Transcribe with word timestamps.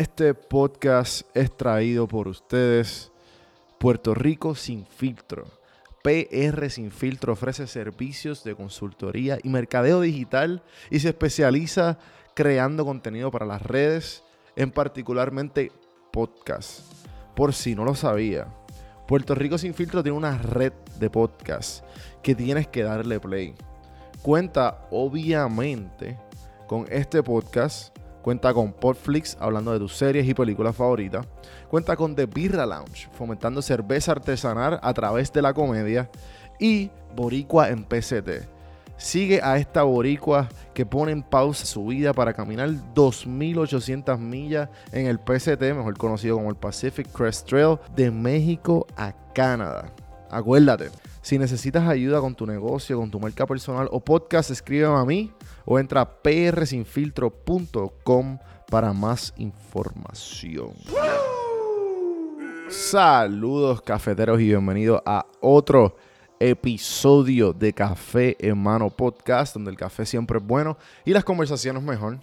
Este 0.00 0.32
podcast 0.32 1.26
es 1.34 1.54
traído 1.54 2.08
por 2.08 2.26
ustedes. 2.26 3.12
Puerto 3.78 4.14
Rico 4.14 4.54
sin 4.54 4.86
filtro. 4.86 5.44
PR 6.02 6.70
Sin 6.70 6.90
Filtro 6.90 7.34
ofrece 7.34 7.66
servicios 7.66 8.42
de 8.42 8.54
consultoría 8.54 9.36
y 9.42 9.50
mercadeo 9.50 10.00
digital 10.00 10.62
y 10.88 11.00
se 11.00 11.10
especializa 11.10 11.98
creando 12.32 12.86
contenido 12.86 13.30
para 13.30 13.44
las 13.44 13.60
redes, 13.60 14.24
en 14.56 14.70
particularmente 14.70 15.70
podcast. 16.10 16.80
Por 17.36 17.52
si 17.52 17.74
no 17.74 17.84
lo 17.84 17.94
sabía, 17.94 18.46
Puerto 19.06 19.34
Rico 19.34 19.58
Sin 19.58 19.74
Filtro 19.74 20.02
tiene 20.02 20.16
una 20.16 20.38
red 20.38 20.72
de 20.98 21.10
podcasts 21.10 21.84
que 22.22 22.34
tienes 22.34 22.68
que 22.68 22.84
darle 22.84 23.20
play. 23.20 23.54
Cuenta 24.22 24.88
obviamente 24.90 26.18
con 26.66 26.86
este 26.88 27.22
podcast 27.22 27.94
Cuenta 28.22 28.52
con 28.52 28.72
Podflix, 28.72 29.36
hablando 29.40 29.72
de 29.72 29.78
tus 29.78 29.96
series 29.96 30.28
y 30.28 30.34
películas 30.34 30.76
favoritas. 30.76 31.26
Cuenta 31.68 31.96
con 31.96 32.14
The 32.14 32.26
Birra 32.26 32.66
Lounge, 32.66 33.08
fomentando 33.12 33.62
cerveza 33.62 34.12
artesanal 34.12 34.78
a 34.82 34.92
través 34.92 35.32
de 35.32 35.42
la 35.42 35.54
comedia. 35.54 36.10
Y 36.58 36.90
Boricua 37.16 37.70
en 37.70 37.84
PCT. 37.84 38.46
Sigue 38.98 39.40
a 39.42 39.56
esta 39.56 39.82
boricua 39.82 40.50
que 40.74 40.84
pone 40.84 41.12
en 41.12 41.22
pausa 41.22 41.64
su 41.64 41.86
vida 41.86 42.12
para 42.12 42.34
caminar 42.34 42.68
2.800 42.94 44.18
millas 44.18 44.68
en 44.92 45.06
el 45.06 45.18
PCT, 45.18 45.62
mejor 45.74 45.96
conocido 45.96 46.36
como 46.36 46.50
el 46.50 46.56
Pacific 46.56 47.10
Crest 47.10 47.48
Trail, 47.48 47.78
de 47.96 48.10
México 48.10 48.86
a 48.98 49.14
Canadá. 49.32 49.90
Acuérdate, 50.30 50.90
si 51.22 51.38
necesitas 51.38 51.88
ayuda 51.88 52.20
con 52.20 52.34
tu 52.34 52.46
negocio, 52.46 52.98
con 52.98 53.10
tu 53.10 53.20
marca 53.20 53.46
personal 53.46 53.88
o 53.90 54.00
podcast, 54.00 54.50
escríbeme 54.50 54.96
a 54.96 55.04
mí 55.04 55.32
o 55.64 55.78
entra 55.78 56.00
a 56.00 56.22
prsinfiltro.com 56.22 58.38
para 58.70 58.92
más 58.92 59.34
información. 59.36 60.72
Saludos 62.68 63.82
cafeteros 63.82 64.40
y 64.40 64.46
bienvenidos 64.46 65.02
a 65.04 65.26
otro 65.40 65.96
episodio 66.38 67.52
de 67.52 67.72
Café 67.72 68.36
en 68.38 68.56
Mano 68.56 68.90
Podcast, 68.90 69.54
donde 69.54 69.70
el 69.70 69.76
café 69.76 70.06
siempre 70.06 70.38
es 70.38 70.46
bueno 70.46 70.78
y 71.04 71.12
las 71.12 71.24
conversaciones 71.24 71.82
mejor. 71.82 72.20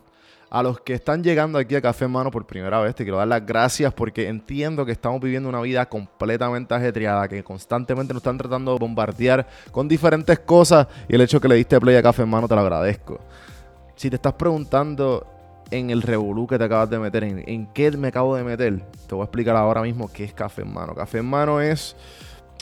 A 0.50 0.64
los 0.64 0.80
que 0.80 0.94
están 0.94 1.23
llegando 1.23 1.59
aquí 1.59 1.76
a 1.76 1.81
Café 1.81 2.06
en 2.06 2.12
Mano 2.12 2.31
por 2.31 2.48
primera 2.48 2.80
vez, 2.80 2.95
te 2.95 3.03
quiero 3.03 3.17
dar 3.17 3.28
las 3.28 3.45
gracias 3.45 3.94
porque 3.94 4.30
entiendo 4.30 4.86
que 4.86 4.94
estamos 4.94 5.20
viviendo 5.20 5.50
una 5.50 5.59
vida 5.59 5.88
completamente 5.89 6.73
ajetreada, 6.73 7.28
que 7.28 7.44
constantemente 7.44 8.14
nos 8.14 8.22
están 8.22 8.38
tratando 8.38 8.72
de 8.72 8.80
bombardear 8.80 9.45
con 9.72 9.89
diferentes 9.89 10.39
cosas 10.39 10.88
y 11.09 11.16
el 11.16 11.22
hecho 11.22 11.42
que 11.42 11.50
le 11.50 11.56
diste 11.56 11.78
play 11.81 11.98
a 11.98 12.02
Café 12.04 12.23
en 12.23 12.30
Mano 12.30 12.48
te 12.48 12.56
lo 12.56 12.62
agradezco. 12.62 13.20
Si 13.95 14.09
te 14.09 14.16
estás 14.16 14.34
preguntando 14.34 15.28
en 15.70 15.89
el 15.89 16.02
revolú 16.02 16.48
que 16.48 16.58
te 16.58 16.64
acabas 16.64 16.89
de 16.89 17.00
meter, 17.00 17.26
en, 17.26 17.44
en 17.45 17.67
qué 17.73 17.92
me 17.92 18.08
acabo 18.08 18.38
de 18.38 18.45
meter, 18.45 18.80
te 19.06 19.16
voy 19.16 19.23
a 19.23 19.26
explicar 19.26 19.58
ahora 19.58 19.82
mismo 19.82 20.09
qué 20.11 20.23
es 20.23 20.34
Café 20.34 20.61
en 20.61 20.73
Mano. 20.73 20.95
Café 20.95 21.17
en 21.17 21.26
Mano 21.26 21.59
es 21.59 21.94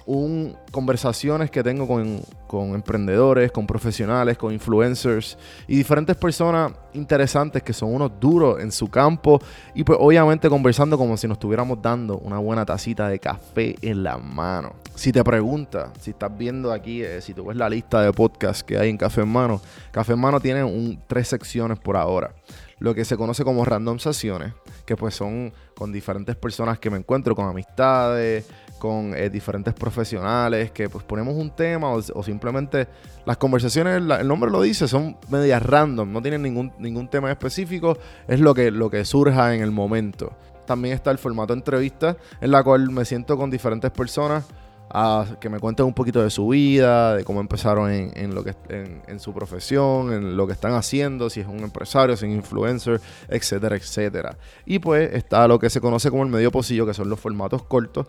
un, 0.06 0.56
conversaciones 0.72 1.50
que 1.50 1.64
tengo 1.64 1.88
con, 1.88 2.22
con, 2.48 2.76
emprendedores, 2.76 3.52
con 3.52 3.66
profesionales, 3.66 4.38
con 4.38 4.54
influencers 4.54 5.38
y 5.68 5.76
diferentes 5.76 6.16
personas 6.16 6.74
interesantes 6.94 7.64
que 7.64 7.74
son 7.74 7.94
unos 7.94 8.12
duros 8.20 8.62
en 8.62 8.72
su 8.72 8.88
campo 8.88 9.40
y 9.74 9.84
pues 9.84 9.98
obviamente 10.02 10.50
conversando 10.50 10.98
como 10.98 11.18
si 11.18 11.28
nos 11.28 11.36
estuviéramos 11.36 11.82
dando 11.82 12.18
una 12.20 12.38
buena 12.38 12.66
tacita 12.66 13.08
de 13.10 13.20
café 13.20 13.76
en 13.82 14.04
la 14.04 14.18
mano. 14.18 14.74
Si 14.96 15.12
te 15.12 15.24
preguntas, 15.24 15.90
si 16.00 16.12
estás 16.12 16.36
viendo 16.38 16.72
aquí, 16.72 17.04
eh, 17.04 17.22
si 17.22 17.34
tú 17.34 17.46
ves 17.46 17.58
la 17.58 17.70
lista 17.70 18.02
de 18.02 18.14
podcasts 18.14 18.64
que 18.64 18.78
hay 18.78 18.90
en 18.90 18.98
Café 18.98 19.22
en 19.22 19.30
Mano, 19.30 19.60
Café 19.92 20.14
en 20.14 20.20
Mano 20.20 20.40
tiene 20.40 20.64
un, 20.64 21.02
tres 21.08 21.28
secciones 21.28 21.80
por 21.80 21.98
ahora 21.98 22.34
lo 22.80 22.94
que 22.94 23.06
se 23.06 23.18
conoce 23.18 23.44
como 23.44 23.64
random 23.64 24.00
sesiones, 24.00 24.54
que 24.86 24.96
pues 24.96 25.16
son 25.16 25.54
con 25.76 25.92
diferentes 25.92 26.36
personas 26.36 26.80
que 26.80 26.90
me 26.90 26.98
encuentro, 26.98 27.36
con 27.36 27.48
amistades, 27.48 28.46
con 28.80 29.16
eh, 29.16 29.30
diferentes 29.30 29.74
profesionales, 29.74 30.72
que 30.72 30.90
pues 30.90 31.04
ponemos 31.04 31.36
un 31.36 31.50
tema 31.50 31.90
o, 31.90 32.24
simplemente 32.24 32.88
las 33.26 33.38
conversaciones, 33.38 34.02
el 34.02 34.28
nombre 34.28 34.52
lo 34.52 34.62
dice, 34.62 34.88
son 34.88 35.18
medias 35.30 35.64
random, 35.64 36.12
no 36.12 36.22
tienen 36.22 36.42
ningún, 36.42 36.72
ningún 36.78 37.08
tema 37.08 37.32
específico, 37.32 37.98
es 38.28 38.40
lo 38.40 38.54
que, 38.54 38.72
lo 38.72 38.90
que 38.90 39.06
surja 39.06 39.56
en 39.56 39.62
el 39.62 39.72
momento. 39.72 40.34
También 40.66 40.96
está 40.96 41.12
el 41.12 41.18
formato 41.18 41.54
entrevista, 41.54 42.18
en 42.42 42.52
la 42.52 42.64
cual 42.64 42.90
me 42.90 43.06
siento 43.06 43.38
con 43.38 43.50
diferentes 43.50 43.92
personas 43.92 44.46
a 44.90 45.26
que 45.40 45.50
me 45.50 45.60
cuenten 45.60 45.86
un 45.86 45.94
poquito 45.94 46.22
de 46.22 46.30
su 46.30 46.48
vida, 46.50 47.16
de 47.16 47.24
cómo 47.24 47.42
empezaron 47.42 47.92
en, 47.92 48.36
lo 48.36 48.44
que, 48.44 48.56
en, 48.70 49.02
en, 49.08 49.20
su 49.20 49.34
profesión, 49.34 50.14
en 50.14 50.38
lo 50.38 50.48
que 50.48 50.54
están 50.54 50.74
haciendo, 50.74 51.30
si 51.30 51.42
es 51.42 51.48
un 51.48 51.60
empresario, 51.60 52.16
si 52.16 52.26
es 52.26 52.32
un 52.32 52.38
influencer, 52.38 53.02
etcétera, 53.28 53.76
etcétera. 53.76 54.38
Y 54.66 54.80
pues 54.80 55.14
está 55.14 55.48
lo 55.48 55.60
que 55.60 55.70
se 55.70 55.82
conoce 55.82 56.10
como 56.10 56.24
el 56.24 56.30
medio 56.30 56.52
pocillo, 56.52 56.86
que 56.86 56.94
son 56.94 57.10
los 57.10 57.20
formatos 57.20 57.64
cortos, 57.64 58.08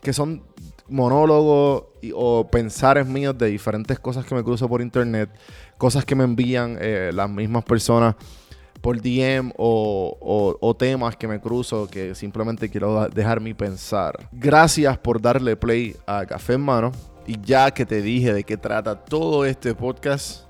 que 0.00 0.12
son 0.12 0.42
monólogos 0.88 1.84
o 2.14 2.48
pensares 2.50 3.06
míos 3.06 3.36
de 3.38 3.46
diferentes 3.46 3.98
cosas 3.98 4.24
que 4.24 4.34
me 4.34 4.42
cruzo 4.42 4.68
por 4.68 4.80
internet, 4.80 5.30
cosas 5.78 6.04
que 6.04 6.14
me 6.14 6.24
envían 6.24 6.76
eh, 6.80 7.10
las 7.14 7.30
mismas 7.30 7.64
personas 7.64 8.16
por 8.80 9.00
DM 9.00 9.52
o, 9.56 10.76
temas 10.78 11.16
que 11.16 11.28
me 11.28 11.40
cruzo 11.40 11.88
que 11.88 12.14
simplemente 12.14 12.70
quiero 12.70 13.08
dejar 13.08 13.40
mi 13.40 13.54
pensar. 13.54 14.28
Gracias 14.32 14.96
por 14.98 15.20
darle 15.20 15.56
play 15.56 15.94
a 16.06 16.24
Café 16.24 16.54
en 16.54 16.62
Mano. 16.62 16.92
Y 17.26 17.38
ya 17.42 17.70
que 17.70 17.84
te 17.84 18.00
dije 18.02 18.32
de 18.32 18.44
qué 18.44 18.56
trata 18.56 18.96
todo 18.96 19.44
este 19.44 19.74
podcast, 19.74 20.46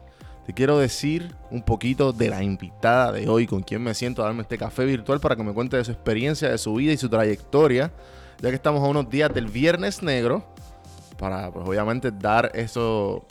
te 0.47 0.55
quiero 0.55 0.79
decir 0.79 1.35
un 1.51 1.63
poquito 1.63 2.13
de 2.13 2.31
la 2.31 2.43
invitada 2.43 3.13
de 3.13 3.29
hoy, 3.29 3.47
con 3.47 3.63
quien 3.63 3.83
me 3.83 3.93
siento 3.93 4.23
a 4.23 4.27
darme 4.27 4.43
este 4.43 4.57
café 4.57 4.85
virtual 4.85 5.21
para 5.21 5.37
que 5.37 5.43
me 5.43 5.53
cuente 5.53 5.77
de 5.77 5.85
su 5.85 5.91
experiencia, 5.91 6.49
de 6.49 6.57
su 6.57 6.75
vida 6.75 6.93
y 6.93 6.97
su 6.97 7.09
trayectoria 7.09 7.93
ya 8.41 8.49
que 8.49 8.57
estamos 8.57 8.83
a 8.83 8.87
unos 8.89 9.09
días 9.09 9.33
del 9.33 9.47
Viernes 9.47 10.03
Negro, 10.03 10.45
para 11.19 11.51
pues 11.51 11.69
obviamente 11.69 12.11
dar 12.11 12.51
eso, 12.55 13.27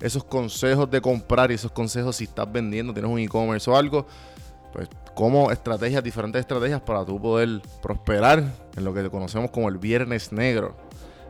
esos 0.00 0.24
consejos 0.24 0.90
de 0.90 1.00
comprar 1.00 1.50
y 1.50 1.54
esos 1.54 1.70
consejos 1.70 2.16
si 2.16 2.24
estás 2.24 2.50
vendiendo, 2.50 2.92
tienes 2.92 3.10
un 3.10 3.18
e-commerce 3.18 3.70
o 3.70 3.76
algo, 3.76 4.06
pues 4.72 4.88
como 5.14 5.50
estrategias, 5.50 6.02
diferentes 6.02 6.40
estrategias 6.40 6.80
para 6.80 7.04
tú 7.04 7.20
poder 7.20 7.60
prosperar 7.82 8.44
en 8.76 8.84
lo 8.84 8.92
que 8.92 9.08
conocemos 9.10 9.50
como 9.50 9.68
el 9.68 9.78
Viernes 9.78 10.32
Negro. 10.32 10.76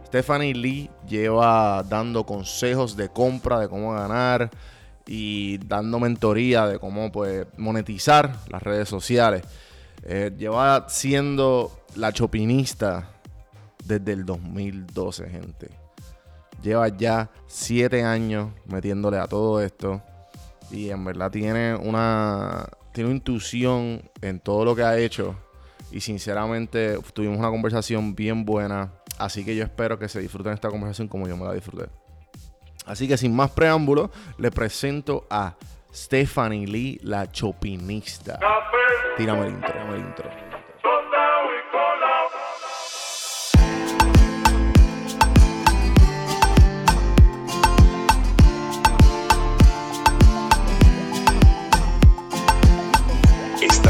Stephanie 0.06 0.54
Lee 0.54 0.90
lleva 1.08 1.82
dando 1.82 2.24
consejos 2.24 2.96
de 2.96 3.08
compra, 3.08 3.58
de 3.58 3.68
cómo 3.68 3.92
ganar 3.92 4.50
y 5.06 5.58
dando 5.58 5.98
mentoría 5.98 6.66
de 6.66 6.78
cómo 6.78 7.10
pues, 7.10 7.46
monetizar 7.56 8.36
las 8.48 8.62
redes 8.62 8.88
sociales. 8.88 9.42
Eh, 10.04 10.32
lleva 10.36 10.88
siendo 10.88 11.72
la 11.96 12.12
chopinista 12.12 13.15
desde 13.86 14.12
el 14.12 14.24
2012, 14.24 15.28
gente. 15.28 15.70
Lleva 16.62 16.88
ya 16.88 17.30
siete 17.46 18.02
años 18.02 18.50
metiéndole 18.66 19.18
a 19.18 19.26
todo 19.26 19.60
esto. 19.60 20.02
Y 20.70 20.90
en 20.90 21.04
verdad 21.04 21.30
tiene 21.30 21.76
una, 21.76 22.66
tiene 22.92 23.10
una 23.10 23.16
intuición 23.16 24.02
en 24.20 24.40
todo 24.40 24.64
lo 24.64 24.74
que 24.74 24.82
ha 24.82 24.96
hecho. 24.98 25.36
Y 25.92 26.00
sinceramente 26.00 26.98
tuvimos 27.12 27.38
una 27.38 27.50
conversación 27.50 28.14
bien 28.14 28.44
buena. 28.44 28.92
Así 29.18 29.44
que 29.44 29.54
yo 29.54 29.62
espero 29.64 29.98
que 29.98 30.08
se 30.08 30.20
disfruten 30.20 30.52
esta 30.52 30.68
conversación 30.68 31.08
como 31.08 31.28
yo 31.28 31.36
me 31.36 31.44
la 31.44 31.52
disfruté. 31.52 31.88
Así 32.84 33.08
que 33.08 33.16
sin 33.16 33.34
más 33.34 33.50
preámbulos, 33.50 34.10
le 34.38 34.50
presento 34.50 35.26
a 35.30 35.56
Stephanie 35.92 36.66
Lee, 36.66 37.00
la 37.02 37.30
chopinista. 37.30 38.38
Tírame 39.16 39.46
el 39.46 39.54
intro, 39.54 39.72
tírame 39.72 39.94
el 39.94 40.00
intro. 40.00 40.45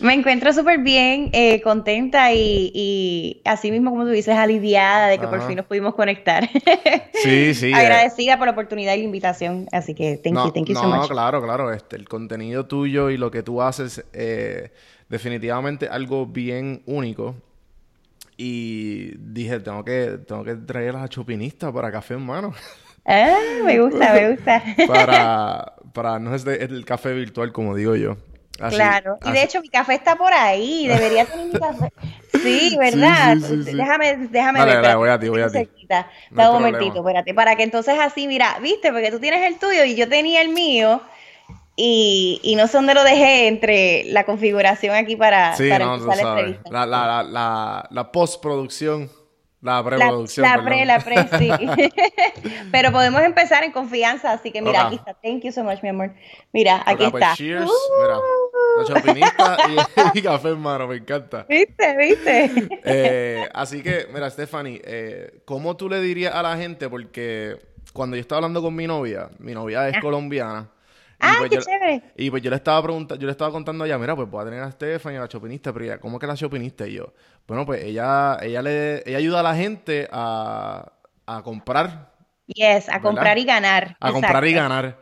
Me 0.00 0.14
encuentro 0.14 0.52
súper 0.52 0.78
bien, 0.78 1.30
eh, 1.32 1.60
contenta 1.60 2.32
y, 2.32 3.40
así 3.44 3.70
mismo 3.70 3.90
como 3.90 4.04
tú 4.04 4.10
dices, 4.10 4.36
aliviada 4.36 5.08
de 5.08 5.18
que 5.18 5.26
por 5.26 5.46
fin 5.46 5.56
nos 5.56 5.66
pudimos 5.66 5.94
conectar. 5.94 6.48
Sí, 7.22 7.54
sí. 7.54 7.68
Eh. 7.72 7.74
Agradecida 7.74 8.38
por 8.38 8.46
la 8.46 8.52
oportunidad 8.52 8.94
y 8.94 8.98
la 8.98 9.04
invitación, 9.04 9.66
así 9.72 9.94
que 9.94 10.16
thank 10.16 10.36
you, 10.36 10.52
thank 10.52 10.66
you 10.66 10.74
so 10.74 10.84
much. 10.84 11.02
No, 11.02 11.08
claro, 11.08 11.42
claro, 11.42 11.72
este, 11.72 11.96
el 11.96 12.08
contenido 12.08 12.66
tuyo 12.66 13.10
y 13.10 13.16
lo 13.16 13.30
que 13.30 13.42
tú 13.42 13.60
haces, 13.60 14.04
eh, 14.12 14.70
definitivamente 15.08 15.88
algo 15.88 16.26
bien 16.26 16.82
único 16.86 17.34
y 18.36 19.16
dije, 19.18 19.58
tengo 19.60 19.84
que, 19.84 20.18
tengo 20.26 20.44
que 20.44 20.54
traer 20.54 20.96
a 20.96 21.00
la 21.00 21.08
chopinista 21.08 21.72
para 21.72 21.90
café 21.90 22.14
en 22.14 22.24
mano. 22.24 22.54
Ah, 23.04 23.36
me 23.64 23.80
gusta, 23.80 24.12
me 24.12 24.30
gusta. 24.30 24.62
para, 24.86 25.74
para, 25.92 26.18
no 26.18 26.34
es 26.34 26.46
el 26.46 26.84
café 26.84 27.12
virtual, 27.14 27.52
como 27.52 27.74
digo 27.74 27.96
yo. 27.96 28.16
Claro, 28.70 29.18
y 29.24 29.32
de 29.32 29.42
hecho 29.42 29.60
mi 29.60 29.68
café 29.68 29.94
está 29.94 30.16
por 30.16 30.32
ahí, 30.32 30.86
debería 30.88 31.24
tener 31.24 31.46
mi 31.46 31.58
café. 31.58 31.92
Sí, 32.42 32.76
¿verdad? 32.78 33.36
déjame, 33.36 34.28
déjame 34.28 34.64
ver. 34.64 34.82
Dale, 34.82 34.94
voy 34.96 35.08
a 35.08 35.18
ti, 35.18 35.28
voy 35.28 35.42
a 35.42 35.48
ti. 35.48 35.68
un 36.30 36.52
momentito, 36.52 36.98
espérate, 36.98 37.34
para 37.34 37.56
que 37.56 37.62
entonces 37.62 37.98
así, 37.98 38.26
mira, 38.26 38.58
viste, 38.60 38.92
porque 38.92 39.10
tú 39.10 39.18
tienes 39.18 39.42
el 39.46 39.58
tuyo 39.58 39.84
y 39.84 39.94
yo 39.94 40.08
tenía 40.08 40.42
el 40.42 40.50
mío. 40.50 41.00
Y, 41.80 42.40
y 42.42 42.56
no 42.56 42.66
sé 42.66 42.76
dónde 42.76 42.92
lo 42.92 43.04
dejé 43.04 43.46
entre 43.46 44.02
la 44.06 44.24
configuración 44.24 44.96
aquí 44.96 45.14
para, 45.14 45.54
para 45.56 45.84
empezar 45.94 46.16
la 46.16 46.30
entrevista. 46.30 46.70
La, 46.72 46.86
la, 46.86 47.22
la, 47.22 47.88
la 47.88 48.12
postproducción. 48.12 49.08
La 49.60 49.82
preproducción. 49.82 50.44
La, 50.44 50.56
la 50.56 50.64
pre, 50.64 50.84
la 50.84 51.00
pre, 51.00 51.16
sí. 51.38 51.50
Pero 52.72 52.92
podemos 52.92 53.22
empezar 53.22 53.64
en 53.64 53.72
confianza, 53.72 54.32
así 54.32 54.52
que 54.52 54.62
mira, 54.62 54.86
aquí 54.86 54.96
está. 54.96 55.14
Thank 55.14 55.42
you 55.42 55.52
so 55.52 55.64
much, 55.64 55.82
mi 55.82 55.88
amor. 55.88 56.12
Mira, 56.52 56.82
aquí 56.86 57.06
pues, 57.10 57.22
está. 57.22 57.34
Cheers. 57.34 57.70
Mira, 58.00 58.18
la 58.78 58.84
chopinista 58.84 59.56
y, 60.14 60.22
café 60.22 60.48
hermano, 60.50 60.86
me 60.86 60.96
encanta. 60.96 61.44
¿Viste? 61.48 61.96
¿Viste? 61.96 62.68
Eh, 62.84 63.48
así 63.52 63.82
que, 63.82 64.06
mira, 64.12 64.30
Stephanie, 64.30 64.80
eh, 64.84 65.40
¿cómo 65.44 65.76
tú 65.76 65.88
le 65.88 66.00
dirías 66.00 66.34
a 66.34 66.42
la 66.42 66.56
gente? 66.56 66.88
Porque 66.88 67.58
cuando 67.92 68.16
yo 68.16 68.20
estaba 68.20 68.38
hablando 68.38 68.62
con 68.62 68.74
mi 68.76 68.86
novia, 68.86 69.28
mi 69.38 69.54
novia 69.54 69.88
es 69.88 69.96
ah. 69.96 70.00
colombiana. 70.00 70.70
Ah, 71.20 71.36
pues 71.38 71.50
qué 71.50 71.56
yo, 71.56 71.62
chévere. 71.62 72.02
Y 72.16 72.30
pues 72.30 72.42
yo 72.42 72.50
le 72.50 72.56
estaba 72.56 72.82
preguntando, 72.82 73.20
yo 73.20 73.26
le 73.26 73.32
estaba 73.32 73.50
contando 73.50 73.84
allá, 73.84 73.98
mira, 73.98 74.14
pues 74.14 74.30
voy 74.30 74.42
a 74.42 74.44
tener 74.44 74.62
a 74.62 74.70
Stephanie, 74.70 75.18
a 75.18 75.22
la 75.22 75.28
chopinista, 75.28 75.72
pero 75.72 75.84
ella, 75.84 75.98
¿cómo 75.98 76.18
que 76.18 76.26
la 76.26 76.34
chopinista? 76.34 76.86
Y 76.86 76.94
yo, 76.94 77.12
bueno, 77.46 77.66
pues 77.66 77.82
ella, 77.82 78.38
ella 78.40 78.62
le, 78.62 79.02
ella 79.04 79.18
ayuda 79.18 79.40
a 79.40 79.42
la 79.42 79.56
gente 79.56 80.08
a, 80.12 80.92
a 81.26 81.42
comprar. 81.42 82.12
Yes, 82.46 82.88
a 82.88 83.00
comprar 83.00 83.36
y 83.36 83.44
ganar. 83.44 83.96
A 84.00 84.12
comprar 84.12 84.46
y 84.46 84.52
ganar. 84.52 84.98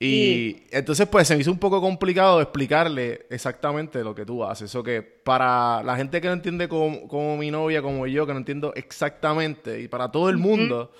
Y 0.00 0.62
entonces, 0.70 1.08
pues 1.08 1.26
se 1.26 1.34
me 1.34 1.40
hizo 1.40 1.50
un 1.50 1.58
poco 1.58 1.80
complicado 1.80 2.40
explicarle 2.40 3.26
exactamente 3.30 4.04
lo 4.04 4.14
que 4.14 4.24
tú 4.24 4.44
haces. 4.44 4.70
Eso 4.70 4.82
que 4.82 5.02
para 5.02 5.82
la 5.82 5.96
gente 5.96 6.20
que 6.20 6.28
no 6.28 6.34
entiende 6.34 6.68
como, 6.68 7.08
como 7.08 7.36
mi 7.36 7.50
novia, 7.50 7.82
como 7.82 8.06
yo, 8.06 8.24
que 8.24 8.32
no 8.32 8.38
entiendo 8.38 8.72
exactamente, 8.76 9.80
y 9.80 9.88
para 9.88 10.10
todo 10.10 10.28
el 10.30 10.36
mundo, 10.36 10.92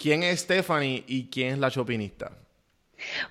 ¿quién 0.00 0.22
es 0.22 0.40
Stephanie 0.40 1.02
y 1.06 1.28
quién 1.28 1.54
es 1.54 1.58
la 1.58 1.70
chopinista? 1.70 2.30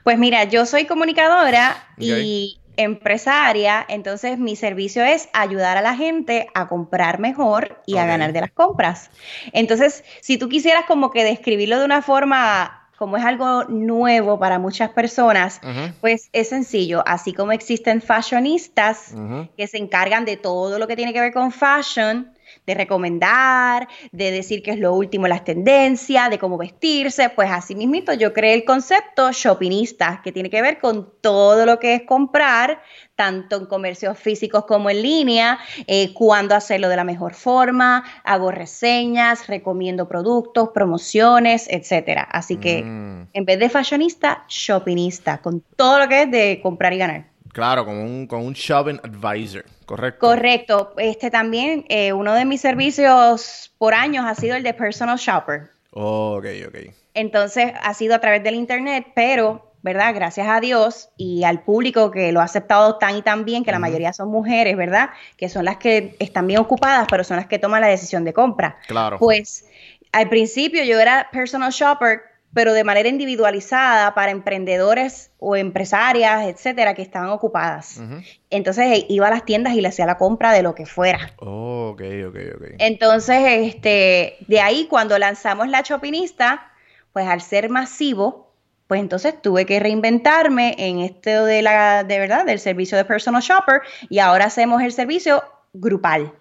Pues 0.04 0.18
mira, 0.18 0.44
yo 0.45 0.66
soy 0.66 0.86
comunicadora 0.86 1.88
y 1.98 2.60
empresaria, 2.77 3.86
entonces 3.88 4.38
mi 4.38 4.56
servicio 4.56 5.04
es 5.04 5.30
ayudar 5.33 5.77
a 5.77 5.81
la 5.81 5.95
gente 5.95 6.48
a 6.54 6.68
comprar 6.68 7.19
mejor 7.19 7.81
y 7.86 7.98
a 7.98 8.06
ganar 8.06 8.33
de 8.33 8.42
las 8.42 8.51
compras. 8.51 9.12
Entonces, 9.54 10.04
si 10.22 10.38
tú 10.38 10.50
quisieras 10.50 10.86
como 10.86 11.12
que 11.12 11.24
describirlo 11.24 11.80
de 11.80 11.86
una 11.86 12.01
forma 12.01 12.81
como 12.98 13.18
es 13.18 13.25
algo 13.25 13.66
nuevo 13.66 14.39
para 14.39 14.57
muchas 14.57 14.89
personas, 14.92 15.60
pues 16.01 16.30
es 16.31 16.50
sencillo. 16.50 17.04
Así 17.06 17.33
como 17.33 17.51
existen 17.51 18.01
fashionistas 18.01 19.13
que 19.57 19.68
se 19.68 19.77
encargan 19.77 20.25
de 20.25 20.38
todo 20.38 20.80
lo 20.80 20.88
que 20.88 20.95
tiene 20.95 21.13
que 21.13 21.19
ver 21.19 21.33
con 21.33 21.51
fashion, 21.51 22.31
de 22.66 22.74
recomendar, 22.74 23.88
de 24.12 24.32
decir 24.32 24.64
qué 24.64 24.72
es 24.72 24.80
lo 24.80 24.94
último 24.94 25.28
las 25.28 25.44
tendencias, 25.44 26.30
de 26.30 26.40
cómo 26.40 26.58
vestirse, 26.58 27.30
pues 27.30 27.50
así 27.52 27.76
mismito 27.76 28.14
yo 28.14 28.34
creé 28.34 28.54
el 28.54 28.66
concepto 28.66 29.32
shoppingista, 29.32 30.22
que 30.24 30.32
tiene 30.32 30.50
que 30.50 30.62
ver 30.62 30.80
con 30.80 31.14
todo 31.22 31.66
lo 31.66 31.80
que 31.80 31.96
es 31.96 32.04
comprar, 32.04 32.82
tanto 33.16 33.56
en 33.56 33.66
comercios 33.66 34.18
físicos 34.18 34.66
como 34.66 34.90
en 34.90 35.02
línea, 35.02 35.60
eh, 35.88 36.14
cuándo 36.14 36.56
hacerlo 36.56 36.90
de 36.90 36.96
la 36.96 37.04
mejor 37.04 37.34
forma, 37.34 38.04
hago 38.24 38.52
reseñas, 38.52 39.48
recomiendo 39.48 40.08
productos, 40.08 40.70
promociones, 40.74 41.68
etcétera. 41.70 42.24
Así 42.24 42.58
que 42.58 42.84
mm. 42.84 43.30
en 43.34 43.46
vez 43.46 43.60
de 43.60 43.70
fashionista, 43.70 44.46
shoppingista, 44.48 45.42
con 45.42 45.64
todo 45.76 46.00
lo 46.00 46.08
que 46.08 46.24
es 46.24 46.32
de 46.32 46.60
comprar 46.62 46.94
y 46.94 46.98
ganar. 46.98 47.35
Claro, 47.56 47.86
con 47.86 47.96
un, 47.96 48.28
con 48.28 48.46
un 48.46 48.52
shopping 48.52 49.00
advisor, 49.02 49.63
correcto. 49.86 50.19
Correcto. 50.19 50.94
Este 50.98 51.31
también, 51.31 51.86
eh, 51.88 52.12
uno 52.12 52.34
de 52.34 52.44
mis 52.44 52.60
servicios 52.60 53.72
por 53.78 53.94
años 53.94 54.25
ha 54.28 54.36
sido 54.36 54.57
el 54.57 54.63
de 54.63 54.74
personal 54.74 55.18
shopper. 55.18 55.69
Oh, 55.92 56.36
ok, 56.38 56.46
ok. 56.68 56.94
Entonces 57.13 57.72
ha 57.81 57.94
sido 57.94 58.13
a 58.13 58.19
través 58.19 58.44
del 58.44 58.56
internet, 58.56 59.07
pero, 59.16 59.72
¿verdad? 59.84 60.13
Gracias 60.13 60.46
a 60.50 60.60
Dios 60.60 61.07
y 61.16 61.46
al 61.46 61.63
público 61.63 62.12
que 62.12 62.34
lo 62.34 62.42
ha 62.42 62.44
aceptado 62.44 62.98
tan 62.98 63.16
y 63.16 63.22
tan 63.22 63.46
bien, 63.46 63.63
que 63.63 63.72
la 63.72 63.80
mayoría 63.80 64.12
son 64.12 64.28
mujeres, 64.28 64.75
¿verdad? 64.75 65.12
Que 65.38 65.48
son 65.48 65.63
las 65.63 65.78
que 65.78 66.18
están 66.19 66.48
bien 66.48 66.60
ocupadas, 66.60 67.08
pero 67.10 67.24
son 67.24 67.38
las 67.38 67.48
que 67.48 67.58
toman 67.58 67.80
la 67.80 67.88
decisión 67.88 68.25
de 68.25 68.34
compra. 68.34 68.80
Claro. 68.86 69.18
Pues 69.18 69.63
al 70.12 70.28
principio 70.28 70.84
yo 70.84 71.00
era 71.00 71.30
personal 71.31 71.72
shopper 71.72 72.35
pero 72.56 72.72
de 72.72 72.86
manera 72.86 73.10
individualizada 73.10 74.16
para 74.16 74.31
emprendedores 74.31 75.30
o 75.40 75.57
empresarias, 75.57 76.48
etcétera, 76.48 76.94
que 76.94 77.02
estaban 77.02 77.30
ocupadas. 77.30 78.02
Entonces 78.50 78.86
eh, 78.86 79.06
iba 79.10 79.28
a 79.28 79.30
las 79.30 79.44
tiendas 79.44 79.74
y 79.74 79.81
le 79.81 79.90
hacía 79.90 80.06
la 80.06 80.18
compra 80.18 80.54
de 80.54 80.63
lo 80.63 80.74
que 80.74 80.86
fuera. 80.86 81.34
Oh, 81.40 81.90
ok, 81.92 82.02
ok, 82.30 82.38
ok. 82.56 82.63
Entonces, 82.80 83.38
este, 83.46 84.38
de 84.48 84.62
ahí 84.62 84.88
cuando 84.90 85.19
lanzamos 85.19 85.68
la 85.68 85.84
Chopinista, 85.84 86.72
pues 87.12 87.28
al 87.28 87.42
ser 87.42 87.69
masivo, 87.69 88.54
pues 88.88 89.01
entonces 89.01 89.42
tuve 89.42 89.66
que 89.66 89.81
reinventarme 89.81 90.75
en 90.78 91.00
esto 91.00 91.44
de 91.44 91.62
la, 91.62 92.06
de 92.06 92.19
verdad, 92.19 92.46
del 92.46 92.60
servicio 92.60 92.98
de 92.98 93.04
personal 93.04 93.42
shopper 93.42 93.81
y 94.10 94.19
ahora 94.19 94.46
hacemos 94.46 94.81
el 94.81 94.94
servicio 94.94 95.44
grupal. 95.74 96.31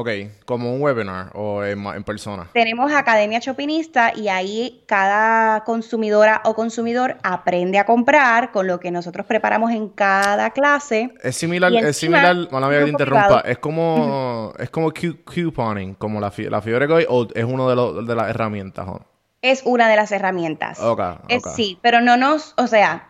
Ok, 0.00 0.10
como 0.44 0.72
un 0.72 0.80
webinar 0.80 1.32
o 1.34 1.64
en, 1.64 2.04
persona. 2.04 2.48
Tenemos 2.52 2.92
Academia 2.92 3.40
Chopinista 3.40 4.12
y 4.14 4.28
ahí 4.28 4.84
cada 4.86 5.64
consumidora 5.64 6.40
o 6.44 6.54
consumidor 6.54 7.16
aprende 7.24 7.80
a 7.80 7.84
comprar 7.84 8.52
con 8.52 8.68
lo 8.68 8.78
que 8.78 8.92
nosotros 8.92 9.26
preparamos 9.26 9.72
en 9.72 9.88
cada 9.88 10.50
clase. 10.50 11.12
Es 11.20 11.34
similar, 11.34 11.74
es 11.74 11.96
similar, 11.96 12.36
mala 12.52 12.68
mía 12.68 12.84
que 12.84 12.90
interrumpa, 12.90 13.40
es 13.40 13.58
como, 13.58 14.52
es 14.60 14.70
como 14.70 14.92
couponing, 14.92 15.94
como 15.94 16.20
la, 16.20 16.32
la 16.48 16.62
Fiore 16.62 16.86
o 17.08 17.26
es 17.34 17.44
uno 17.44 17.68
de, 17.68 18.02
de 18.04 18.14
las 18.14 18.30
herramientas. 18.30 18.86
Es 19.42 19.62
una 19.64 19.88
de 19.88 19.96
las 19.96 20.12
herramientas. 20.12 20.78
Ok, 20.78 21.02
sí, 21.56 21.76
pero 21.82 22.00
no 22.00 22.16
nos, 22.16 22.54
o 22.56 22.68
sea, 22.68 23.08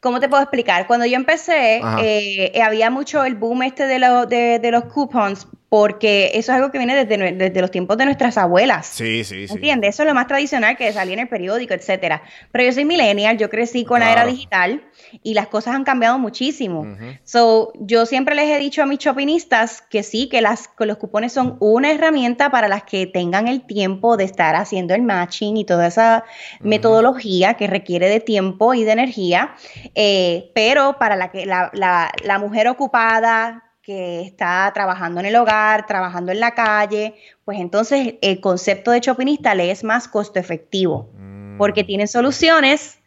¿Cómo 0.00 0.18
te 0.18 0.30
puedo 0.30 0.42
explicar? 0.42 0.86
Cuando 0.86 1.04
yo 1.04 1.16
empecé, 1.16 1.82
eh, 2.00 2.62
había 2.62 2.90
mucho 2.90 3.22
el 3.22 3.34
boom 3.34 3.64
este 3.64 3.86
de, 3.86 3.98
de, 4.30 4.58
de, 4.58 4.70
los 4.70 4.84
coupons, 4.84 5.46
porque 5.70 6.32
eso 6.34 6.50
es 6.50 6.56
algo 6.56 6.72
que 6.72 6.78
viene 6.78 7.04
desde, 7.04 7.60
los 7.60 7.70
tiempos 7.70 7.96
de 7.96 8.04
nuestras 8.04 8.36
abuelas. 8.36 8.88
Sí, 8.88 9.22
sí, 9.22 9.46
sí. 9.46 9.54
¿Entiendes? 9.54 9.94
Eso 9.94 10.02
es 10.02 10.08
lo 10.08 10.14
más 10.16 10.26
tradicional 10.26 10.76
que 10.76 10.92
salía 10.92 11.14
en 11.14 11.20
el 11.20 11.28
periódico, 11.28 11.72
etcétera. 11.74 12.22
Pero 12.50 12.64
yo 12.64 12.72
soy 12.72 12.84
millennial, 12.84 13.38
yo 13.38 13.48
crecí 13.48 13.84
con 13.84 14.00
la 14.00 14.10
era 14.10 14.26
digital 14.26 14.82
y 15.22 15.34
las 15.34 15.46
cosas 15.46 15.76
han 15.76 15.84
cambiado 15.84 16.18
muchísimo. 16.18 16.88
So, 17.22 17.72
yo 17.76 18.04
siempre 18.04 18.34
les 18.34 18.48
he 18.48 18.58
dicho 18.58 18.82
a 18.82 18.86
mis 18.86 18.98
shoppingistas 18.98 19.80
que 19.80 20.02
sí, 20.02 20.28
que, 20.28 20.40
las, 20.40 20.70
los 20.76 20.96
cupones 20.96 21.32
son 21.32 21.56
una 21.60 21.92
herramienta 21.92 22.50
para 22.50 22.66
las 22.66 22.82
que 22.82 23.06
tengan 23.06 23.46
el 23.46 23.64
tiempo 23.64 24.16
de 24.16 24.24
estar 24.24 24.56
haciendo 24.56 24.94
el 24.94 25.02
matching 25.02 25.56
y 25.56 25.64
toda 25.64 25.86
esa 25.86 26.24
metodología 26.58 27.54
que 27.54 27.68
requiere 27.68 28.08
de 28.08 28.18
tiempo 28.18 28.74
y 28.74 28.82
de 28.82 28.90
energía, 28.90 29.54
eh, 29.94 30.50
pero 30.52 30.96
para 30.98 31.14
la, 31.14 31.30
que, 31.30 31.46
la, 31.46 31.70
la 31.72 32.38
mujer 32.40 32.66
ocupada, 32.66 33.69
que 33.82 34.22
está 34.22 34.70
trabajando 34.74 35.20
en 35.20 35.26
el 35.26 35.36
hogar, 35.36 35.86
trabajando 35.86 36.32
en 36.32 36.40
la 36.40 36.54
calle, 36.54 37.14
pues 37.44 37.58
entonces 37.58 38.14
el 38.20 38.40
concepto 38.40 38.90
de 38.90 39.00
shoppingista 39.00 39.54
le 39.54 39.70
es 39.70 39.84
más 39.84 40.06
costo 40.08 40.38
efectivo, 40.38 41.10
mm. 41.14 41.56
porque 41.56 41.84
tienen 41.84 42.08
soluciones, 42.08 42.98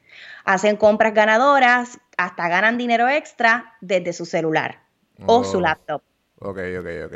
hacen 0.46 0.76
compras 0.78 1.14
ganadoras, 1.14 2.00
hasta 2.18 2.48
ganan 2.48 2.78
dinero 2.78 3.08
extra 3.08 3.76
desde 3.82 4.14
su 4.14 4.26
celular 4.26 4.82
o 5.26 5.44
su 5.44 5.58
oh. 5.58 5.62
laptop. 5.62 6.02
Ok, 6.40 6.60
ok, 6.80 6.88
ok. 7.06 7.16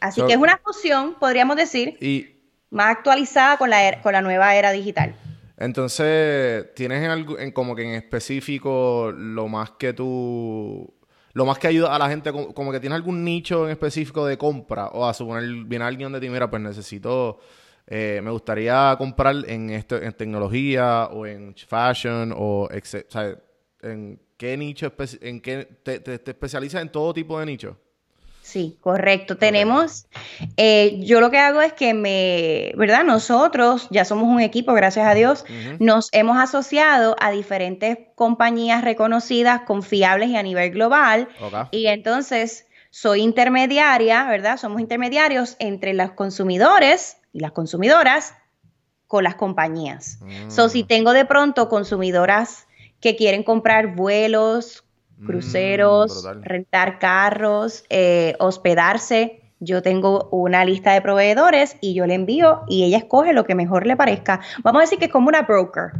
Así 0.00 0.20
que 0.26 0.32
es 0.32 0.38
una 0.38 0.58
fusión, 0.58 1.16
podríamos 1.18 1.56
decir, 1.56 1.98
más 2.70 2.96
actualizada 2.96 3.56
con 3.56 3.70
la, 3.70 4.00
con 4.02 4.12
la 4.12 4.20
nueva 4.20 4.54
era 4.56 4.72
digital. 4.72 5.14
Entonces, 5.56 6.74
¿tienes 6.74 7.02
en, 7.04 7.26
en 7.38 7.52
como 7.52 7.76
que 7.76 7.82
en 7.84 7.94
específico 7.94 9.12
lo 9.14 9.46
más 9.48 9.70
que 9.72 9.92
tú 9.92 10.92
lo 11.32 11.46
más 11.46 11.58
que 11.58 11.68
ayuda 11.68 11.94
a 11.94 11.98
la 11.98 12.08
gente, 12.08 12.32
como, 12.32 12.72
que 12.72 12.80
tiene 12.80 12.94
algún 12.94 13.24
nicho 13.24 13.64
en 13.64 13.70
específico 13.70 14.26
de 14.26 14.36
compra, 14.36 14.88
o 14.88 15.06
a 15.06 15.14
suponer, 15.14 15.44
viene 15.64 15.84
alguien 15.84 16.12
de 16.12 16.20
ti, 16.20 16.28
mira, 16.28 16.50
pues 16.50 16.62
necesito, 16.62 17.38
eh, 17.86 18.20
me 18.22 18.30
gustaría 18.30 18.94
comprar 18.98 19.36
en, 19.46 19.70
esto, 19.70 19.96
en 19.96 20.12
tecnología 20.12 21.08
o 21.10 21.26
en 21.26 21.54
fashion, 21.54 22.32
o, 22.36 22.68
o 22.68 22.70
en 23.82 24.20
qué 24.36 24.56
nicho, 24.56 24.92
en 25.20 25.40
qué 25.40 25.80
te, 25.82 26.00
te, 26.00 26.18
te 26.18 26.30
especializas 26.30 26.82
en 26.82 26.90
todo 26.90 27.14
tipo 27.14 27.38
de 27.38 27.46
nichos. 27.46 27.76
Sí, 28.52 28.76
correcto. 28.82 29.38
Tenemos, 29.38 30.04
eh, 30.58 31.00
yo 31.00 31.22
lo 31.22 31.30
que 31.30 31.38
hago 31.38 31.62
es 31.62 31.72
que 31.72 31.94
me, 31.94 32.74
¿verdad? 32.76 33.02
Nosotros 33.02 33.88
ya 33.90 34.04
somos 34.04 34.24
un 34.28 34.42
equipo, 34.42 34.74
gracias 34.74 35.06
a 35.06 35.14
Dios, 35.14 35.46
nos 35.78 36.10
hemos 36.12 36.36
asociado 36.38 37.16
a 37.18 37.30
diferentes 37.30 37.96
compañías 38.14 38.84
reconocidas, 38.84 39.62
confiables 39.62 40.28
y 40.28 40.36
a 40.36 40.42
nivel 40.42 40.70
global. 40.70 41.28
Y 41.70 41.86
entonces 41.86 42.66
soy 42.90 43.22
intermediaria, 43.22 44.26
¿verdad? 44.26 44.58
Somos 44.58 44.82
intermediarios 44.82 45.56
entre 45.58 45.94
los 45.94 46.10
consumidores 46.10 47.16
y 47.32 47.40
las 47.40 47.52
consumidoras 47.52 48.34
con 49.06 49.24
las 49.24 49.36
compañías. 49.36 50.18
So, 50.48 50.68
si 50.68 50.82
mm. 50.82 50.86
tengo 50.88 51.12
de 51.14 51.24
pronto 51.24 51.70
consumidoras 51.70 52.66
que 53.00 53.16
quieren 53.16 53.44
comprar 53.44 53.94
vuelos, 53.94 54.84
mm, 55.22 55.26
cruceros, 55.26 56.28
rentar 56.42 56.98
carros, 56.98 57.84
eh, 57.88 58.34
hospedarse, 58.38 59.42
yo 59.60 59.80
tengo 59.80 60.28
una 60.32 60.64
lista 60.64 60.92
de 60.92 61.00
proveedores 61.00 61.76
y 61.80 61.94
yo 61.94 62.06
le 62.06 62.14
envío 62.14 62.62
y 62.68 62.82
ella 62.84 62.98
escoge 62.98 63.32
lo 63.32 63.44
que 63.44 63.54
mejor 63.54 63.86
le 63.86 63.96
parezca. 63.96 64.40
Vamos 64.64 64.80
a 64.80 64.82
decir 64.82 64.98
que 64.98 65.04
es 65.04 65.12
como 65.12 65.28
una 65.28 65.42
broker 65.42 65.92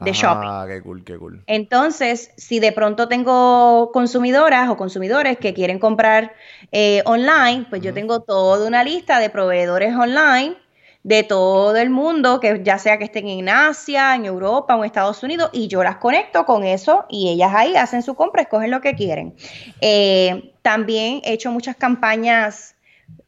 de 0.00 0.12
shopping. 0.12 0.48
Ah, 0.48 0.64
qué 0.68 0.80
cool, 0.80 1.02
qué 1.02 1.18
cool. 1.18 1.42
Entonces, 1.48 2.30
si 2.36 2.60
de 2.60 2.70
pronto 2.70 3.08
tengo 3.08 3.90
consumidoras 3.92 4.68
o 4.68 4.76
consumidores 4.76 5.36
que 5.38 5.52
quieren 5.52 5.80
comprar 5.80 6.32
eh, 6.70 7.02
online, 7.06 7.66
pues 7.68 7.82
yo 7.82 7.92
tengo 7.92 8.20
toda 8.20 8.68
una 8.68 8.84
lista 8.84 9.18
de 9.18 9.30
proveedores 9.30 9.96
online 9.96 10.56
de 11.02 11.22
todo 11.22 11.76
el 11.76 11.90
mundo, 11.90 12.40
que 12.40 12.60
ya 12.62 12.78
sea 12.78 12.98
que 12.98 13.04
estén 13.04 13.28
en 13.28 13.48
Asia, 13.48 14.14
en 14.14 14.26
Europa 14.26 14.76
o 14.76 14.80
en 14.80 14.86
Estados 14.86 15.22
Unidos, 15.22 15.50
y 15.52 15.68
yo 15.68 15.82
las 15.82 15.96
conecto 15.96 16.44
con 16.44 16.64
eso 16.64 17.06
y 17.08 17.30
ellas 17.30 17.52
ahí 17.54 17.76
hacen 17.76 18.02
su 18.02 18.14
compra, 18.14 18.42
escogen 18.42 18.70
lo 18.70 18.80
que 18.80 18.94
quieren. 18.94 19.34
Eh, 19.80 20.52
también 20.62 21.20
he 21.24 21.32
hecho 21.32 21.50
muchas 21.50 21.76
campañas 21.76 22.74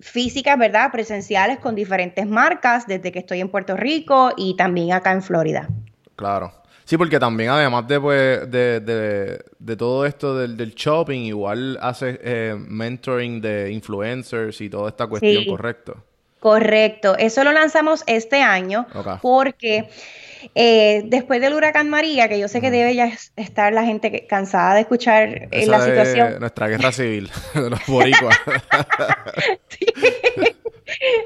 físicas, 0.01 0.59
¿verdad? 0.59 0.91
Presenciales 0.93 1.59
con 1.59 1.75
diferentes 1.75 2.27
marcas 2.27 2.87
desde 2.87 3.13
que 3.13 3.21
estoy 3.21 3.41
en 3.41 3.49
Puerto 3.49 3.77
Rico 3.77 4.33
y 4.37 4.57
también 4.57 4.93
acá 4.93 5.13
en 5.13 5.23
Florida. 5.23 5.69
Claro. 6.17 6.53
Sí, 6.85 6.97
porque 6.97 7.21
también 7.21 7.51
además 7.51 7.87
de, 7.87 8.01
pues, 8.01 8.51
de, 8.51 9.77
todo 9.79 10.05
esto 10.05 10.37
del, 10.37 10.75
shopping, 10.75 11.21
igual 11.21 11.79
hace 11.81 12.19
eh, 12.21 12.57
mentoring 12.59 13.41
de 13.41 13.71
influencers 13.71 14.61
y 14.61 14.69
toda 14.69 14.89
esta 14.89 15.07
cuestión, 15.07 15.45
¿correcto? 15.45 16.03
Correcto. 16.41 17.17
Eso 17.19 17.45
lo 17.45 17.53
lanzamos 17.53 18.03
este 18.07 18.43
año 18.43 18.87
porque 19.23 19.89
eh, 20.55 21.03
después 21.07 21.41
del 21.41 21.55
huracán 21.55 21.91
María, 21.91 22.29
que 22.29 22.39
yo 22.39 22.49
sé 22.49 22.61
que 22.61 22.71
debe 22.71 22.95
ya 22.95 23.11
estar 23.37 23.73
la 23.73 23.85
gente 23.85 24.27
cansada 24.27 24.75
de 24.75 24.81
escuchar 24.81 25.49
eh, 25.51 25.67
la 25.67 25.81
situación. 25.81 26.41
nuestra 26.41 26.69
guerra 26.69 26.93
civil 27.01 27.31
de 27.55 27.71
los 27.71 27.87
boricuas. 27.87 28.37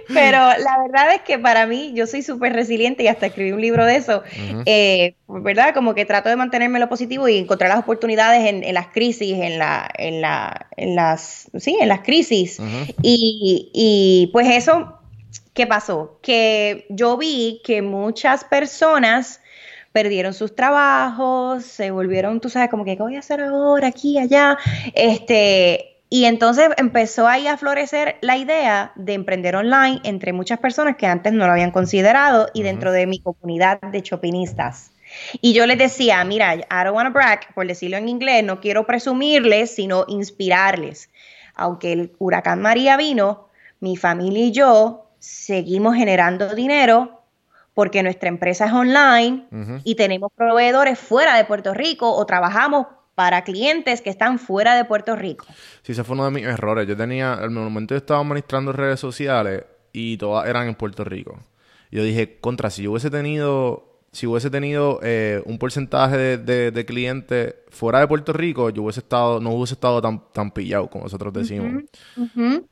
Pero 0.08 0.38
la 0.38 0.78
verdad 0.82 1.14
es 1.14 1.22
que 1.22 1.38
para 1.38 1.66
mí, 1.66 1.92
yo 1.94 2.06
soy 2.06 2.22
súper 2.22 2.52
resiliente 2.52 3.02
y 3.02 3.08
hasta 3.08 3.26
escribí 3.26 3.52
un 3.52 3.62
libro 3.62 3.86
de 3.86 3.96
eso, 3.96 4.22
eh, 4.66 5.14
¿verdad? 5.26 5.72
Como 5.72 5.94
que 5.94 6.04
trato 6.04 6.28
de 6.28 6.36
mantenerme 6.36 6.78
lo 6.78 6.90
positivo 6.90 7.28
y 7.28 7.38
encontrar 7.38 7.70
las 7.70 7.78
oportunidades 7.78 8.46
en, 8.46 8.74
las 8.74 8.88
crisis, 8.88 9.38
en, 9.40 9.58
la, 9.58 9.90
en, 9.96 10.20
la, 10.20 10.66
en 10.76 10.94
las, 10.94 11.50
sí, 11.58 11.78
en 11.80 11.88
las 11.88 12.00
crisis. 12.00 12.58
y, 13.00 13.70
y 13.72 14.28
pues 14.34 14.48
eso 14.48 14.98
¿Qué 15.54 15.68
pasó? 15.68 16.18
Que 16.20 16.84
yo 16.90 17.16
vi 17.16 17.62
que 17.64 17.80
muchas 17.80 18.42
personas 18.44 19.40
perdieron 19.92 20.34
sus 20.34 20.56
trabajos, 20.56 21.62
se 21.62 21.92
volvieron, 21.92 22.40
tú 22.40 22.48
sabes, 22.50 22.68
como 22.68 22.84
que, 22.84 22.96
¿qué 22.96 23.02
voy 23.04 23.14
a 23.14 23.20
hacer 23.20 23.40
ahora, 23.40 23.86
aquí, 23.86 24.18
allá? 24.18 24.58
Este, 24.94 25.94
y 26.10 26.24
entonces 26.24 26.70
empezó 26.76 27.28
ahí 27.28 27.46
a 27.46 27.56
florecer 27.56 28.16
la 28.20 28.36
idea 28.36 28.90
de 28.96 29.14
emprender 29.14 29.54
online 29.54 30.00
entre 30.02 30.32
muchas 30.32 30.58
personas 30.58 30.96
que 30.96 31.06
antes 31.06 31.32
no 31.32 31.46
lo 31.46 31.52
habían 31.52 31.70
considerado 31.70 32.48
y 32.52 32.64
dentro 32.64 32.90
de 32.90 33.06
mi 33.06 33.20
comunidad 33.20 33.80
de 33.80 34.02
chopinistas. 34.02 34.90
Y 35.40 35.52
yo 35.52 35.66
les 35.66 35.78
decía, 35.78 36.24
mira, 36.24 36.56
I 36.56 36.64
don't 36.84 36.96
want 36.96 37.06
to 37.06 37.12
brag, 37.12 37.54
por 37.54 37.64
decirlo 37.68 37.96
en 37.96 38.08
inglés, 38.08 38.42
no 38.42 38.60
quiero 38.60 38.86
presumirles, 38.86 39.72
sino 39.72 40.04
inspirarles. 40.08 41.10
Aunque 41.54 41.92
el 41.92 42.12
huracán 42.18 42.60
María 42.60 42.96
vino, 42.96 43.48
mi 43.78 43.96
familia 43.96 44.46
y 44.46 44.50
yo 44.50 45.03
seguimos 45.24 45.96
generando 45.96 46.54
dinero 46.54 47.22
porque 47.72 48.02
nuestra 48.02 48.28
empresa 48.28 48.66
es 48.66 48.72
online 48.72 49.46
y 49.82 49.96
tenemos 49.96 50.30
proveedores 50.36 50.98
fuera 50.98 51.36
de 51.36 51.44
Puerto 51.44 51.74
Rico 51.74 52.14
o 52.14 52.24
trabajamos 52.24 52.86
para 53.14 53.42
clientes 53.42 54.00
que 54.00 54.10
están 54.10 54.38
fuera 54.38 54.76
de 54.76 54.84
Puerto 54.84 55.16
Rico. 55.16 55.46
Sí, 55.82 55.92
ese 55.92 56.04
fue 56.04 56.14
uno 56.14 56.26
de 56.26 56.30
mis 56.30 56.44
errores. 56.44 56.86
Yo 56.86 56.96
tenía, 56.96 57.38
el 57.42 57.50
momento 57.50 57.94
yo 57.94 57.98
estaba 57.98 58.20
administrando 58.20 58.72
redes 58.72 59.00
sociales 59.00 59.64
y 59.92 60.16
todas 60.18 60.48
eran 60.48 60.68
en 60.68 60.74
Puerto 60.74 61.04
Rico. 61.04 61.38
yo 61.90 62.04
dije, 62.04 62.38
contra, 62.40 62.70
si 62.70 62.82
yo 62.82 62.92
hubiese 62.92 63.10
tenido, 63.10 64.02
si 64.12 64.26
hubiese 64.26 64.50
tenido 64.50 65.00
eh, 65.02 65.42
un 65.46 65.58
porcentaje 65.58 66.38
de, 66.38 66.86
clientes 66.86 67.54
fuera 67.70 68.00
de 68.00 68.08
Puerto 68.08 68.32
Rico, 68.32 68.70
yo 68.70 68.82
hubiese 68.82 69.00
estado, 69.00 69.40
no 69.40 69.50
hubiese 69.50 69.74
estado 69.74 70.02
tan, 70.02 70.22
tan 70.32 70.50
pillado, 70.50 70.88
como 70.88 71.04
nosotros 71.04 71.32
decimos. 71.32 71.82
Eh, 72.36 72.62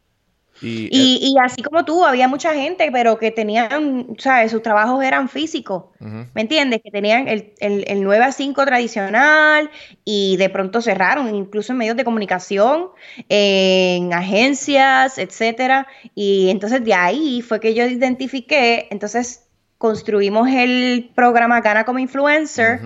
y, 0.62 1.34
así 1.42 1.62
como 1.62 1.84
tú, 1.84 2.04
había 2.04 2.28
mucha 2.28 2.54
gente, 2.54 2.90
pero 2.92 3.18
que 3.18 3.30
tenían, 3.30 4.08
¿sabes? 4.18 4.50
Sus 4.50 4.62
trabajos 4.62 5.02
eran 5.04 5.28
físicos, 5.28 5.84
¿me 5.98 6.40
entiendes? 6.40 6.80
Que 6.82 6.90
tenían 6.90 7.28
el, 7.28 7.52
el, 7.58 8.02
9 8.02 8.24
a 8.24 8.32
5 8.32 8.64
tradicional 8.64 9.70
y 10.04 10.36
de 10.36 10.48
pronto 10.50 10.80
cerraron, 10.80 11.34
incluso 11.34 11.72
en 11.72 11.78
medios 11.78 11.96
de 11.96 12.04
comunicación, 12.04 12.88
en 13.28 14.12
agencias, 14.12 15.18
etcétera. 15.18 15.86
Y 16.14 16.50
entonces 16.50 16.84
de 16.84 16.94
ahí 16.94 17.42
fue 17.42 17.60
que 17.60 17.74
yo 17.74 17.86
identifiqué, 17.86 18.88
entonces 18.90 19.48
construimos 19.78 20.48
el 20.48 21.10
programa 21.14 21.60
Gana 21.60 21.84
como 21.84 21.98
Influencer, 21.98 22.80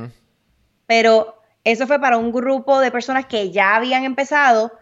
pero 0.86 1.36
eso 1.64 1.86
fue 1.86 1.98
para 2.00 2.16
un 2.16 2.32
grupo 2.32 2.80
de 2.80 2.90
personas 2.90 3.26
que 3.26 3.50
ya 3.50 3.76
habían 3.76 4.04
empezado 4.04 4.72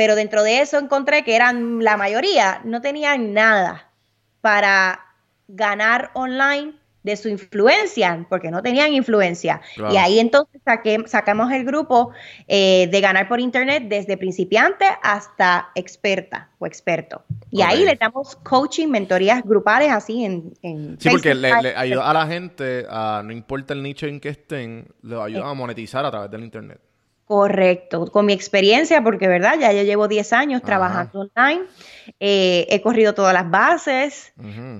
pero 0.00 0.14
dentro 0.14 0.42
de 0.42 0.62
eso 0.62 0.78
encontré 0.78 1.24
que 1.24 1.36
eran 1.36 1.84
la 1.84 1.98
mayoría, 1.98 2.62
no 2.64 2.80
tenían 2.80 3.34
nada 3.34 3.90
para 4.40 4.98
ganar 5.46 6.10
online 6.14 6.72
de 7.02 7.16
su 7.18 7.28
influencia, 7.28 8.24
porque 8.30 8.50
no 8.50 8.62
tenían 8.62 8.94
influencia. 8.94 9.60
Y 9.92 9.98
ahí 9.98 10.18
entonces 10.18 10.62
sacamos 11.04 11.52
el 11.52 11.66
grupo 11.66 12.12
eh, 12.48 12.88
de 12.90 13.00
ganar 13.02 13.28
por 13.28 13.40
internet 13.40 13.88
desde 13.88 14.16
principiante 14.16 14.86
hasta 15.02 15.68
experta 15.74 16.48
o 16.58 16.66
experto. 16.66 17.22
Y 17.50 17.60
ahí 17.60 17.84
le 17.84 17.94
damos 17.96 18.36
coaching, 18.36 18.88
mentorías 18.88 19.42
grupales 19.44 19.92
así 19.92 20.24
en... 20.24 20.54
en 20.62 20.98
sí, 20.98 21.10
porque 21.10 21.34
le, 21.34 21.52
ayuda 21.52 22.08
a 22.08 22.14
la 22.14 22.26
gente, 22.26 22.86
a, 22.88 23.20
no 23.22 23.32
importa 23.32 23.74
el 23.74 23.82
nicho 23.82 24.06
en 24.06 24.18
que 24.18 24.30
estén, 24.30 24.88
le 25.02 25.20
ayuda 25.20 25.50
a 25.50 25.52
monetizar 25.52 26.06
a 26.06 26.10
través 26.10 26.30
del 26.30 26.42
internet. 26.42 26.80
Correcto, 27.30 28.10
con 28.10 28.26
mi 28.26 28.32
experiencia, 28.32 29.04
porque 29.04 29.28
verdad, 29.28 29.54
ya 29.56 29.70
yo 29.70 29.84
llevo 29.84 30.08
10 30.08 30.32
años 30.32 30.62
trabajando 30.62 31.20
online, 31.20 31.62
eh, 32.18 32.66
he 32.68 32.82
corrido 32.82 33.14
todas 33.14 33.32
las 33.32 33.48
bases, 33.48 34.32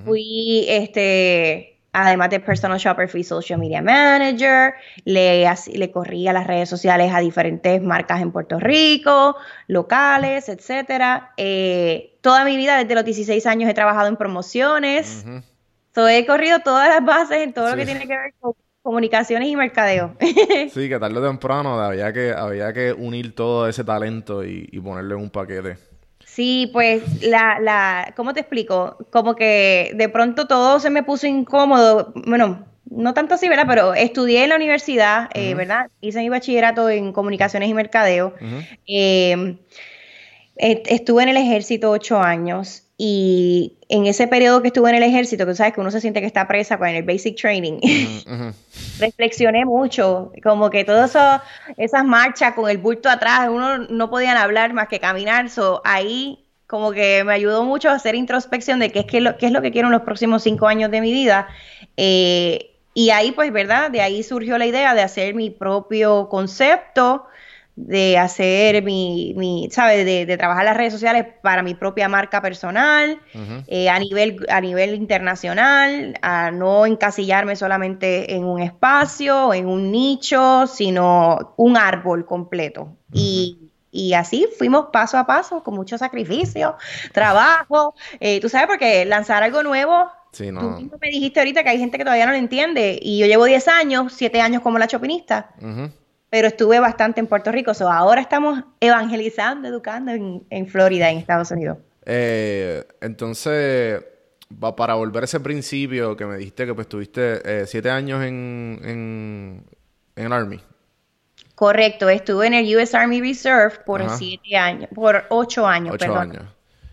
fui, 0.05 0.65
este, 0.67 1.79
además 1.93 2.31
de 2.31 2.41
personal 2.41 2.77
shopper, 2.77 3.09
fui 3.09 3.23
social 3.23 3.61
media 3.61 3.83
manager, 3.83 4.75
le, 5.05 5.49
le 5.75 5.91
corrí 5.93 6.27
a 6.27 6.33
las 6.33 6.49
redes 6.49 6.69
sociales 6.69 7.13
a 7.15 7.21
diferentes 7.21 7.81
marcas 7.81 8.21
en 8.21 8.33
Puerto 8.33 8.59
Rico, 8.59 9.37
locales, 9.69 10.49
etcétera. 10.49 11.31
Eh, 11.37 12.19
toda 12.21 12.45
mi 12.45 12.57
vida, 12.57 12.79
desde 12.79 12.97
los 12.97 13.05
16 13.05 13.47
años, 13.47 13.71
he 13.71 13.75
trabajado 13.75 14.09
en 14.09 14.17
promociones. 14.17 15.25
he 15.95 16.27
corrido 16.27 16.59
todas 16.59 16.89
las 16.89 17.05
bases 17.05 17.43
en 17.43 17.53
todo 17.53 17.71
lo 17.71 17.77
que 17.77 17.85
tiene 17.85 18.09
que 18.09 18.17
ver 18.17 18.35
con 18.41 18.55
comunicaciones 18.83 19.49
y 19.49 19.57
mercadeo. 19.57 20.17
sí, 20.73 20.89
que 20.89 20.99
tarde 20.99 21.19
o 21.19 21.27
temprano 21.27 21.81
había 21.81 22.13
que, 22.13 22.33
había 22.33 22.73
que 22.73 22.93
unir 22.93 23.35
todo 23.35 23.69
ese 23.69 23.85
talento 23.85 24.45
y, 24.45 24.67
ponerle 24.81 25.15
en 25.15 25.21
un 25.21 25.31
paquete. 25.31 25.77
Sí, 26.25 26.71
pues 26.73 27.23
la, 27.23 27.59
la, 27.61 28.13
¿cómo 28.17 28.33
te 28.33 28.41
explico? 28.41 28.97
Como 29.11 29.35
que 29.35 29.93
de 29.95 30.09
pronto 30.09 30.47
todo 30.47 30.81
se 30.81 30.91
me 30.91 31.03
puso 31.03 31.27
incómodo. 31.27 32.13
Bueno, 32.15 32.67
no 32.91 33.15
tanto 33.15 33.35
así, 33.35 33.49
¿verdad? 33.49 33.67
Pero 33.69 33.95
estudié 33.95 34.45
en 34.45 34.51
la 34.51 34.57
universidad, 34.57 35.29
eh, 35.35 35.55
¿verdad? 35.55 35.91
Hice 36.01 36.21
mi 36.21 36.29
bachillerato 36.29 36.89
en 36.89 37.13
comunicaciones 37.13 37.69
y 37.69 37.75
mercadeo. 37.75 38.35
Eh, 38.87 39.59
estuve 40.57 41.23
en 41.23 41.31
el 41.31 41.37
ejército 41.37 41.91
ocho 41.91 42.21
años 42.21 42.90
y 43.03 43.79
en 43.89 44.05
ese 44.05 44.27
periodo 44.27 44.61
que 44.61 44.69
estuve 44.69 44.91
en 44.91 44.97
el 44.97 45.03
ejército, 45.03 45.47
que 45.47 45.55
sabes 45.55 45.73
que 45.73 45.81
uno 45.81 45.91
se 45.91 46.03
siente 46.03 46.21
que 46.21 46.27
está 46.27 46.47
presa 46.47 46.77
con 46.77 46.87
el 46.87 47.03
basic 47.03 47.35
training, 47.35 47.81
reflexioné 48.99 49.65
mucho, 49.65 50.33
como 50.43 50.69
que 50.69 50.85
todas 50.85 51.17
esas 51.79 52.05
marchas 52.05 52.53
con 52.53 52.69
el 52.69 52.77
bulto 52.77 53.09
atrás, 53.09 53.49
uno 53.49 53.79
no 53.79 54.11
podían 54.11 54.37
hablar 54.37 54.75
más 54.75 54.89
que 54.89 55.01
caminar, 55.01 55.49
so, 55.49 55.81
ahí 55.83 56.45
como 56.67 56.93
que 56.93 57.25
me 57.25 57.33
ayudó 57.33 57.65
mucho 57.65 57.89
a 57.89 57.95
hacer 57.95 58.15
introspección 58.15 58.79
de 58.81 58.93
qué 58.93 58.99
es, 58.99 59.07
qué, 59.07 59.23
lo, 59.23 59.39
qué 59.39 59.47
es 59.47 59.53
lo 59.53 59.63
que 59.63 59.73
quiero 59.73 59.89
en 59.89 59.93
los 59.93 60.03
próximos 60.03 60.43
cinco 60.43 60.67
años 60.67 60.91
de 60.91 61.01
mi 61.01 61.11
vida. 61.11 61.49
Eh, 61.97 62.77
y 62.93 63.09
ahí, 63.11 63.33
pues, 63.33 63.51
¿verdad? 63.51 63.91
De 63.91 64.03
ahí 64.03 64.23
surgió 64.23 64.59
la 64.59 64.67
idea 64.67 64.95
de 64.95 65.01
hacer 65.01 65.35
mi 65.35 65.49
propio 65.49 66.29
concepto, 66.29 67.25
de 67.87 68.19
hacer 68.19 68.83
mi, 68.83 69.35
mi 69.37 69.69
¿sabes? 69.71 70.05
De, 70.05 70.37
trabajar 70.37 70.65
las 70.65 70.77
redes 70.77 70.93
sociales 70.93 71.27
para 71.43 71.63
mi 71.63 71.75
propia 71.75 72.09
marca 72.09 72.41
personal, 72.41 73.21
eh, 73.67 73.89
a, 73.89 73.99
nivel, 73.99 74.47
a 74.49 74.61
nivel 74.61 74.95
internacional, 74.95 76.19
a 76.23 76.51
no 76.51 76.87
encasillarme 76.87 77.57
solamente 77.57 78.35
en 78.35 78.45
un 78.45 78.61
espacio, 78.61 79.53
en 79.55 79.67
un 79.67 79.91
nicho, 79.91 80.67
sino 80.67 81.55
un 81.57 81.77
árbol 81.77 82.25
completo. 82.27 82.97
Y 83.13 83.71
y 83.91 84.15
así 84.15 84.47
fuimos 84.57 84.87
paso 84.93 85.19
a 85.19 85.27
paso, 85.27 85.63
con 85.63 85.75
mucho 85.75 85.99
sacrificio, 85.99 86.77
trabajo. 87.13 87.95
Eh, 88.21 88.41
tú 88.41 88.49
sabes, 88.49 88.69
porque 88.69 89.05
lanzar 89.05 89.43
algo 89.43 89.63
nuevo, 89.63 90.09
sí, 90.33 90.53
no. 90.53 90.61
tú 90.61 90.71
mismo 90.83 90.99
me 91.01 91.09
dijiste 91.09 91.41
ahorita 91.41 91.63
que 91.65 91.71
hay 91.71 91.79
gente 91.79 91.99
que 91.99 92.05
todavía 92.05 92.27
no 92.27 92.33
lo 92.33 92.39
entiende. 92.39 92.99
Y 93.03 93.19
yo 93.19 93.27
llevo 93.27 93.45
10 93.45 93.67
años, 93.69 94.13
7 94.13 94.41
años 94.41 94.63
como 94.63 94.79
la 94.79 94.87
chopinista, 94.87 95.51
pero 96.31 96.49
estuve 96.49 96.79
bastante 96.79 97.21
en 97.21 97.27
Puerto 97.27 97.53
Rico. 97.53 97.75
So, 97.75 97.91
ahora 97.91 98.21
estamos 98.21 98.63
evangelizando, 98.81 99.69
educando 99.69 100.13
en, 100.13 100.47
en 100.49 100.67
Florida, 100.69 101.11
en 101.11 101.19
Estados 101.19 101.51
Unidos. 101.51 101.79
Eh, 102.07 102.85
entonces, 103.01 104.03
para 104.77 104.95
volver 104.95 105.25
a 105.25 105.27
ese 105.27 105.41
principio 105.41 106.17
que 106.17 106.25
me 106.25 106.37
dijiste 106.37 106.67
que 106.67 106.75
pues 106.75 106.89
tuviste 106.89 107.67
7 107.67 107.89
eh, 107.89 107.93
años 107.93 108.23
en, 108.25 108.81
en, 108.85 109.65
en 110.17 110.25
el 110.27 110.33
Army. 110.33 110.61
Correcto, 111.55 112.09
estuve 112.09 112.47
en 112.47 112.55
el 112.55 112.77
US 112.77 112.95
Army 112.95 113.21
Reserve 113.21 113.81
por 113.85 114.09
siete 114.09 114.57
años, 114.57 114.89
por 114.95 115.27
ocho 115.29 115.67
años, 115.67 115.95
ocho 115.95 116.17
años. 116.17 116.45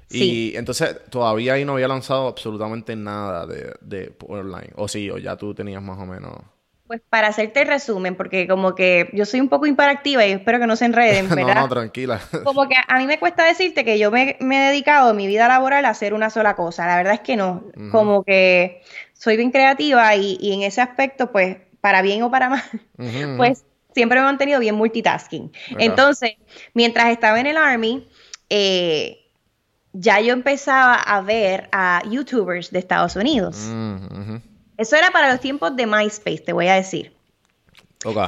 Y 0.10 0.58
entonces 0.58 1.00
todavía 1.10 1.53
ahí 1.53 1.63
no 1.63 1.74
había 1.74 1.88
lanzado 1.88 2.27
absolutamente 2.27 2.94
nada 2.96 3.46
de, 3.46 3.74
de 3.79 4.13
online. 4.27 4.72
O 4.75 4.89
sí, 4.89 5.10
o 5.10 5.17
ya 5.17 5.38
tú 5.38 5.53
tenías 5.53 5.82
más 5.82 5.98
o 6.00 6.06
menos. 6.06 6.34
Pues 6.88 7.01
para 7.10 7.27
hacerte 7.27 7.62
el 7.62 7.67
resumen, 7.67 8.15
porque 8.15 8.48
como 8.48 8.74
que 8.74 9.10
yo 9.13 9.25
soy 9.25 9.41
un 9.41 9.50
poco 9.50 9.65
imparactiva 9.65 10.25
y 10.25 10.32
espero 10.32 10.60
que 10.60 10.67
no 10.67 10.75
se 10.75 10.86
enreden, 10.86 11.27
¿verdad? 11.29 11.56
no, 11.56 11.62
no, 11.62 11.70
tranquila. 11.70 12.22
como 12.44 12.67
que 12.67 12.75
a 12.88 12.98
mí 12.98 13.06
me 13.06 13.20
cuesta 13.20 13.44
decirte 13.44 13.84
que 13.84 14.00
yo 14.00 14.10
me, 14.10 14.38
he 14.39 14.70
dedicado 14.70 15.13
mi 15.13 15.27
vida 15.27 15.48
laboral 15.48 15.86
a 15.86 15.89
hacer 15.89 16.13
una 16.13 16.29
sola 16.29 16.56
cosa. 16.56 16.88
La 16.88 16.96
verdad 16.96 17.13
es 17.13 17.20
que 17.22 17.36
no. 17.36 17.63
Como 17.91 18.24
que 18.24 18.82
soy 19.13 19.38
bien 19.38 19.51
creativa 19.51 20.15
y, 20.15 20.53
en 20.53 20.62
ese 20.62 20.82
aspecto, 20.82 21.32
pues, 21.32 21.58
para 21.82 22.01
bien 22.01 22.24
o 22.24 22.32
para 22.32 22.50
mal, 22.50 22.63
pues 23.38 23.65
siempre 23.94 24.20
me 24.20 24.24
he 24.24 24.25
mantenido 24.25 24.60
bien 24.60 24.75
multitasking. 24.75 25.51
Entonces, 25.77 26.36
mientras 26.74 27.10
estaba 27.10 27.39
en 27.39 27.48
el 27.48 27.58
Army, 27.58 28.08
eh, 28.50 29.27
ya 29.94 30.20
yo 30.22 30.34
empezaba 30.34 30.96
a 30.96 31.22
ver 31.22 31.70
a 31.72 32.01
YouTubers 32.10 32.72
de 32.72 32.79
Estados 32.79 33.15
Unidos. 33.15 33.58
Mm, 33.70 34.38
Eso 34.77 34.96
era 34.96 35.12
para 35.12 35.31
los 35.31 35.39
tiempos 35.39 35.75
de 35.75 35.86
MySpace, 35.86 36.39
te 36.39 36.53
voy 36.53 36.67
a 36.67 36.75
decir. 36.75 37.13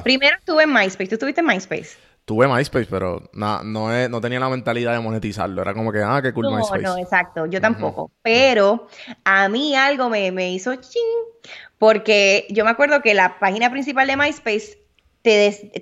Primero 0.04 0.36
estuve 0.38 0.64
en 0.64 0.74
MySpace. 0.74 1.08
¿Tú 1.08 1.16
estuviste 1.16 1.42
en 1.42 1.48
MySpace? 1.48 1.90
Tuve 2.26 2.48
MySpace, 2.48 2.88
pero 2.90 3.30
no, 3.34 3.64
no, 3.64 4.22
tenía 4.22 4.40
la 4.40 4.50
mentalidad 4.50 4.94
de 4.94 5.00
monetizarlo. 5.00 5.62
Era 5.62 5.74
como 5.74 5.92
que, 5.92 6.02
ah, 6.04 6.20
qué 6.22 6.34
cool 6.34 6.54
MySpace. 6.56 6.84
No, 6.84 6.98
exacto. 6.98 7.46
Yo 7.46 7.62
tampoco. 7.62 8.12
Pero 8.22 8.88
a 9.24 9.50
mí 9.50 9.76
algo 9.76 10.10
me, 10.10 10.32
me 10.32 10.52
hizo 10.52 10.76
ching. 10.76 11.02
Porque 11.78 12.46
yo 12.50 12.66
me 12.66 12.72
acuerdo 12.72 13.02
que 13.02 13.14
la 13.14 13.40
página 13.40 13.72
principal 13.72 14.08
de 14.08 14.18
MySpace 14.18 14.78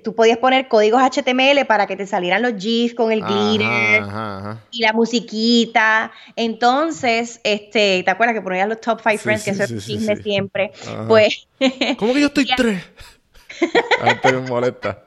tú 0.02 0.14
podías 0.14 0.38
poner 0.38 0.68
códigos 0.68 1.00
HTML 1.00 1.64
para 1.66 1.86
que 1.86 1.96
te 1.96 2.06
salieran 2.06 2.42
los 2.42 2.54
GIFs 2.56 2.94
con 2.94 3.12
el 3.12 3.22
glitter 3.22 4.02
y 4.70 4.82
la 4.82 4.92
musiquita. 4.92 6.10
Entonces, 6.36 7.40
este, 7.44 8.02
¿te 8.02 8.10
acuerdas 8.10 8.34
que 8.34 8.42
ponías 8.42 8.68
los 8.68 8.80
top 8.80 9.00
five 9.00 9.18
friends? 9.18 9.44
que 9.44 9.50
eso 9.50 9.62
es 9.64 9.84
chisme 9.84 10.16
siempre. 10.16 10.72
Pues. 11.06 11.46
¿Cómo 11.98 12.14
que 12.14 12.20
yo 12.20 12.26
estoy 12.26 12.46
tres? 12.56 12.82
A 14.00 14.14
ver, 14.14 14.40
me 14.40 14.48
molesta. 14.48 15.04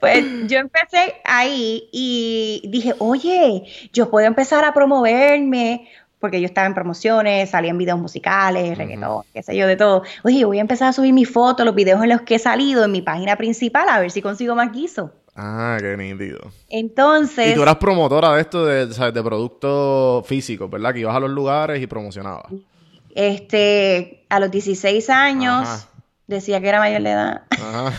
Pues 0.00 0.24
yo 0.46 0.58
empecé 0.58 1.16
ahí 1.24 1.88
y 1.92 2.62
dije, 2.68 2.94
oye, 2.98 3.64
yo 3.92 4.10
puedo 4.10 4.26
empezar 4.26 4.64
a 4.64 4.72
promoverme 4.72 5.88
porque 6.24 6.40
yo 6.40 6.46
estaba 6.46 6.66
en 6.66 6.72
promociones, 6.72 7.50
salía 7.50 7.70
en 7.70 7.76
videos 7.76 7.98
musicales, 7.98 8.78
reggaetón, 8.78 9.24
qué 9.34 9.42
sé 9.42 9.54
yo, 9.54 9.66
de 9.66 9.76
todo. 9.76 10.04
Oye, 10.22 10.46
voy 10.46 10.56
a 10.56 10.62
empezar 10.62 10.88
a 10.88 10.94
subir 10.94 11.12
mi 11.12 11.26
foto, 11.26 11.66
los 11.66 11.74
videos 11.74 12.02
en 12.02 12.08
los 12.08 12.22
que 12.22 12.36
he 12.36 12.38
salido 12.38 12.82
en 12.82 12.92
mi 12.92 13.02
página 13.02 13.36
principal, 13.36 13.86
a 13.90 14.00
ver 14.00 14.10
si 14.10 14.22
consigo 14.22 14.54
más 14.54 14.72
guiso. 14.72 15.12
Ah, 15.36 15.76
qué 15.78 15.98
nítido. 15.98 16.50
Entonces... 16.70 17.52
Y 17.52 17.54
tú 17.54 17.62
eras 17.62 17.76
promotora 17.76 18.36
de 18.36 18.40
esto, 18.40 18.64
de, 18.64 18.86
de 18.86 19.22
productos 19.22 20.26
físicos, 20.26 20.70
¿verdad? 20.70 20.94
Que 20.94 21.00
ibas 21.00 21.14
a 21.14 21.20
los 21.20 21.28
lugares 21.28 21.82
y 21.82 21.86
promocionabas. 21.86 22.46
Este, 23.14 24.24
a 24.30 24.40
los 24.40 24.50
16 24.50 25.10
años, 25.10 25.86
decía 26.26 26.58
que 26.62 26.70
era 26.70 26.78
mayor 26.78 27.02
de 27.02 27.10
edad. 27.10 27.42
Ajá. 27.50 27.92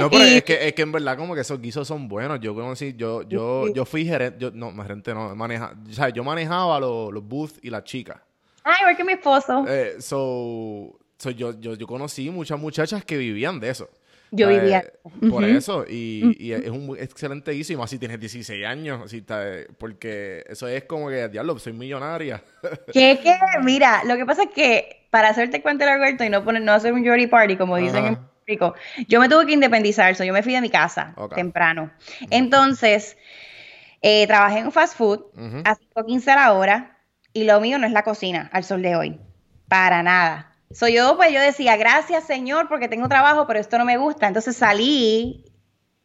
No, 0.00 0.10
pero 0.10 0.24
es, 0.24 0.42
que, 0.42 0.68
es 0.68 0.72
que 0.72 0.82
en 0.82 0.92
verdad 0.92 1.16
como 1.16 1.34
que 1.34 1.40
esos 1.40 1.60
guisos 1.60 1.86
son 1.86 2.08
buenos. 2.08 2.40
Yo 2.40 2.54
conocí, 2.54 2.94
yo, 2.96 3.22
yo, 3.22 3.72
yo 3.72 3.84
fui 3.84 4.04
gerente, 4.04 4.38
yo, 4.38 4.50
no, 4.52 4.72
gerente 4.82 5.14
no, 5.14 5.34
maneja, 5.34 5.74
o 5.88 5.92
sea, 5.92 6.08
yo 6.08 6.24
manejaba 6.24 6.80
los, 6.80 7.12
los 7.12 7.22
booths 7.22 7.58
y 7.62 7.70
las 7.70 7.84
chicas. 7.84 8.18
Ah, 8.64 8.76
igual 8.80 8.96
que 8.96 9.04
mi 9.04 9.12
esposo. 9.12 9.64
Eh, 9.68 9.96
so, 10.00 10.98
so 11.16 11.30
yo, 11.30 11.58
yo, 11.60 11.74
yo 11.74 11.86
conocí 11.86 12.30
muchas 12.30 12.58
muchachas 12.58 13.04
que 13.04 13.16
vivían 13.16 13.60
de 13.60 13.70
eso. 13.70 13.88
Yo 14.32 14.48
vivía. 14.48 14.84
Por 15.28 15.44
eso, 15.44 15.84
y, 15.88 16.36
y, 16.38 16.52
es 16.52 16.70
un 16.70 16.96
excelente 16.98 17.50
guiso, 17.50 17.72
y 17.72 17.76
más 17.76 17.90
si 17.90 17.98
tienes 17.98 18.20
16 18.20 18.64
años, 18.64 19.00
así 19.04 19.24
porque 19.76 20.44
eso 20.48 20.68
es 20.68 20.84
como 20.84 21.08
que, 21.08 21.28
diablo, 21.28 21.58
soy 21.58 21.72
millonaria. 21.72 22.42
¿Qué, 22.92 23.18
qué? 23.22 23.36
Mira, 23.64 24.04
lo 24.04 24.16
que 24.16 24.24
pasa 24.24 24.44
es 24.44 24.50
que, 24.50 25.06
para 25.10 25.30
hacerte 25.30 25.62
cuenta 25.62 25.92
Alberto 25.92 26.22
y 26.22 26.30
no, 26.30 26.44
poner, 26.44 26.62
no 26.62 26.72
hacer 26.72 26.92
un 26.92 27.04
jury 27.04 27.26
party, 27.26 27.56
como 27.56 27.76
dicen 27.76 28.06
en 28.06 28.18
yo 29.08 29.20
me 29.20 29.28
tuve 29.28 29.46
que 29.46 29.52
independizar, 29.52 30.14
yo 30.14 30.32
me 30.32 30.42
fui 30.42 30.54
de 30.54 30.60
mi 30.60 30.70
casa 30.70 31.14
temprano. 31.34 31.90
Entonces, 32.30 33.16
eh, 34.02 34.26
trabajé 34.26 34.60
en 34.60 34.72
fast 34.72 34.96
food 34.96 35.26
a 35.64 35.76
5.15 35.76 36.28
a 36.28 36.36
la 36.36 36.52
hora 36.52 36.98
y 37.32 37.44
lo 37.44 37.60
mío 37.60 37.78
no 37.78 37.86
es 37.86 37.92
la 37.92 38.02
cocina 38.02 38.48
al 38.52 38.64
sol 38.64 38.82
de 38.82 38.96
hoy. 38.96 39.20
Para 39.68 40.02
nada. 40.02 40.56
Soy 40.72 40.94
yo, 40.94 41.16
pues 41.16 41.32
yo 41.32 41.40
decía, 41.40 41.76
gracias 41.76 42.24
Señor 42.24 42.68
porque 42.68 42.88
tengo 42.88 43.08
trabajo, 43.08 43.46
pero 43.46 43.58
esto 43.58 43.78
no 43.78 43.84
me 43.84 43.96
gusta. 43.96 44.26
Entonces 44.26 44.56
salí 44.56 45.44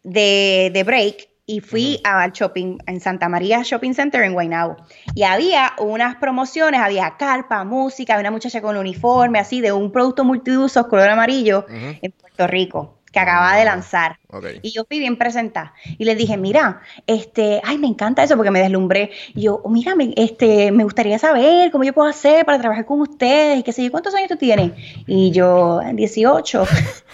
de, 0.04 0.72
de 0.74 0.84
break 0.84 1.35
y 1.46 1.60
fui 1.60 2.00
al 2.04 2.32
shopping 2.32 2.78
en 2.88 3.00
Santa 3.00 3.30
María 3.30 3.62
Shopping 3.64 3.94
Center 3.94 4.24
en 4.24 4.34
Guaynabo. 4.34 4.78
Y 5.14 5.24
había 5.24 5.74
unas 5.80 6.16
promociones, 6.16 6.82
había 6.82 7.18
carpa, 7.18 7.64
música, 7.64 8.14
había 8.14 8.30
una 8.30 8.32
muchacha 8.32 8.62
con 8.62 8.76
un 8.76 8.82
uniforme 8.82 9.40
así 9.40 9.62
de 9.62 9.72
un 9.72 9.92
producto 9.92 10.24
multiusos 10.24 10.88
color 10.88 11.10
amarillo 11.10 11.66
en 11.70 12.12
Puerto 12.12 12.48
Rico 12.48 12.96
que 13.16 13.22
acababa 13.22 13.56
de 13.56 13.62
ah, 13.62 13.66
lanzar. 13.66 14.20
Y 14.62 14.72
yo 14.72 14.84
fui 14.84 15.00
bien 15.00 15.16
presentada. 15.16 15.74
Y 15.98 16.04
les 16.04 16.18
dije, 16.18 16.36
mira, 16.36 16.82
este, 17.08 17.62
ay, 17.64 17.78
me 17.78 17.88
encanta 17.88 18.22
eso 18.22 18.36
porque 18.36 18.52
me 18.52 18.60
deslumbré. 18.60 19.12
Y 19.34 19.44
yo, 19.44 19.62
oh, 19.64 19.70
mira, 19.70 19.96
me, 19.96 20.14
este, 20.18 20.70
me 20.74 20.84
gustaría 20.84 21.18
saber 21.18 21.72
cómo 21.72 21.86
yo 21.86 21.94
puedo 21.94 22.10
hacer 22.10 22.46
para 22.46 22.60
trabajar 22.60 22.86
con 22.86 23.00
ustedes 23.00 23.60
y 23.60 23.64
qué 23.64 23.72
sé 23.72 23.86
yo, 23.86 23.92
¿cuántos 23.92 24.14
años 24.16 24.28
tú 24.28 24.36
tienes? 24.36 24.74
Y 25.08 25.32
yo, 25.32 25.80
18. 25.94 26.66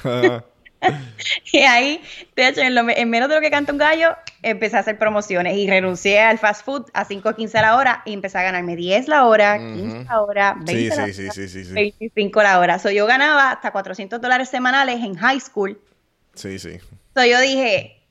y 1.51 1.59
ahí, 1.59 2.01
de 2.35 2.47
hecho, 2.47 2.61
en, 2.61 3.09
menos 3.09 3.29
de 3.29 3.35
lo 3.35 3.41
que 3.41 3.51
canta 3.51 3.71
un 3.71 3.77
gallo, 3.77 4.15
empecé 4.41 4.77
a 4.77 4.79
hacer 4.79 4.97
promociones 4.97 5.57
y 5.57 5.67
renuncié 5.69 6.19
al 6.19 6.39
fast 6.39 6.65
food 6.65 6.85
a 6.93 7.07
5.15 7.07 7.55
a 7.55 7.61
la 7.61 7.75
hora 7.77 8.01
y 8.05 8.13
empecé 8.13 8.37
a 8.39 8.43
ganarme 8.43 8.75
10 8.75 9.07
la 9.07 9.25
hora, 9.25 9.57
15 9.57 10.05
la 10.05 10.21
hora, 10.21 10.55
20 10.59 10.95
la 10.95 11.03
hora, 11.03 11.73
25 11.73 12.43
la 12.43 12.59
hora. 12.59 12.79
So, 12.79 12.89
yo 12.89 13.05
ganaba 13.05 13.51
hasta 13.51 13.71
400 13.71 14.19
dólares 14.19 14.49
semanales 14.49 15.03
en 15.03 15.15
high 15.15 15.39
school. 15.39 15.79
Sí, 16.33 16.57
sí. 16.57 16.79
So, 17.15 17.25
yo 17.25 17.39
dije, 17.39 18.03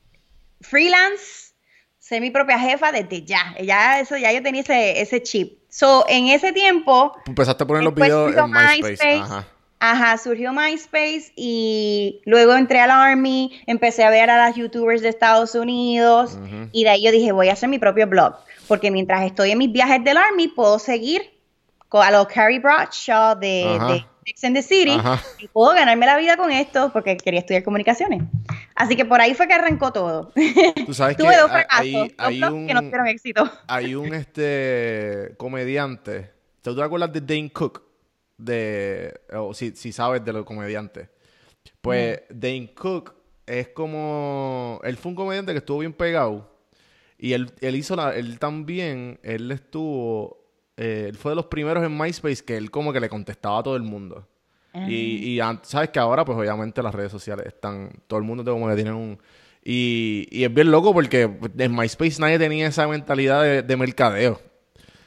freelance, 0.61 1.52
ser 1.98 2.20
mi 2.20 2.30
propia 2.30 2.59
jefa 2.59 2.92
desde 2.92 3.24
ya. 3.24 3.56
Ya, 3.62 4.00
eso, 4.00 4.16
ya 4.16 4.33
yo 4.33 4.42
tenía 4.42 4.62
ese, 4.62 5.00
ese 5.00 5.22
chip. 5.22 5.59
So, 5.68 6.04
en 6.09 6.28
ese 6.28 6.52
tiempo... 6.52 7.16
Empezaste 7.26 7.64
a 7.64 7.66
poner 7.66 7.83
los 7.83 7.94
videos 7.94 8.37
en 8.37 8.50
MySpace. 8.50 9.20
Ajá. 9.20 9.46
Ajá, 9.82 10.18
surgió 10.18 10.52
MySpace 10.52 11.32
y 11.36 12.20
luego 12.26 12.54
entré 12.54 12.80
al 12.80 12.90
Army, 12.90 13.62
empecé 13.66 14.04
a 14.04 14.10
ver 14.10 14.28
a 14.28 14.36
las 14.36 14.54
YouTubers 14.54 15.00
de 15.00 15.08
Estados 15.08 15.54
Unidos 15.54 16.38
y 16.70 16.84
de 16.84 16.90
ahí 16.90 17.02
yo 17.02 17.10
dije, 17.10 17.32
voy 17.32 17.48
a 17.48 17.54
hacer 17.54 17.70
mi 17.70 17.78
propio 17.78 18.06
blog, 18.06 18.34
porque 18.68 18.90
mientras 18.90 19.24
estoy 19.24 19.52
en 19.52 19.58
mis 19.58 19.72
viajes 19.72 20.04
del 20.04 20.18
Army 20.18 20.48
puedo 20.48 20.78
seguir 20.78 21.22
a 21.90 22.10
los 22.10 22.26
Carrie 22.26 22.60
Bradshaw 22.60 23.38
de, 23.38 23.78
de 23.88 24.04
Sex 24.26 24.44
and 24.44 24.54
the 24.54 24.62
City 24.62 24.98
y 25.38 25.48
puedo 25.48 25.72
ganarme 25.72 26.04
la 26.04 26.18
vida 26.18 26.36
con 26.36 26.52
esto 26.52 26.90
porque 26.92 27.16
quería 27.16 27.40
estudiar 27.40 27.64
comunicaciones. 27.64 28.22
Así 28.74 28.96
que 28.96 29.06
por 29.06 29.20
ahí 29.22 29.34
fue 29.34 29.48
que 29.48 29.54
arrancó 29.54 29.92
todo. 29.92 30.30
Tú 30.86 30.92
sabes 30.92 31.16
que 31.16 31.26
hay, 31.70 31.94
un, 31.94 32.66
que 32.66 32.74
no 32.74 32.80
tuvieron 32.82 33.06
éxito. 33.06 33.50
Hay 33.66 33.94
un 33.94 34.14
este 34.14 35.34
comediante, 35.38 36.30
¿tú 36.62 36.76
te 36.76 36.82
acuerdas 36.82 37.12
de 37.12 37.20
Dane 37.22 37.50
Cook? 37.50 37.89
De, 38.44 39.20
o 39.33 39.55
si, 39.55 39.72
si 39.76 39.92
sabes 39.92 40.24
de 40.24 40.33
los 40.33 40.44
comediantes. 40.44 41.09
Pues 41.81 42.22
Dane 42.31 42.72
Cook 42.74 43.14
es 43.46 43.68
como, 43.68 44.81
él 44.85 44.96
fue 44.96 45.11
un 45.11 45.16
comediante 45.16 45.53
que 45.53 45.59
estuvo 45.59 45.79
bien 45.79 45.92
pegado 45.92 46.50
y 47.18 47.33
él, 47.33 47.50
él 47.61 47.76
hizo 47.76 47.96
la, 47.96 48.14
él 48.14 48.38
también, 48.38 49.18
él 49.22 49.50
estuvo, 49.50 50.44
eh, 50.76 51.07
él 51.09 51.16
fue 51.16 51.33
de 51.33 51.37
los 51.37 51.46
primeros 51.46 51.85
en 51.85 51.96
MySpace 51.96 52.44
que 52.44 52.57
él 52.57 52.70
como 52.70 52.92
que 52.92 53.00
le 53.00 53.09
contestaba 53.09 53.59
a 53.59 53.62
todo 53.62 53.76
el 53.76 53.83
mundo. 53.83 54.26
Y, 54.72 55.37
y 55.37 55.40
sabes 55.62 55.90
que 55.90 55.98
ahora 55.98 56.24
pues 56.24 56.38
obviamente 56.38 56.81
las 56.81 56.94
redes 56.94 57.11
sociales 57.11 57.46
están, 57.46 57.90
todo 58.07 58.20
el 58.20 58.24
mundo 58.24 58.44
como 58.44 58.68
que 58.68 58.76
tienen 58.76 58.94
un... 58.94 59.18
Y, 59.64 60.29
y 60.31 60.44
es 60.44 60.55
bien 60.55 60.70
loco 60.70 60.94
porque 60.94 61.29
en 61.59 61.76
MySpace 61.76 62.20
nadie 62.20 62.38
tenía 62.38 62.68
esa 62.68 62.87
mentalidad 62.87 63.42
de, 63.42 63.62
de 63.62 63.76
mercadeo. 63.76 64.40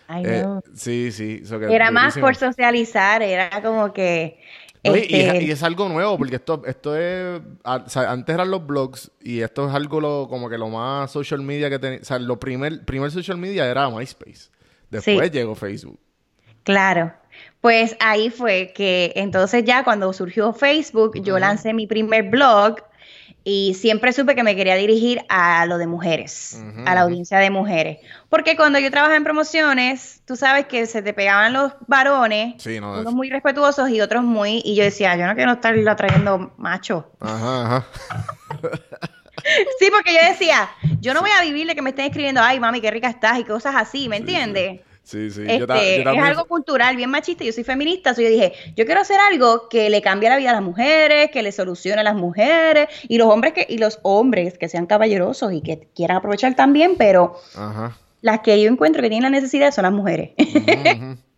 Eh, 0.09 0.45
sí, 0.73 1.11
sí. 1.11 1.43
era 1.69 1.91
más 1.91 2.17
por 2.17 2.35
socializar, 2.35 3.21
era 3.21 3.61
como 3.61 3.93
que 3.93 4.39
Este 4.83 5.43
y, 5.43 5.51
es, 5.51 5.63
algo 5.63 5.87
nuevo, 5.87 6.17
porque 6.17 6.35
esto, 6.35 6.61
esto 6.65 6.95
es. 6.95 7.41
antes 7.63 8.33
eran 8.33 8.51
los 8.51 8.65
blogs 8.65 9.11
y 9.21 9.41
esto 9.41 9.67
es 9.69 9.73
algo 9.73 10.27
como 10.27 10.49
que 10.49 10.57
lo 10.57 10.69
más 10.69 11.11
social 11.11 11.41
media 11.41 11.69
que 11.69 11.79
tenía. 11.79 11.99
O 12.01 12.05
sea, 12.05 12.19
lo 12.19 12.39
primer, 12.39 12.83
primer 12.83 13.11
social 13.11 13.37
media 13.37 13.69
era 13.69 13.89
MySpace. 13.89 14.49
Después 14.89 15.31
llegó 15.31 15.55
Facebook. 15.55 15.99
Claro. 16.63 17.13
Pues 17.61 17.95
ahí 17.99 18.29
fue 18.29 18.73
que 18.75 19.13
entonces 19.15 19.63
ya 19.63 19.83
cuando 19.83 20.11
surgió 20.13 20.53
Facebook, 20.53 21.21
yo 21.21 21.39
lancé 21.39 21.73
mi 21.73 21.87
primer 21.87 22.29
blog 22.29 22.75
y 23.43 23.73
siempre 23.73 24.13
supe 24.13 24.35
que 24.35 24.43
me 24.43 24.55
quería 24.55 24.75
dirigir 24.75 25.25
a 25.27 25.65
lo 25.65 25.77
de 25.77 25.87
mujeres, 25.87 26.61
a 26.85 26.95
la 26.95 27.01
audiencia 27.01 27.39
de 27.39 27.49
mujeres. 27.49 27.99
Porque 28.29 28.55
cuando 28.55 28.79
yo 28.79 28.89
trabajaba 28.89 29.17
en 29.17 29.23
promociones, 29.23 30.21
tú 30.25 30.35
sabes 30.35 30.65
que 30.67 30.85
se 30.85 31.01
te 31.01 31.13
pegaban 31.13 31.51
los 31.51 31.73
varones, 31.87 32.65
unos 32.65 33.13
muy 33.13 33.29
respetuosos 33.29 33.89
y 33.89 33.99
otros 34.01 34.23
muy... 34.23 34.61
Y 34.63 34.75
yo 34.75 34.83
decía, 34.83 35.15
yo 35.17 35.27
no 35.27 35.35
quiero 35.35 35.51
estar 35.53 35.75
atrayendo 35.87 36.53
machos. 36.57 37.05
Ajá, 37.19 37.65
ajá. 37.65 37.87
sí, 39.79 39.89
porque 39.91 40.13
yo 40.13 40.29
decía, 40.29 40.69
yo 41.01 41.13
no 41.13 41.21
voy 41.21 41.31
a 41.37 41.43
vivir 41.43 41.67
de 41.67 41.75
que 41.75 41.81
me 41.81 41.89
estén 41.89 42.05
escribiendo, 42.05 42.41
ay, 42.41 42.59
mami, 42.59 42.79
qué 42.79 42.91
rica 42.91 43.09
estás 43.09 43.39
y 43.39 43.43
cosas 43.43 43.75
así, 43.75 44.07
¿me 44.07 44.17
entiendes? 44.17 44.79
Sí, 44.79 44.92
sí. 45.03 45.43
Este, 45.47 46.01
es 46.01 46.23
algo 46.23 46.45
cultural, 46.45 46.95
bien 46.95 47.09
machista. 47.09 47.43
Yo 47.43 47.51
soy 47.51 47.63
feminista, 47.63 48.09
entonces 48.09 48.25
yo 48.25 48.31
dije, 48.31 48.53
yo 48.75 48.85
quiero 48.85 49.01
hacer 49.01 49.19
algo 49.19 49.67
que 49.69 49.89
le 49.89 50.01
cambie 50.01 50.29
la 50.29 50.37
vida 50.37 50.51
a 50.51 50.53
las 50.53 50.61
mujeres, 50.61 51.29
que 51.31 51.43
le 51.43 51.51
solucione 51.51 52.01
a 52.01 52.03
las 52.03 52.15
mujeres 52.15 52.87
y 53.07 53.17
los 53.17 53.27
hombres 53.27 53.53
que 53.53 53.65
y 53.69 53.77
los 53.77 53.99
hombres 54.03 54.57
que 54.57 54.69
sean 54.69 54.85
caballerosos 54.85 55.53
y 55.53 55.61
que 55.61 55.87
quieran 55.95 56.17
aprovechar 56.17 56.55
también, 56.55 56.95
pero 56.97 57.35
las 58.21 58.39
que 58.39 58.61
yo 58.61 58.69
encuentro 58.69 59.01
que 59.01 59.09
tienen 59.09 59.31
la 59.31 59.37
necesidad 59.37 59.71
son 59.71 59.83
las 59.83 59.91
mujeres. 59.91 60.31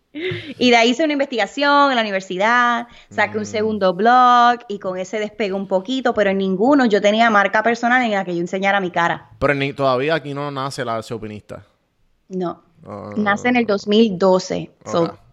y 0.58 0.70
de 0.70 0.76
ahí 0.76 0.90
hice 0.90 1.04
una 1.04 1.12
investigación 1.12 1.90
en 1.90 1.96
la 1.96 2.02
universidad, 2.02 2.86
saqué 3.10 3.36
un 3.36 3.42
mm. 3.42 3.46
segundo 3.46 3.94
blog 3.94 4.60
y 4.68 4.78
con 4.78 4.98
ese 4.98 5.18
despegué 5.18 5.52
un 5.52 5.68
poquito, 5.68 6.14
pero 6.14 6.30
en 6.30 6.38
ninguno 6.38 6.86
yo 6.86 7.00
tenía 7.00 7.28
marca 7.30 7.62
personal 7.62 8.02
en 8.02 8.12
la 8.12 8.24
que 8.24 8.34
yo 8.34 8.40
enseñara 8.40 8.80
mi 8.80 8.90
cara. 8.90 9.30
Pero 9.38 9.54
ni, 9.54 9.72
todavía 9.72 10.14
aquí 10.14 10.32
no 10.32 10.50
nace 10.50 10.84
la 10.84 11.00
opinista. 11.10 11.64
No. 12.28 12.65
Ah, 12.86 13.12
Nace 13.16 13.48
en 13.48 13.56
el 13.56 13.66
2012. 13.66 14.70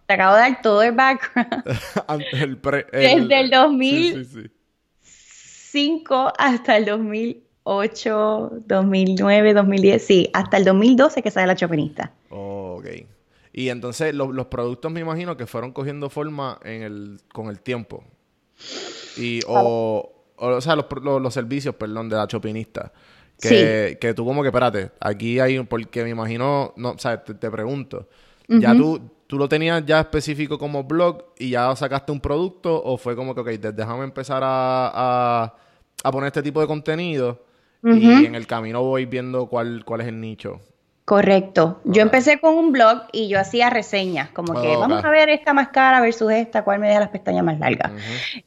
te 0.08 0.14
acabo 0.14 0.36
de 0.36 0.42
dar 0.42 0.62
todo 0.62 0.82
el 0.82 0.94
background. 0.94 1.64
Desde 2.92 3.40
el 3.40 3.50
2005 3.50 6.34
hasta 6.38 6.78
el 6.78 6.86
2008, 6.86 8.52
2009, 8.66 9.54
2010. 9.54 10.06
Sí, 10.06 10.30
hasta 10.34 10.58
el 10.58 10.66
2012 10.66 11.22
que 11.22 11.32
sale 11.32 11.48
la 11.48 11.56
chopinista. 11.56 12.12
ok. 12.30 12.86
Y 13.56 13.70
entonces 13.70 14.16
los 14.16 14.48
productos 14.48 14.92
me 14.92 15.00
imagino 15.00 15.38
que 15.38 15.46
fueron 15.46 15.74
cogiendo 15.74 16.10
forma 16.10 16.58
en 16.64 16.82
el, 16.82 17.22
con 17.32 17.50
el 17.50 17.60
tiempo. 17.60 18.04
Y, 19.16 19.42
o, 19.48 20.12
o, 20.38 20.62
sea, 20.62 20.76
los, 20.76 20.86
los, 21.04 21.34
servicios, 21.34 21.76
perdón, 21.76 22.10
de 22.10 22.16
la 22.16 22.28
chopinista. 22.28 22.92
Que, 23.40 23.98
que 24.00 24.14
tú 24.14 24.26
como 24.26 24.42
que, 24.42 24.48
espérate, 24.50 24.92
aquí 25.00 25.40
hay 25.40 25.58
un... 25.58 25.68
Porque 25.68 26.04
me 26.04 26.10
imagino, 26.10 26.74
no, 26.78 26.92
o 26.92 26.98
sea, 26.98 27.24
te, 27.24 27.52
pregunto, 27.52 28.08
¿ya 28.48 28.74
tú, 28.74 29.02
tú 29.28 29.38
lo 29.38 29.50
tenías 29.50 29.86
ya 29.86 30.00
específico 30.00 30.58
como 30.58 30.84
blog 30.84 31.26
y 31.38 31.50
ya 31.50 31.76
sacaste 31.76 32.12
un 32.12 32.22
producto 32.22 32.82
o 32.84 32.98
fue 32.98 33.16
como 33.16 33.36
que, 33.36 33.42
ok, 33.42 33.50
déjame 33.74 34.06
empezar 34.06 34.42
a, 34.46 35.54
a, 36.04 36.12
poner 36.12 36.28
este 36.28 36.44
tipo 36.44 36.62
de 36.62 36.68
contenido 36.68 37.44
y 37.84 38.26
en 38.26 38.36
el 38.36 38.48
camino 38.48 38.82
voy 38.82 39.06
viendo 39.06 39.48
cuál, 39.48 39.84
cuál 39.84 40.02
es 40.02 40.08
el 40.08 40.22
nicho? 40.22 40.62
Correcto. 41.06 41.82
Yo 41.84 42.02
empecé 42.02 42.40
con 42.40 42.56
un 42.56 42.72
blog 42.72 43.04
y 43.12 43.28
yo 43.28 43.38
hacía 43.38 43.70
reseñas, 43.70 44.30
como 44.30 44.62
que 44.62 44.78
vamos 44.78 45.04
a 45.04 45.10
ver 45.10 45.28
esta 45.30 45.54
más 45.54 45.68
cara 45.70 46.00
versus 46.00 46.32
esta, 46.32 46.64
cuál 46.64 46.80
me 46.80 46.88
deja 46.88 47.02
las 47.02 47.10
pestañas 47.10 47.44
más 47.44 47.60
largas. 47.60 47.92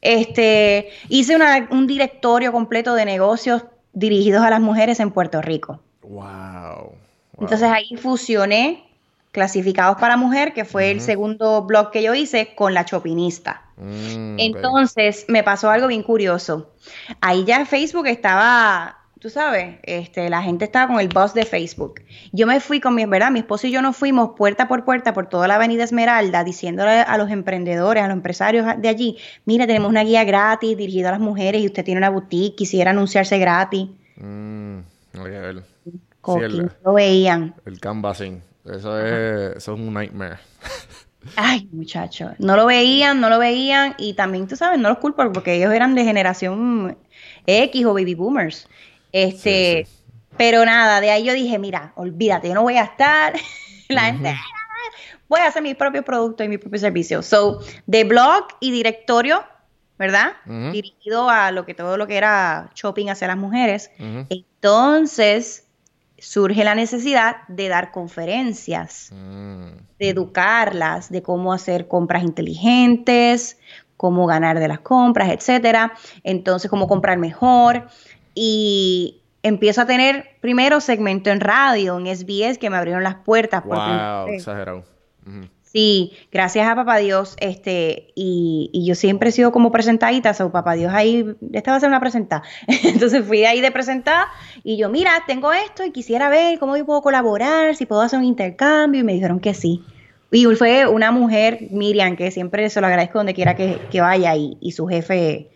Este, 0.01 0.89
hice 1.07 1.35
una, 1.35 1.67
un 1.69 1.85
directorio 1.85 2.51
completo 2.51 2.95
de 2.95 3.05
negocios 3.05 3.63
dirigidos 3.97 4.43
a 4.43 4.49
las 4.49 4.61
mujeres 4.61 4.99
en 4.99 5.11
Puerto 5.11 5.41
Rico. 5.41 5.79
Wow. 6.03 6.93
Entonces 7.39 7.69
ahí 7.69 7.95
fusioné 7.97 8.83
clasificados 9.31 9.97
para 9.97 10.17
mujer, 10.17 10.53
que 10.53 10.65
fue 10.65 10.91
el 10.91 11.01
segundo 11.01 11.63
blog 11.63 11.91
que 11.91 12.01
yo 12.01 12.13
hice, 12.13 12.55
con 12.55 12.73
la 12.73 12.85
chopinista. 12.85 13.63
Mm, 13.77 14.39
Entonces 14.39 15.25
me 15.27 15.43
pasó 15.43 15.69
algo 15.69 15.87
bien 15.87 16.03
curioso. 16.03 16.71
Ahí 17.21 17.43
ya 17.43 17.65
Facebook 17.65 18.07
estaba, 18.07 18.96
tú 19.19 19.29
sabes, 19.29 19.77
este, 19.83 20.29
la 20.29 20.41
gente 20.41 20.65
estaba 20.65 20.87
con 20.93 20.99
el 20.99 21.07
boss 21.09 21.33
de 21.33 21.45
Facebook. 21.45 22.01
Yo 22.31 22.47
me 22.47 22.59
fui 22.59 22.79
con 22.79 22.95
mi, 22.95 23.05
¿verdad? 23.05 23.31
Mi 23.31 23.39
esposo 23.39 23.67
y 23.67 23.71
yo 23.71 23.81
nos 23.81 23.95
fuimos 23.95 24.31
puerta 24.37 24.67
por 24.67 24.85
puerta 24.85 25.13
por 25.13 25.27
toda 25.27 25.47
la 25.47 25.55
avenida 25.55 25.83
Esmeralda, 25.83 26.43
diciéndole 26.43 27.01
a 27.01 27.17
los 27.17 27.29
emprendedores, 27.31 28.03
a 28.03 28.07
los 28.07 28.15
empresarios 28.15 28.65
de 28.77 28.87
allí, 28.87 29.17
mira, 29.45 29.65
tenemos 29.67 29.89
una 29.89 30.03
guía 30.03 30.23
gratis 30.23 30.77
dirigida 30.77 31.09
a 31.09 31.11
las 31.13 31.21
mujeres 31.21 31.61
y 31.61 31.65
usted 31.65 31.83
tiene 31.83 31.99
una 31.99 32.09
boutique, 32.09 32.55
quisiera 32.55 32.91
anunciarse 32.91 33.37
gratis. 33.39 33.89
Mm, 34.17 34.79
lo 36.83 36.93
veían. 36.93 37.55
El 37.65 37.79
canvassing. 37.79 38.41
Eso 38.65 38.99
es, 38.99 39.57
eso 39.57 39.73
es 39.73 39.79
un 39.79 39.93
nightmare. 39.93 40.37
Ay, 41.35 41.67
muchachos, 41.71 42.31
no 42.37 42.55
lo 42.55 42.65
veían, 42.65 43.19
no 43.19 43.29
lo 43.29 43.39
veían 43.39 43.95
y 43.97 44.13
también, 44.13 44.47
tú 44.47 44.55
sabes, 44.55 44.79
no 44.79 44.89
los 44.89 44.99
culpo 44.99 45.29
porque 45.33 45.55
ellos 45.55 45.73
eran 45.73 45.95
de 45.95 46.03
generación 46.03 46.97
X 47.45 47.85
o 47.85 47.93
baby 47.93 48.13
boomers. 48.15 48.67
Este, 49.23 49.87
pero 50.37 50.63
nada, 50.63 51.01
de 51.01 51.09
ahí 51.09 51.23
yo 51.23 51.33
dije, 51.33 51.57
mira, 51.57 51.91
olvídate, 51.95 52.49
yo 52.49 52.53
no 52.53 52.61
voy 52.61 52.77
a 52.77 52.83
estar. 52.83 53.33
La 53.89 54.01
gente, 54.01 54.35
voy 55.27 55.39
a 55.39 55.47
hacer 55.47 55.63
mis 55.63 55.75
propios 55.75 56.05
productos 56.05 56.45
y 56.45 56.49
mis 56.49 56.59
propios 56.59 56.81
servicios. 56.81 57.25
So, 57.25 57.59
de 57.87 58.03
blog 58.03 58.45
y 58.59 58.71
directorio, 58.71 59.43
¿verdad? 59.97 60.33
Dirigido 60.45 61.29
a 61.29 61.51
lo 61.51 61.65
que 61.65 61.73
todo 61.73 61.97
lo 61.97 62.05
que 62.05 62.17
era 62.17 62.69
shopping 62.75 63.07
hacia 63.07 63.27
las 63.27 63.37
mujeres. 63.37 63.89
Entonces 63.97 65.65
surge 66.19 66.63
la 66.63 66.75
necesidad 66.75 67.47
de 67.47 67.69
dar 67.69 67.91
conferencias, 67.91 69.09
mm. 69.11 69.67
de 69.99 70.09
educarlas, 70.09 71.09
de 71.09 71.23
cómo 71.23 71.53
hacer 71.53 71.87
compras 71.87 72.23
inteligentes, 72.23 73.57
cómo 73.95 74.27
ganar 74.27 74.59
de 74.59 74.67
las 74.67 74.79
compras, 74.79 75.29
etcétera. 75.29 75.93
Entonces, 76.23 76.69
cómo 76.69 76.87
comprar 76.87 77.17
mejor 77.17 77.87
y 78.39 79.23
empiezo 79.41 79.81
a 79.81 79.87
tener 79.87 80.37
primero 80.41 80.79
segmento 80.79 81.31
en 81.31 81.39
radio, 81.39 81.97
en 81.97 82.05
SBS, 82.15 82.59
que 82.59 82.69
me 82.69 82.77
abrieron 82.77 83.03
las 83.03 83.15
puertas. 83.15 83.63
Wow, 83.65 84.27
exagerado. 84.27 84.83
Sí, 85.63 86.13
gracias 86.31 86.67
a 86.67 86.75
Papá 86.75 86.97
Dios, 86.97 87.35
este, 87.39 88.13
y, 88.15 88.69
y, 88.71 88.85
yo 88.85 88.95
siempre 88.95 89.29
he 89.29 89.31
sido 89.31 89.51
como 89.51 89.71
presentadita, 89.71 90.33
o 90.39 90.51
Papá 90.51 90.75
Dios 90.75 90.93
ahí, 90.93 91.25
esta 91.51 91.71
va 91.71 91.77
a 91.77 91.79
ser 91.79 91.89
una 91.89 91.99
presentada. 91.99 92.43
Entonces 92.83 93.25
fui 93.25 93.43
ahí 93.43 93.59
de 93.59 93.71
presentar 93.71 94.27
y 94.63 94.77
yo, 94.77 94.89
mira, 94.89 95.11
tengo 95.27 95.51
esto 95.51 95.83
y 95.83 95.91
quisiera 95.91 96.29
ver 96.29 96.59
cómo 96.59 96.77
yo 96.77 96.85
puedo 96.85 97.01
colaborar, 97.01 97.75
si 97.75 97.85
puedo 97.85 98.01
hacer 98.01 98.19
un 98.19 98.25
intercambio, 98.25 99.01
y 99.01 99.03
me 99.03 99.13
dijeron 99.13 99.39
que 99.39 99.53
sí. 99.53 99.83
Y 100.31 100.45
fue 100.55 100.87
una 100.87 101.11
mujer, 101.11 101.67
Miriam, 101.71 102.15
que 102.15 102.31
siempre 102.31 102.69
se 102.69 102.79
lo 102.79 102.87
agradezco 102.87 103.17
donde 103.17 103.33
quiera 103.33 103.55
que, 103.55 103.79
que 103.91 103.99
vaya, 103.99 104.35
y, 104.35 104.57
y 104.61 104.71
su 104.71 104.87
jefe, 104.87 105.49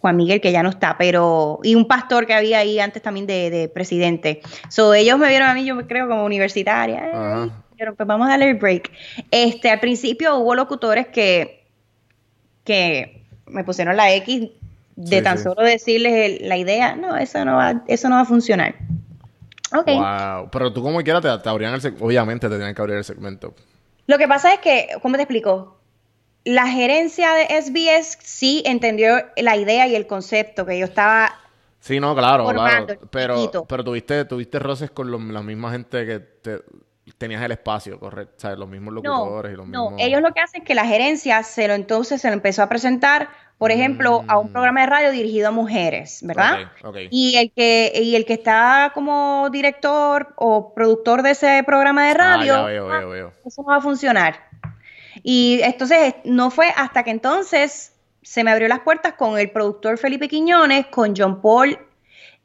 Juan 0.00 0.16
Miguel, 0.16 0.40
que 0.40 0.52
ya 0.52 0.62
no 0.62 0.68
está, 0.68 0.96
pero, 0.98 1.58
y 1.62 1.74
un 1.74 1.86
pastor 1.88 2.26
que 2.26 2.34
había 2.34 2.58
ahí 2.58 2.78
antes 2.78 3.02
también 3.02 3.26
de, 3.26 3.70
presidente. 3.72 4.40
So, 4.68 4.94
ellos 4.94 5.18
me 5.18 5.28
vieron 5.28 5.48
a 5.48 5.54
mí, 5.54 5.64
yo 5.64 5.86
creo, 5.86 6.08
como 6.08 6.24
universitaria. 6.24 7.50
pero 7.76 7.94
pues 7.94 8.06
vamos 8.06 8.26
a 8.26 8.30
darle 8.30 8.50
el 8.50 8.56
break. 8.56 8.90
Este, 9.30 9.70
al 9.70 9.80
principio 9.80 10.36
hubo 10.36 10.54
locutores 10.54 11.08
que, 11.08 11.66
que 12.64 13.24
me 13.46 13.64
pusieron 13.64 13.96
la 13.96 14.12
X 14.14 14.50
de 14.96 15.22
tan 15.22 15.38
solo 15.38 15.62
decirles 15.62 16.40
la 16.40 16.56
idea, 16.56 16.96
no, 16.96 17.16
eso 17.16 17.44
no 17.44 17.56
va, 17.56 17.82
eso 17.86 18.08
no 18.08 18.16
va 18.16 18.22
a 18.22 18.26
funcionar. 18.26 18.74
Ok. 19.74 19.86
Wow. 19.86 20.48
Pero 20.50 20.72
tú 20.72 20.82
como 20.82 21.02
quieras 21.02 21.22
te, 21.22 21.38
te 21.38 21.48
abrían 21.48 21.74
el 21.74 21.94
obviamente 22.00 22.48
te 22.48 22.56
tienen 22.56 22.74
que 22.74 22.80
abrir 22.80 22.96
el 22.96 23.04
segmento. 23.04 23.54
Lo 24.06 24.18
que 24.18 24.28
pasa 24.28 24.54
es 24.54 24.60
que, 24.60 24.88
¿cómo 25.02 25.16
te 25.16 25.22
explico? 25.22 25.75
La 26.46 26.68
gerencia 26.68 27.32
de 27.32 27.60
SBS 27.60 28.18
sí 28.22 28.62
entendió 28.64 29.16
la 29.36 29.56
idea 29.56 29.88
y 29.88 29.96
el 29.96 30.06
concepto 30.06 30.64
que 30.64 30.78
yo 30.78 30.84
estaba. 30.84 31.34
Sí, 31.80 31.98
no, 31.98 32.14
claro, 32.14 32.46
claro. 32.46 32.86
Pero, 33.10 33.66
pero 33.68 33.84
tuviste, 33.84 34.24
tuviste 34.26 34.60
roces 34.60 34.92
con 34.92 35.32
la 35.32 35.42
misma 35.42 35.72
gente 35.72 36.06
que 36.06 36.20
te, 36.20 36.60
tenías 37.18 37.42
el 37.42 37.50
espacio, 37.50 37.98
correcto. 37.98 38.34
O 38.36 38.40
sea, 38.40 38.54
los 38.54 38.68
mismos 38.68 38.94
locutores 38.94 39.54
y 39.54 39.56
los 39.56 39.66
mismos. 39.66 39.92
No, 39.92 39.98
ellos 39.98 40.22
lo 40.22 40.32
que 40.32 40.40
hacen 40.40 40.62
es 40.62 40.66
que 40.68 40.76
la 40.76 40.86
gerencia 40.86 41.42
se 41.42 41.66
lo 41.66 41.74
entonces 41.74 42.20
se 42.20 42.28
lo 42.28 42.34
empezó 42.34 42.62
a 42.62 42.68
presentar, 42.68 43.28
por 43.58 43.72
ejemplo, 43.72 44.24
a 44.28 44.38
un 44.38 44.50
mm. 44.50 44.52
programa 44.52 44.82
de 44.82 44.86
radio 44.86 45.10
dirigido 45.10 45.48
a 45.48 45.50
mujeres, 45.50 46.20
¿verdad? 46.22 46.70
Y 47.10 47.36
el 47.38 47.50
que, 47.50 47.92
y 47.92 48.14
el 48.14 48.24
que 48.24 48.34
está 48.34 48.92
como 48.94 49.48
director 49.50 50.32
o 50.36 50.72
productor 50.74 51.22
de 51.22 51.32
ese 51.32 51.64
programa 51.66 52.06
de 52.06 52.14
radio, 52.14 52.54
ah, 52.54 52.58
ya 52.58 52.66
veo, 52.66 52.86
veo, 52.86 53.08
veo. 53.08 53.32
eso 53.44 53.62
no 53.62 53.68
va 53.68 53.76
a 53.76 53.80
funcionar. 53.80 54.45
Y 55.22 55.60
entonces 55.62 56.14
no 56.24 56.50
fue 56.50 56.68
hasta 56.76 57.02
que 57.02 57.10
entonces 57.10 57.92
se 58.22 58.42
me 58.42 58.50
abrió 58.50 58.68
las 58.68 58.80
puertas 58.80 59.14
con 59.14 59.38
el 59.38 59.50
productor 59.50 59.98
Felipe 59.98 60.28
Quiñones, 60.28 60.86
con 60.86 61.14
John 61.16 61.40
Paul 61.40 61.78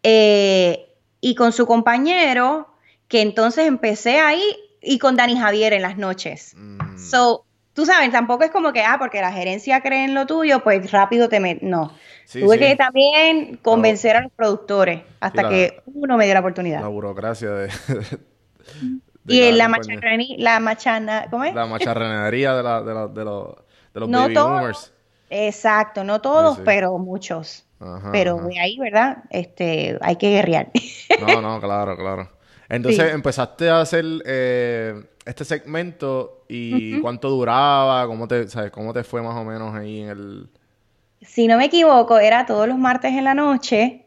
eh, 0.04 0.94
y 1.20 1.36
con 1.36 1.52
su 1.52 1.66
compañero, 1.66 2.68
que 3.08 3.22
entonces 3.22 3.68
empecé 3.68 4.20
ahí 4.20 4.44
y 4.82 5.00
con 5.00 5.16
Dani 5.16 5.38
Javier 5.38 5.74
en 5.74 5.82
las 5.82 5.98
noches. 5.98 6.54
Mm. 6.56 6.98
So, 6.98 7.46
tú 7.74 7.86
sabes, 7.86 8.12
tampoco 8.12 8.44
es 8.44 8.52
como 8.52 8.74
que, 8.74 8.82
ah, 8.82 8.98
porque 9.00 9.22
la 9.22 9.32
gerencia 9.32 9.82
cree 9.82 10.06
en 10.06 10.14
lo 10.14 10.28
tuyo, 10.28 10.64
pues 10.64 10.92
rápido 10.92 11.30
te 11.30 11.40
metes. 11.40 11.68
No. 11.68 11.94
Tuve 12.32 12.60
que 12.60 12.76
también 12.76 13.58
convencer 13.58 14.16
a 14.16 14.22
los 14.22 14.32
productores 14.32 15.02
hasta 15.20 15.50
que 15.50 15.82
uno 15.86 16.16
me 16.16 16.26
dio 16.26 16.34
la 16.34 16.40
oportunidad. 16.40 16.82
La 16.82 16.88
burocracia 16.88 17.52
de. 17.52 17.70
y 19.28 19.52
la, 19.52 19.68
macharrería, 19.68 20.36
la 20.38 20.60
machana, 20.60 21.28
¿cómo 21.30 21.44
es? 21.44 21.54
La 21.54 21.66
macharrenería 21.66 22.56
de, 22.56 22.64
la, 22.64 22.82
de, 22.82 22.94
la, 22.94 23.08
de, 23.08 23.24
los, 23.24 23.56
de 23.94 24.00
los 24.00 24.10
baby 24.10 24.34
boomers. 24.34 24.94
Exacto, 25.30 26.04
no 26.04 26.20
todos, 26.20 26.60
pero 26.66 26.98
muchos. 26.98 27.66
pero 28.12 28.38
de 28.38 28.60
ahí, 28.60 28.78
¿verdad? 28.78 29.24
Este, 29.30 29.98
hay 30.02 30.18
que 30.18 30.30
guerrear. 30.30 30.72
no, 31.22 31.42
no, 31.42 31.60
claro, 31.62 31.96
claro. 31.96 32.30
Entonces 32.68 33.14
empezaste 33.14 33.70
a 33.70 33.82
hacer 33.82 34.06
eh, 34.26 35.04
este 35.26 35.46
segmento 35.46 36.46
y 36.48 37.00
cuánto 37.00 37.30
duraba, 37.30 38.06
cómo 38.08 38.28
te, 38.28 38.48
sabes, 38.48 38.72
cómo 38.72 38.94
te 38.94 39.04
fue 39.04 39.22
más 39.22 39.36
o 39.36 39.44
menos 39.44 39.74
ahí 39.76 40.02
en 40.02 40.10
el. 40.10 40.50
Si 41.22 41.48
no 41.48 41.58
me 41.58 41.66
equivoco, 41.66 42.18
era 42.18 42.46
todos 42.46 42.68
los 42.68 42.78
martes 42.78 43.12
en 43.12 43.24
la 43.24 43.34
noche. 43.34 44.06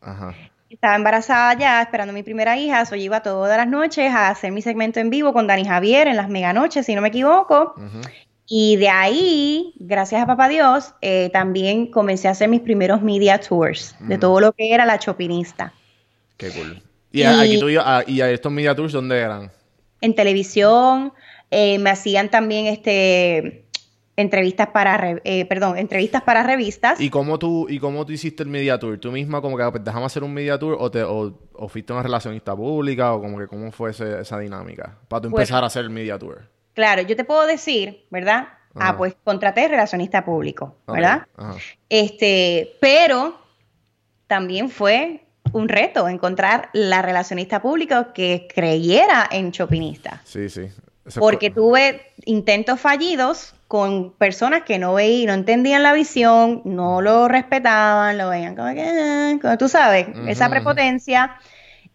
Ajá. 0.00 0.34
Estaba 0.76 0.94
embarazada 0.94 1.54
ya, 1.54 1.80
esperando 1.80 2.10
a 2.10 2.14
mi 2.14 2.22
primera 2.22 2.54
hija, 2.58 2.84
so 2.84 2.96
iba 2.96 3.22
todas 3.22 3.56
las 3.56 3.66
noches 3.66 4.12
a 4.12 4.28
hacer 4.28 4.52
mi 4.52 4.60
segmento 4.60 5.00
en 5.00 5.08
vivo 5.08 5.32
con 5.32 5.46
Dani 5.46 5.64
Javier 5.64 6.06
en 6.06 6.16
las 6.16 6.28
mega 6.28 6.52
noches, 6.52 6.84
si 6.84 6.94
no 6.94 7.00
me 7.00 7.08
equivoco. 7.08 7.74
Y 8.46 8.76
de 8.76 8.90
ahí, 8.90 9.72
gracias 9.78 10.22
a 10.22 10.26
papá 10.26 10.50
Dios, 10.50 10.92
eh, 11.00 11.30
también 11.32 11.90
comencé 11.90 12.28
a 12.28 12.32
hacer 12.32 12.50
mis 12.50 12.60
primeros 12.60 13.00
media 13.00 13.40
tours 13.40 13.96
de 14.00 14.18
todo 14.18 14.38
lo 14.38 14.52
que 14.52 14.74
era 14.74 14.84
la 14.84 14.98
chopinista. 14.98 15.72
Qué 16.36 16.50
cool. 16.50 16.82
¿Y, 17.10 17.22
aquí 17.22 17.58
tú, 17.58 17.68
a, 17.80 18.04
y 18.06 18.20
a 18.20 18.30
estos 18.30 18.52
media 18.52 18.74
tours 18.74 18.92
dónde 18.92 19.18
eran? 19.18 19.50
En 20.02 20.14
televisión, 20.14 21.14
eh, 21.50 21.78
me 21.78 21.88
hacían 21.88 22.28
también 22.28 22.66
este 22.66 23.64
entrevistas 24.16 24.68
para 24.68 25.20
eh, 25.24 25.44
perdón, 25.44 25.76
entrevistas 25.78 26.22
para 26.22 26.42
revistas. 26.42 27.00
¿Y 27.00 27.10
cómo 27.10 27.38
tú 27.38 27.66
y 27.68 27.78
cómo 27.78 28.04
tú 28.06 28.12
hiciste 28.12 28.42
el 28.42 28.48
media 28.48 28.78
tour? 28.78 28.98
¿Tú 28.98 29.12
misma 29.12 29.40
como 29.40 29.56
que 29.56 29.70
pues, 29.70 29.84
dejamos 29.84 30.12
hacer 30.12 30.24
un 30.24 30.32
media 30.32 30.58
tour 30.58 30.76
o 30.78 30.90
te 30.90 31.02
o, 31.02 31.34
fuiste 31.68 31.92
una 31.92 32.02
relacionista 32.02 32.56
pública 32.56 33.12
o 33.12 33.20
como 33.20 33.38
que 33.38 33.46
cómo 33.46 33.70
fue 33.72 33.90
esa 33.90 34.38
dinámica 34.38 34.98
para 35.08 35.22
tú 35.22 35.28
empezar 35.28 35.62
a 35.62 35.66
hacer 35.66 35.84
el 35.84 35.90
media 35.90 36.18
tour? 36.18 36.48
Claro, 36.74 37.02
yo 37.02 37.16
te 37.16 37.24
puedo 37.24 37.46
decir, 37.46 38.06
¿verdad? 38.10 38.48
Ah, 38.74 38.96
pues 38.96 39.16
contraté 39.24 39.68
relacionista 39.68 40.24
público, 40.24 40.76
¿verdad? 40.86 41.26
Este, 41.88 42.76
pero 42.80 43.38
también 44.26 44.68
fue 44.68 45.26
un 45.52 45.68
reto 45.68 46.08
encontrar 46.08 46.68
la 46.74 47.00
relacionista 47.00 47.62
público 47.62 48.12
que 48.12 48.46
creyera 48.54 49.26
en 49.30 49.52
Chopinista. 49.52 50.20
Sí, 50.24 50.50
sí. 50.50 50.68
Porque 51.18 51.50
tuve 51.50 52.02
intentos 52.24 52.80
fallidos 52.80 53.54
con 53.68 54.12
personas 54.12 54.62
que 54.62 54.78
no 54.78 54.94
veían, 54.94 55.26
no 55.26 55.34
entendían 55.34 55.82
la 55.82 55.92
visión, 55.92 56.62
no 56.64 57.02
lo 57.02 57.28
respetaban, 57.28 58.16
lo 58.18 58.28
veían 58.28 58.54
como 58.54 58.72
que, 58.74 59.38
como 59.40 59.58
tú 59.58 59.68
sabes, 59.68 60.06
esa 60.28 60.48
prepotencia. 60.48 61.36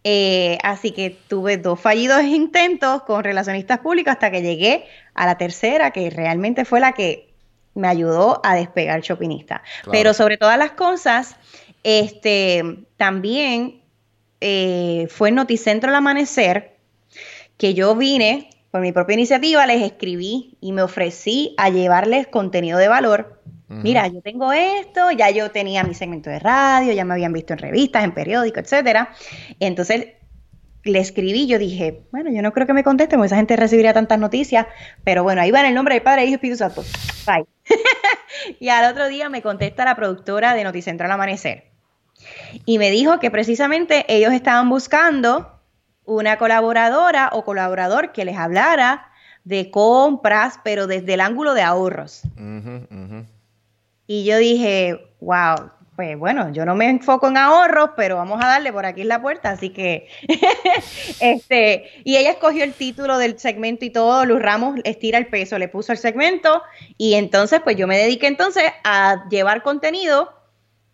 Eh, 0.04 0.58
así 0.64 0.90
que 0.90 1.16
tuve 1.28 1.58
dos 1.58 1.78
fallidos 1.78 2.22
intentos 2.24 3.02
con 3.04 3.22
relacionistas 3.22 3.78
públicos 3.78 4.12
hasta 4.12 4.30
que 4.30 4.42
llegué 4.42 4.84
a 5.14 5.26
la 5.26 5.38
tercera, 5.38 5.92
que 5.92 6.10
realmente 6.10 6.64
fue 6.64 6.80
la 6.80 6.92
que 6.92 7.32
me 7.74 7.88
ayudó 7.88 8.40
a 8.44 8.54
despegar 8.54 9.00
Chopinista. 9.00 9.62
Pero 9.90 10.12
sobre 10.12 10.36
todas 10.36 10.58
las 10.58 10.72
cosas, 10.72 11.36
este, 11.84 12.84
también 12.96 13.82
eh, 14.40 15.06
fue 15.08 15.30
en 15.30 15.36
Noticentro 15.36 15.88
al 15.88 15.96
Amanecer 15.96 16.76
que 17.56 17.74
yo 17.74 17.94
vine 17.94 18.50
por 18.72 18.80
mi 18.80 18.90
propia 18.90 19.14
iniciativa, 19.14 19.66
les 19.66 19.82
escribí 19.82 20.56
y 20.62 20.72
me 20.72 20.80
ofrecí 20.82 21.54
a 21.58 21.68
llevarles 21.68 22.26
contenido 22.26 22.78
de 22.78 22.88
valor. 22.88 23.38
Mira, 23.68 24.06
yo 24.06 24.20
tengo 24.20 24.52
esto, 24.52 25.10
ya 25.12 25.30
yo 25.30 25.50
tenía 25.50 25.82
mi 25.82 25.94
segmento 25.94 26.28
de 26.28 26.38
radio, 26.38 26.92
ya 26.92 27.06
me 27.06 27.14
habían 27.14 27.32
visto 27.32 27.54
en 27.54 27.58
revistas, 27.58 28.04
en 28.04 28.12
periódicos, 28.12 28.64
etcétera. 28.64 29.10
Entonces 29.60 30.08
le 30.84 30.98
escribí, 30.98 31.46
yo 31.46 31.58
dije, 31.58 32.02
bueno, 32.12 32.30
yo 32.30 32.42
no 32.42 32.52
creo 32.52 32.66
que 32.66 32.72
me 32.72 32.82
contesten, 32.82 33.18
porque 33.18 33.26
esa 33.26 33.36
gente 33.36 33.56
recibiría 33.56 33.92
tantas 33.92 34.18
noticias, 34.18 34.66
pero 35.04 35.22
bueno, 35.22 35.40
ahí 35.40 35.50
va 35.50 35.60
en 35.60 35.66
el 35.66 35.74
nombre 35.74 35.94
del 35.94 36.02
Padre, 36.02 36.24
Hijo 36.24 36.32
y 36.32 36.34
Espíritu 36.34 36.58
Santo. 36.58 36.82
Bye. 37.26 37.46
y 38.60 38.68
al 38.68 38.90
otro 38.90 39.08
día 39.08 39.28
me 39.28 39.42
contesta 39.42 39.84
la 39.84 39.96
productora 39.96 40.54
de 40.54 40.64
Noticentral 40.64 41.10
Amanecer. 41.10 41.70
Y 42.64 42.78
me 42.78 42.90
dijo 42.90 43.20
que 43.20 43.30
precisamente 43.30 44.04
ellos 44.08 44.32
estaban 44.32 44.68
buscando 44.68 45.51
una 46.16 46.38
colaboradora 46.38 47.30
o 47.32 47.44
colaborador 47.44 48.12
que 48.12 48.24
les 48.24 48.36
hablara 48.36 49.10
de 49.44 49.70
compras, 49.70 50.60
pero 50.62 50.86
desde 50.86 51.14
el 51.14 51.20
ángulo 51.20 51.54
de 51.54 51.62
ahorros. 51.62 52.22
Y 54.06 54.24
yo 54.24 54.36
dije, 54.38 55.14
wow, 55.20 55.70
pues 55.96 56.18
bueno, 56.18 56.52
yo 56.52 56.64
no 56.64 56.74
me 56.74 56.88
enfoco 56.88 57.28
en 57.28 57.36
ahorros, 57.36 57.90
pero 57.96 58.16
vamos 58.16 58.42
a 58.42 58.48
darle 58.48 58.72
por 58.72 58.86
aquí 58.86 59.02
en 59.02 59.08
la 59.08 59.20
puerta, 59.20 59.50
así 59.50 59.70
que, 59.70 60.08
este, 61.20 61.90
y 62.04 62.16
ella 62.16 62.30
escogió 62.30 62.64
el 62.64 62.72
título 62.72 63.18
del 63.18 63.38
segmento 63.38 63.84
y 63.84 63.90
todo, 63.90 64.24
Luz 64.24 64.40
Ramos 64.40 64.80
estira 64.84 65.18
el 65.18 65.26
peso, 65.26 65.58
le 65.58 65.68
puso 65.68 65.92
el 65.92 65.98
segmento, 65.98 66.62
y 66.96 67.14
entonces, 67.14 67.60
pues 67.62 67.76
yo 67.76 67.86
me 67.86 67.98
dediqué 67.98 68.26
entonces 68.26 68.64
a 68.84 69.28
llevar 69.28 69.62
contenido 69.62 70.32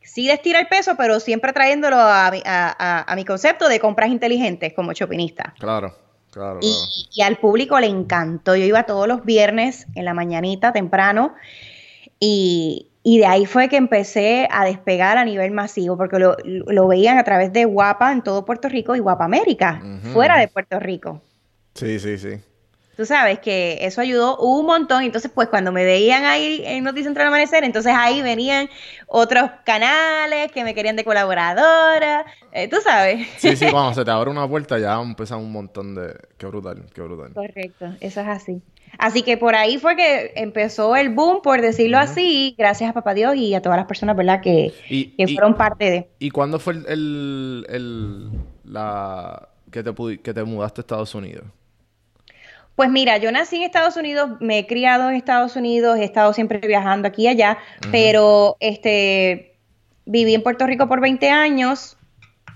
sí 0.02 0.26
de 0.26 0.34
estira 0.34 0.60
el 0.60 0.68
peso, 0.68 0.96
pero 0.96 1.20
siempre 1.20 1.52
trayéndolo 1.52 1.96
a, 1.96 2.28
a, 2.28 3.16
mi 3.16 3.24
concepto 3.24 3.68
de 3.68 3.80
compras 3.80 4.10
inteligentes 4.10 4.72
como 4.74 4.92
chopinista. 4.92 5.54
Claro. 5.58 5.94
Claro, 6.30 6.60
y, 6.60 6.76
y, 7.14 7.22
al 7.22 7.38
público 7.38 7.80
le 7.80 7.86
encantó. 7.86 8.54
Yo 8.54 8.64
iba 8.64 8.82
todos 8.82 9.08
los 9.08 9.24
viernes 9.24 9.86
en 9.94 10.04
la 10.04 10.12
mañanita 10.12 10.74
temprano 10.74 11.34
y, 12.20 12.88
y 13.02 13.18
de 13.18 13.26
ahí 13.26 13.46
fue 13.46 13.70
que 13.70 13.76
empecé 13.76 14.46
a 14.50 14.66
despegar 14.66 15.16
a 15.16 15.24
nivel 15.24 15.52
masivo, 15.52 15.96
porque 15.96 16.18
lo, 16.18 16.36
lo 16.44 16.86
veían 16.86 17.16
a 17.16 17.24
través 17.24 17.54
de 17.54 17.64
Guapa 17.64 18.12
en 18.12 18.20
todo 18.22 18.44
Puerto 18.44 18.68
Rico 18.68 18.94
y 18.94 18.98
Guapa 18.98 19.24
América, 19.24 19.82
fuera 20.12 20.36
de 20.36 20.48
Puerto 20.48 20.78
Rico. 20.78 21.22
Sí, 21.74 21.98
sí, 21.98 22.18
sí. 22.18 22.38
Tú 22.98 23.06
sabes 23.06 23.38
que 23.38 23.78
eso 23.82 24.00
ayudó 24.00 24.36
un 24.38 24.66
montón. 24.66 25.04
Entonces, 25.04 25.30
pues 25.32 25.46
cuando 25.46 25.70
me 25.70 25.84
veían 25.84 26.24
ahí 26.24 26.62
en 26.64 26.82
Noticias 26.82 27.06
Entre 27.06 27.22
el 27.22 27.28
Amanecer, 27.28 27.62
entonces 27.62 27.94
ahí 27.96 28.22
venían 28.22 28.68
otros 29.06 29.52
canales 29.64 30.50
que 30.50 30.64
me 30.64 30.74
querían 30.74 30.96
de 30.96 31.04
colaboradora. 31.04 32.26
Eh, 32.50 32.66
tú 32.66 32.78
sabes. 32.82 33.24
Sí, 33.36 33.54
sí, 33.54 33.66
cuando 33.70 33.94
se 33.94 34.04
te 34.04 34.10
abre 34.10 34.30
una 34.30 34.48
puerta 34.48 34.80
ya 34.80 35.00
empieza 35.00 35.36
un 35.36 35.52
montón 35.52 35.94
de... 35.94 36.12
Qué 36.38 36.46
brutal, 36.46 36.86
qué 36.92 37.02
brutal. 37.02 37.34
Correcto, 37.34 37.86
eso 38.00 38.20
es 38.20 38.26
así. 38.26 38.62
Así 38.98 39.22
que 39.22 39.36
por 39.36 39.54
ahí 39.54 39.78
fue 39.78 39.94
que 39.94 40.32
empezó 40.34 40.96
el 40.96 41.10
boom, 41.10 41.40
por 41.40 41.60
decirlo 41.60 41.98
así, 41.98 42.56
gracias 42.58 42.90
a 42.90 42.94
Papá 42.94 43.14
Dios 43.14 43.36
y 43.36 43.54
a 43.54 43.62
todas 43.62 43.78
las 43.78 43.86
personas, 43.86 44.16
¿verdad? 44.16 44.40
Que, 44.40 44.72
que 44.88 45.28
fueron 45.28 45.54
parte 45.54 45.88
de. 45.88 46.08
¿Y 46.18 46.30
cuándo 46.30 46.58
fue 46.58 46.72
el, 46.72 47.64
el, 47.68 48.28
la 48.64 49.50
que 49.70 49.84
te, 49.84 50.18
que 50.18 50.34
te 50.34 50.42
mudaste 50.42 50.80
a 50.80 50.82
Estados 50.82 51.14
Unidos? 51.14 51.44
Pues 52.78 52.90
mira, 52.90 53.18
yo 53.18 53.32
nací 53.32 53.56
en 53.56 53.62
Estados 53.64 53.96
Unidos, 53.96 54.30
me 54.38 54.60
he 54.60 54.66
criado 54.68 55.10
en 55.10 55.16
Estados 55.16 55.56
Unidos, 55.56 55.98
he 55.98 56.04
estado 56.04 56.32
siempre 56.32 56.60
viajando 56.60 57.08
aquí 57.08 57.24
y 57.24 57.26
allá, 57.26 57.58
pero 57.90 58.56
este 58.60 59.56
viví 60.06 60.32
en 60.32 60.44
Puerto 60.44 60.64
Rico 60.64 60.86
por 60.86 61.00
20 61.00 61.28
años, 61.28 61.96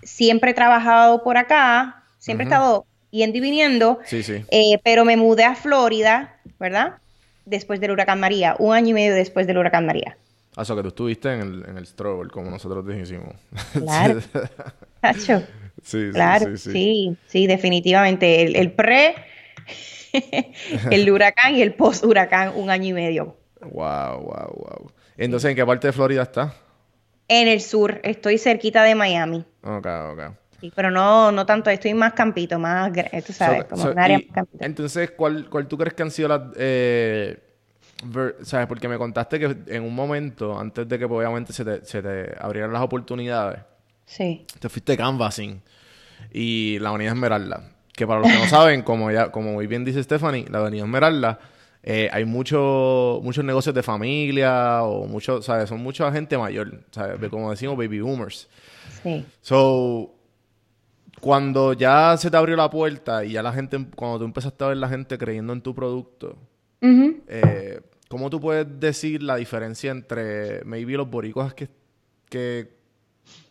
siempre 0.04 0.52
he 0.52 0.54
trabajado 0.54 1.24
por 1.24 1.38
acá, 1.38 2.04
siempre 2.18 2.44
he 2.44 2.46
estado 2.46 2.86
yendo 3.10 3.38
y 3.38 3.40
viniendo, 3.40 3.98
sí, 4.04 4.22
sí. 4.22 4.44
Eh, 4.52 4.78
pero 4.84 5.04
me 5.04 5.16
mudé 5.16 5.42
a 5.42 5.56
Florida, 5.56 6.36
¿verdad? 6.60 6.98
Después 7.44 7.80
del 7.80 7.90
huracán 7.90 8.20
María, 8.20 8.54
un 8.60 8.76
año 8.76 8.90
y 8.90 8.92
medio 8.92 9.16
después 9.16 9.48
del 9.48 9.58
huracán 9.58 9.86
María. 9.86 10.16
Ah, 10.54 10.62
eso 10.62 10.76
que 10.76 10.82
tú 10.82 10.88
estuviste 10.88 11.34
en 11.34 11.40
el, 11.40 11.64
en 11.68 11.78
el 11.78 11.86
struggle, 11.88 12.30
como 12.30 12.48
nosotros 12.48 12.86
dijimos. 12.86 13.34
Claro. 13.72 14.20
sí, 15.82 16.10
claro, 16.12 16.56
sí, 16.56 16.70
sí, 16.72 17.16
sí, 17.26 17.46
definitivamente. 17.48 18.44
el 18.44 18.70
pre 18.70 19.31
el 20.90 21.10
huracán 21.10 21.54
y 21.54 21.62
el 21.62 21.74
post-huracán 21.74 22.52
un 22.56 22.70
año 22.70 22.88
y 22.88 22.92
medio. 22.92 23.36
Wow, 23.60 24.20
wow, 24.20 24.54
wow. 24.54 24.92
Entonces, 25.16 25.50
¿en 25.50 25.56
qué 25.56 25.64
parte 25.64 25.86
de 25.86 25.92
Florida 25.92 26.22
está? 26.22 26.54
En 27.28 27.48
el 27.48 27.60
sur, 27.60 28.00
estoy 28.02 28.38
cerquita 28.38 28.82
de 28.82 28.94
Miami. 28.94 29.44
Ok, 29.62 29.86
ok. 29.86 30.20
Sí, 30.60 30.72
pero 30.74 30.90
no, 30.90 31.32
no 31.32 31.46
tanto, 31.46 31.70
estoy 31.70 31.94
más 31.94 32.12
campito, 32.12 32.58
más, 32.58 32.92
tú 33.26 33.32
sabes, 33.32 33.64
como 33.64 33.84
un 33.84 33.98
área 33.98 34.18
más 34.18 34.32
campito. 34.32 34.64
Entonces, 34.64 35.10
¿cuál, 35.12 35.48
¿cuál 35.48 35.66
tú 35.66 35.76
crees 35.76 35.94
que 35.94 36.02
han 36.02 36.10
sido 36.10 36.28
las... 36.28 36.40
Eh, 36.56 37.38
¿Sabes? 38.42 38.66
Porque 38.66 38.88
me 38.88 38.98
contaste 38.98 39.38
que 39.38 39.56
en 39.68 39.82
un 39.84 39.94
momento, 39.94 40.58
antes 40.58 40.88
de 40.88 40.98
que 40.98 41.04
obviamente 41.04 41.52
se 41.52 41.64
te, 41.64 41.84
se 41.84 42.02
te 42.02 42.34
abrieran 42.38 42.72
las 42.72 42.82
oportunidades, 42.82 43.60
sí. 44.06 44.44
te 44.58 44.68
fuiste 44.68 44.96
canvassing 44.96 45.62
y 46.32 46.78
la 46.80 46.88
Avenida 46.88 47.10
Esmeralda 47.10 47.71
que 47.92 48.06
para 48.06 48.20
los 48.20 48.30
que 48.30 48.38
no 48.38 48.46
saben, 48.46 48.82
como 48.82 49.10
ya, 49.10 49.30
como 49.30 49.52
muy 49.52 49.66
bien 49.66 49.84
dice 49.84 50.02
Stephanie, 50.02 50.46
la 50.50 50.58
Avenida 50.58 50.84
Esmeralda, 50.84 51.38
eh, 51.82 52.08
hay 52.12 52.24
mucho, 52.24 53.20
muchos 53.22 53.44
negocios 53.44 53.74
de 53.74 53.82
familia 53.82 54.82
o 54.82 55.06
muchos, 55.06 55.44
¿sabes? 55.44 55.68
Son 55.68 55.82
mucha 55.82 56.10
gente 56.12 56.38
mayor, 56.38 56.84
¿sabes? 56.90 57.28
Como 57.28 57.50
decimos, 57.50 57.76
baby 57.76 58.00
boomers. 58.00 58.48
Sí. 59.02 59.24
So, 59.40 60.14
cuando 61.20 61.72
ya 61.72 62.16
se 62.16 62.30
te 62.30 62.36
abrió 62.36 62.56
la 62.56 62.70
puerta 62.70 63.24
y 63.24 63.32
ya 63.32 63.42
la 63.42 63.52
gente, 63.52 63.78
cuando 63.94 64.20
tú 64.20 64.24
empezaste 64.24 64.64
a 64.64 64.68
ver 64.68 64.76
la 64.76 64.88
gente 64.88 65.18
creyendo 65.18 65.52
en 65.52 65.60
tu 65.60 65.74
producto, 65.74 66.36
Eh, 67.28 67.80
¿Cómo 68.08 68.28
tú 68.28 68.40
puedes 68.40 68.66
decir 68.78 69.22
la 69.22 69.36
diferencia 69.36 69.90
entre 69.90 70.62
maybe 70.64 70.92
los 70.94 71.08
boricuas 71.08 71.54
que, 71.54 71.68
que, 72.28 72.68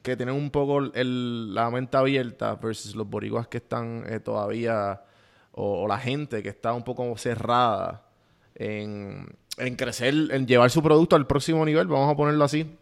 tienen 0.01 0.35
un 0.35 0.49
poco 0.49 0.81
la 0.81 1.69
mente 1.69 1.97
abierta 1.97 2.55
versus 2.55 2.95
los 2.95 3.09
boricuas 3.09 3.47
que 3.47 3.57
están 3.57 4.03
eh, 4.07 4.19
todavía, 4.19 5.01
o, 5.51 5.87
la 5.87 5.97
gente 5.97 6.41
que 6.41 6.49
está 6.49 6.73
un 6.73 6.83
poco 6.83 7.15
cerrada 7.17 8.03
en, 8.55 9.27
en 9.57 9.75
crecer, 9.75 10.13
en 10.31 10.47
llevar 10.47 10.71
su 10.71 10.81
producto 10.81 11.15
al 11.15 11.27
próximo 11.27 11.65
nivel, 11.65 11.87
vamos 11.87 12.11
a 12.11 12.15
ponerlo 12.15 12.43
así? 12.43 12.77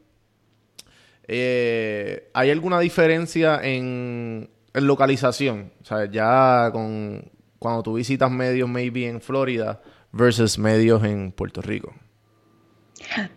Eh, 1.27 2.29
¿Hay 2.33 2.49
alguna 2.49 2.79
diferencia 2.79 3.59
en, 3.61 4.49
en, 4.73 4.87
localización? 4.87 5.71
O 5.81 5.85
sea, 5.85 6.05
ya 6.05 6.69
con 6.71 7.29
cuando 7.59 7.83
tú 7.83 7.93
visitas 7.93 8.31
medios 8.31 8.67
maybe 8.67 9.07
en 9.07 9.21
Florida 9.21 9.81
versus 10.11 10.57
medios 10.57 11.03
en 11.03 11.31
Puerto 11.31 11.61
Rico. 11.61 11.93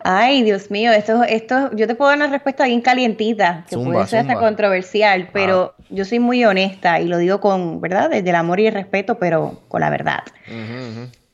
Ay, 0.01 0.43
Dios 0.43 0.71
mío, 0.71 0.93
esto, 0.93 1.23
esto, 1.25 1.71
yo 1.75 1.87
te 1.87 1.95
puedo 1.95 2.11
dar 2.11 2.19
una 2.19 2.29
respuesta 2.29 2.67
bien 2.67 2.81
calientita, 2.81 3.65
que 3.69 3.77
puede 3.77 4.07
ser 4.07 4.21
hasta 4.21 4.35
controversial, 4.35 5.31
pero 5.33 5.75
ah. 5.79 5.85
yo 5.91 6.05
soy 6.05 6.19
muy 6.19 6.45
honesta 6.45 7.01
y 7.01 7.07
lo 7.07 7.19
digo 7.19 7.41
con, 7.41 7.81
¿verdad? 7.81 8.11
Desde 8.11 8.31
el 8.31 8.37
amor 8.37 8.61
y 8.61 8.67
el 8.67 8.75
respeto, 8.75 9.19
pero 9.19 9.63
con 9.69 9.81
la 9.81 9.91
verdad. 9.91 10.23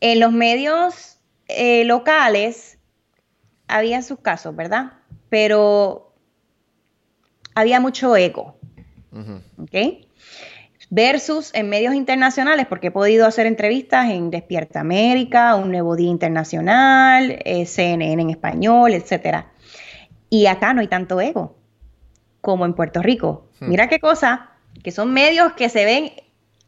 En 0.01 0.21
los 0.21 0.33
medios 0.33 1.19
eh, 1.49 1.85
locales 1.85 2.79
había 3.67 4.03
sus 4.03 4.21
casos, 4.21 4.55
¿verdad? 4.55 4.93
Pero 5.29 6.13
había 7.55 7.81
mucho 7.81 8.17
eco. 8.17 8.57
¿Ok? 9.59 10.08
Versus 10.91 11.51
en 11.55 11.69
medios 11.69 11.95
internacionales, 11.95 12.67
porque 12.67 12.87
he 12.87 12.91
podido 12.91 13.27
hacer 13.27 13.47
entrevistas 13.47 14.11
en 14.11 14.31
Despierta 14.31 14.81
América, 14.81 15.55
Un 15.55 15.71
Nuevo 15.71 15.97
Día 15.97 16.09
Internacional, 16.09 17.39
eh, 17.45 17.67
CNN 17.67 18.23
en 18.23 18.31
español, 18.31 18.93
etc. 18.93 19.45
Y 20.31 20.47
acá 20.47 20.73
no 20.73 20.81
hay 20.81 20.89
tanto 20.89 21.21
ego 21.21 21.57
como 22.41 22.65
en 22.65 22.73
Puerto 22.73 23.03
Rico. 23.03 23.49
Hmm. 23.61 23.69
Mira 23.69 23.89
qué 23.89 24.01
cosa, 24.01 24.51
que 24.83 24.91
son 24.91 25.13
medios 25.13 25.53
que 25.53 25.69
se 25.69 25.85
ven 25.85 26.13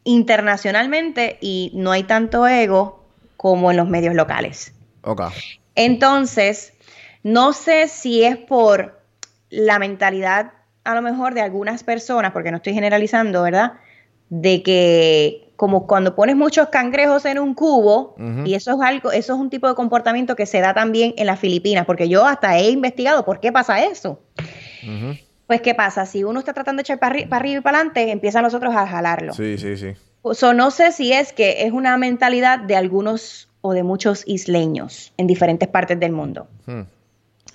internacionalmente 0.05 1.39
y 1.41 1.73
no 1.75 1.93
hay 1.93 2.03
tanto 2.05 2.47
ego 2.47 3.05
como 3.37 3.71
en 3.71 3.79
los 3.79 3.89
medios 3.89 4.15
locales. 4.15 4.75
Okay. 5.03 5.29
Entonces, 5.75 6.75
no 7.23 7.53
sé 7.53 7.89
si 7.89 8.23
es 8.25 8.37
por 8.37 9.01
la 9.49 9.79
mentalidad 9.79 10.53
a 10.85 10.95
lo 10.95 11.03
mejor 11.03 11.35
de 11.35 11.43
algunas 11.43 11.85
personas, 11.85 12.33
porque 12.33 12.51
no 12.51 12.59
estoy 12.59 12.75
generalizando, 12.75 13.43
¿verdad? 13.43 13.75
De 14.31 14.63
que 14.63 15.53
como 15.57 15.87
cuando 15.87 16.15
pones 16.15 16.37
muchos 16.37 16.69
cangrejos 16.69 17.27
en 17.27 17.39
un 17.39 17.53
cubo, 17.53 18.15
y 18.47 18.55
eso 18.55 18.73
es 18.73 18.81
algo, 18.81 19.13
eso 19.13 19.35
es 19.35 19.39
un 19.39 19.51
tipo 19.51 19.69
de 19.69 19.75
comportamiento 19.75 20.35
que 20.35 20.47
se 20.47 20.61
da 20.61 20.73
también 20.73 21.13
en 21.19 21.27
las 21.27 21.39
Filipinas, 21.39 21.85
porque 21.85 22.09
yo 22.09 22.25
hasta 22.25 22.57
he 22.59 22.71
investigado 22.71 23.27
por 23.27 23.41
qué 23.41 23.53
pasa 23.53 23.85
eso. 23.85 24.21
Pues, 25.47 25.61
¿qué 25.61 25.75
pasa? 25.75 26.07
Si 26.07 26.25
uno 26.25 26.39
está 26.39 26.55
tratando 26.55 26.81
de 26.81 26.83
echar 26.83 26.99
para, 26.99 27.19
arriba 27.37 27.59
y 27.59 27.61
para 27.61 27.79
adelante, 27.79 28.11
empiezan 28.11 28.43
los 28.43 28.55
otros 28.55 28.75
a 28.75 28.87
jalarlo. 28.87 29.35
Sí, 29.35 29.59
sí, 29.59 29.77
sí. 29.77 29.95
O 30.23 30.33
sea, 30.33 30.55
no 30.55 30.71
sé 30.71 30.93
si 30.93 31.13
es 31.13 31.33
que 31.33 31.67
es 31.67 31.73
una 31.73 31.99
mentalidad 31.99 32.59
de 32.59 32.77
algunos 32.77 33.51
o 33.61 33.73
de 33.73 33.83
muchos 33.83 34.23
isleños 34.27 35.13
en 35.17 35.27
diferentes 35.27 35.69
partes 35.69 35.99
del 36.01 36.13
mundo. 36.13 36.47
Hmm. 36.67 36.83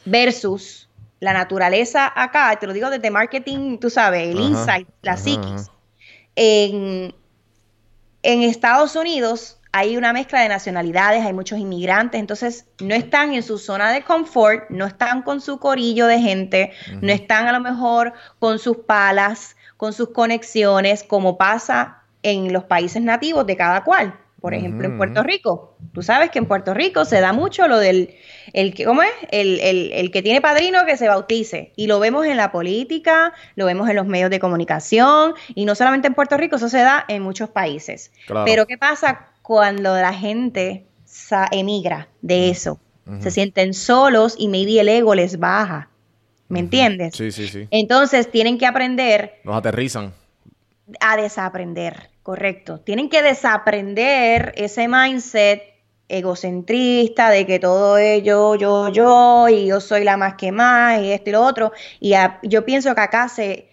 Versus 0.06 0.90
la 1.20 1.34
naturaleza 1.34 2.12
acá, 2.16 2.56
te 2.60 2.68
lo 2.68 2.74
digo 2.74 2.90
desde 2.90 3.10
marketing, 3.10 3.80
tú 3.80 3.90
sabes, 3.90 4.28
el 4.28 4.40
insight, 4.40 4.88
la 5.02 5.18
psiquis. 5.18 5.72
En, 6.36 7.14
Estados 8.24 8.96
Unidos 8.96 9.60
hay 9.72 9.98
una 9.98 10.14
mezcla 10.14 10.42
de 10.42 10.50
nacionalidades, 10.50 11.26
hay 11.26 11.34
muchos 11.34 11.60
inmigrantes, 11.60 12.20
entonces 12.20 12.66
no 12.80 12.96
están 12.96 13.34
en 13.34 13.44
su 13.44 13.58
zona 13.58 13.92
de 13.92 14.04
confort, 14.04 14.70
no 14.70 14.86
están 14.86 15.22
con 15.22 15.42
su 15.42 15.60
corillo 15.60 16.08
de 16.08 16.20
gente, 16.20 16.72
no 17.02 17.12
están 17.12 17.48
a 17.48 17.52
lo 17.52 17.60
mejor 17.60 18.14
con 18.40 18.58
sus 18.58 18.78
palas, 18.78 19.56
con 19.78 19.94
sus 19.94 20.10
conexiones, 20.10 21.04
como 21.04 21.38
pasa 21.38 22.04
en 22.24 22.52
los 22.54 22.64
países 22.64 23.02
nativos 23.02 23.46
de 23.46 23.58
cada 23.58 23.84
cual. 23.84 24.18
Por 24.46 24.54
ejemplo, 24.54 24.88
en 24.88 24.98
Puerto 24.98 25.24
Rico. 25.24 25.76
Tú 25.92 26.04
sabes 26.04 26.30
que 26.30 26.38
en 26.38 26.46
Puerto 26.46 26.76
Rico 26.76 27.04
se 27.04 27.20
da 27.20 27.34
mucho 27.34 27.68
lo 27.68 27.80
del, 27.80 28.14
el, 28.54 28.76
¿cómo 28.86 29.02
es? 29.02 29.10
El, 29.32 30.12
que 30.12 30.22
tiene 30.22 30.40
padrino 30.40 30.86
que 30.86 30.98
se 30.98 31.08
bautice. 31.08 31.74
Y 31.76 31.88
lo 31.88 32.00
vemos 32.00 32.28
en 32.28 32.38
la 32.38 32.52
política, 32.52 33.34
lo 33.56 33.66
vemos 33.66 33.90
en 33.90 33.96
los 33.96 34.06
medios 34.06 34.30
de 34.30 34.40
comunicación, 34.40 35.34
y 35.56 35.66
no 35.66 35.74
solamente 35.74 36.08
en 36.08 36.14
Puerto 36.14 36.38
Rico, 36.38 36.58
eso 36.58 36.70
se 36.70 36.78
da 36.78 37.06
en 37.08 37.24
muchos 37.24 37.50
países. 37.50 38.12
Pero 38.46 38.68
¿qué 38.68 38.78
pasa 38.78 39.30
cuando 39.42 39.96
la 39.96 40.14
gente 40.14 40.86
emigra 41.52 42.10
de 42.22 42.52
eso? 42.52 42.80
Se 43.22 43.32
sienten 43.32 43.74
solos 43.74 44.36
y 44.38 44.48
maybe 44.48 44.80
el 44.80 44.90
ego 44.90 45.16
les 45.16 45.40
baja. 45.40 45.90
¿Me 46.50 46.60
entiendes? 46.60 47.16
Sí, 47.16 47.32
sí, 47.32 47.48
sí. 47.48 47.68
Entonces 47.72 48.30
tienen 48.30 48.60
que 48.60 48.68
aprender. 48.68 49.40
Los 49.44 49.56
aterrizan. 49.56 50.14
A 51.00 51.18
desaprender. 51.18 52.14
Correcto. 52.26 52.80
Tienen 52.80 53.08
que 53.08 53.22
desaprender 53.22 54.52
ese 54.58 54.88
mindset 54.88 55.62
egocentrista 56.08 57.30
de 57.30 57.46
que 57.46 57.60
todo 57.60 58.00
es 58.00 58.24
yo, 58.24 58.56
yo, 58.56 58.90
yo, 58.90 59.48
y 59.48 59.68
yo 59.68 59.80
soy 59.80 60.04
la 60.04 60.18
más 60.18 60.34
que 60.34 60.52
más, 60.52 61.04
y 61.04 61.12
esto 61.12 61.30
y 61.30 61.34
lo 61.34 61.44
otro. 61.44 61.72
Y 62.00 62.16
yo 62.42 62.66
pienso 62.66 62.96
que 62.96 63.02
acá 63.02 63.30
se, 63.30 63.70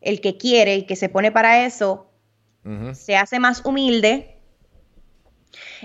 el 0.00 0.20
que 0.20 0.36
quiere 0.36 0.74
y 0.74 0.82
que 0.82 0.96
se 0.96 1.10
pone 1.10 1.30
para 1.30 1.64
eso, 1.64 2.10
se 2.92 3.14
hace 3.14 3.38
más 3.38 3.64
humilde, 3.64 4.36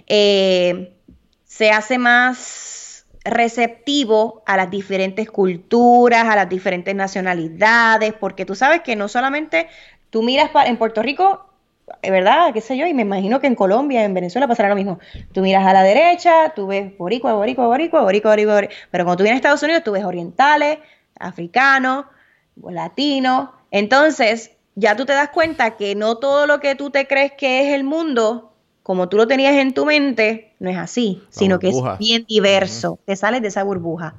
eh, 0.07 0.97
se 1.43 1.69
hace 1.69 1.99
más 1.99 3.05
receptivo 3.23 4.41
a 4.47 4.57
las 4.57 4.71
diferentes 4.71 5.29
culturas, 5.29 6.25
a 6.25 6.35
las 6.35 6.49
diferentes 6.49 6.95
nacionalidades, 6.95 8.13
porque 8.13 8.43
tú 8.43 8.55
sabes 8.55 8.81
que 8.81 8.95
no 8.95 9.07
solamente 9.07 9.67
tú 10.09 10.23
miras 10.23 10.49
en 10.65 10.77
Puerto 10.77 11.03
Rico, 11.03 11.46
¿verdad? 12.03 12.53
¿Qué 12.53 12.61
sé 12.61 12.77
yo? 12.77 12.85
Y 12.85 12.93
me 12.93 13.03
imagino 13.03 13.39
que 13.39 13.47
en 13.47 13.55
Colombia, 13.55 14.03
en 14.03 14.13
Venezuela 14.13 14.47
pasará 14.47 14.69
lo 14.69 14.75
mismo. 14.75 14.99
Tú 15.31 15.41
miras 15.41 15.65
a 15.65 15.73
la 15.73 15.83
derecha, 15.83 16.53
tú 16.55 16.67
ves 16.67 16.97
boricua, 16.97 17.33
boricua, 17.33 17.67
boricua, 17.67 18.01
boricua, 18.01 18.31
boricua, 18.31 18.61
Pero 18.91 19.03
cuando 19.05 19.17
tú 19.17 19.23
vienes 19.23 19.37
a 19.37 19.39
Estados 19.39 19.63
Unidos, 19.63 19.83
tú 19.83 19.91
ves 19.91 20.03
orientales, 20.03 20.79
africanos, 21.19 22.05
latinos. 22.69 23.49
Entonces, 23.71 24.51
ya 24.75 24.95
tú 24.95 25.05
te 25.05 25.13
das 25.13 25.29
cuenta 25.29 25.77
que 25.77 25.95
no 25.95 26.17
todo 26.17 26.45
lo 26.45 26.59
que 26.59 26.75
tú 26.75 26.89
te 26.89 27.07
crees 27.07 27.31
que 27.33 27.67
es 27.67 27.73
el 27.73 27.83
mundo, 27.83 28.53
como 28.83 29.09
tú 29.09 29.17
lo 29.17 29.27
tenías 29.27 29.55
en 29.55 29.73
tu 29.73 29.85
mente, 29.85 30.53
no 30.59 30.69
es 30.69 30.77
así, 30.77 31.23
sino 31.29 31.59
que 31.59 31.69
es 31.69 31.75
bien 31.99 32.25
diverso. 32.27 32.99
Te 33.05 33.15
sales 33.15 33.41
de 33.41 33.49
esa 33.49 33.63
burbuja. 33.63 34.15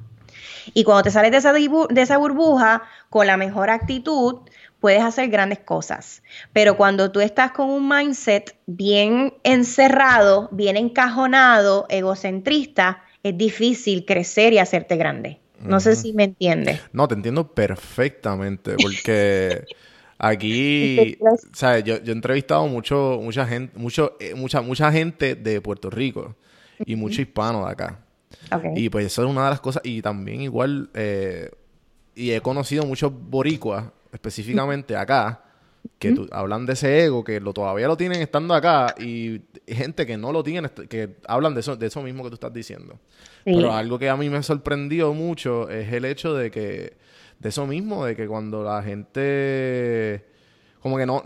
Y 0.73 0.83
cuando 0.83 1.03
te 1.03 1.11
sales 1.11 1.31
de 1.31 1.37
esa, 1.37 1.53
de 1.53 2.01
esa 2.01 2.17
burbuja 2.17 2.83
con 3.09 3.25
la 3.25 3.37
mejor 3.37 3.69
actitud, 3.69 4.41
puedes 4.79 5.01
hacer 5.01 5.29
grandes 5.29 5.59
cosas. 5.59 6.23
Pero 6.53 6.77
cuando 6.77 7.11
tú 7.11 7.19
estás 7.19 7.51
con 7.51 7.69
un 7.69 7.87
mindset 7.87 8.55
bien 8.65 9.33
encerrado, 9.43 10.49
bien 10.51 10.77
encajonado, 10.77 11.85
egocentrista, 11.89 13.03
es 13.23 13.37
difícil 13.37 14.05
crecer 14.05 14.53
y 14.53 14.59
hacerte 14.59 14.95
grande. 14.95 15.39
No 15.61 15.79
sé 15.81 15.95
si 15.95 16.13
me 16.13 16.23
entiendes. 16.23 16.79
No, 16.93 17.07
te 17.07 17.15
entiendo 17.15 17.53
perfectamente, 17.53 18.75
porque 18.81 19.65
aquí, 20.17 21.17
¿sabes? 21.51 21.83
Yo, 21.83 22.01
yo, 22.01 22.13
he 22.13 22.15
entrevistado 22.15 22.65
mucho, 22.67 23.19
mucha 23.21 23.45
gente, 23.45 23.77
mucho, 23.77 24.15
eh, 24.21 24.35
mucha, 24.35 24.61
mucha 24.61 24.89
gente 24.89 25.35
de 25.35 25.59
Puerto 25.59 25.89
Rico 25.89 26.35
y 26.85 26.95
mucho 26.95 27.21
hispano 27.21 27.65
de 27.65 27.71
acá. 27.71 27.99
Y 28.75 28.89
pues 28.89 29.07
eso 29.07 29.23
es 29.23 29.29
una 29.29 29.43
de 29.43 29.49
las 29.49 29.59
cosas, 29.59 29.81
y 29.83 30.01
también 30.01 30.41
igual, 30.41 30.89
eh, 30.93 31.51
y 32.15 32.31
he 32.31 32.39
conocido 32.41 32.85
muchos 32.85 33.11
boricuas 33.13 33.85
específicamente 34.11 34.95
acá, 34.95 35.43
que 35.97 36.15
hablan 36.31 36.65
de 36.65 36.73
ese 36.73 37.05
ego, 37.05 37.23
que 37.23 37.39
lo, 37.39 37.53
todavía 37.53 37.87
lo 37.87 37.97
tienen 37.97 38.21
estando 38.21 38.53
acá, 38.53 38.95
y 38.99 39.41
gente 39.67 40.05
que 40.05 40.17
no 40.17 40.31
lo 40.31 40.43
tiene, 40.43 40.69
que 40.89 41.17
hablan 41.27 41.53
de 41.53 41.59
eso, 41.59 41.75
de 41.75 41.87
eso 41.87 42.01
mismo 42.01 42.23
que 42.23 42.29
tú 42.29 42.35
estás 42.35 42.53
diciendo. 42.53 42.99
Pero 43.43 43.73
algo 43.73 43.99
que 43.99 44.09
a 44.09 44.17
mí 44.17 44.29
me 44.29 44.41
sorprendió 44.43 45.13
mucho 45.13 45.69
es 45.69 45.91
el 45.91 46.05
hecho 46.05 46.33
de 46.33 46.51
que, 46.51 46.97
de 47.39 47.49
eso 47.49 47.65
mismo, 47.67 48.05
de 48.05 48.15
que 48.15 48.27
cuando 48.27 48.63
la 48.63 48.81
gente, 48.83 50.25
como 50.81 50.97
que 50.97 51.05
no, 51.05 51.23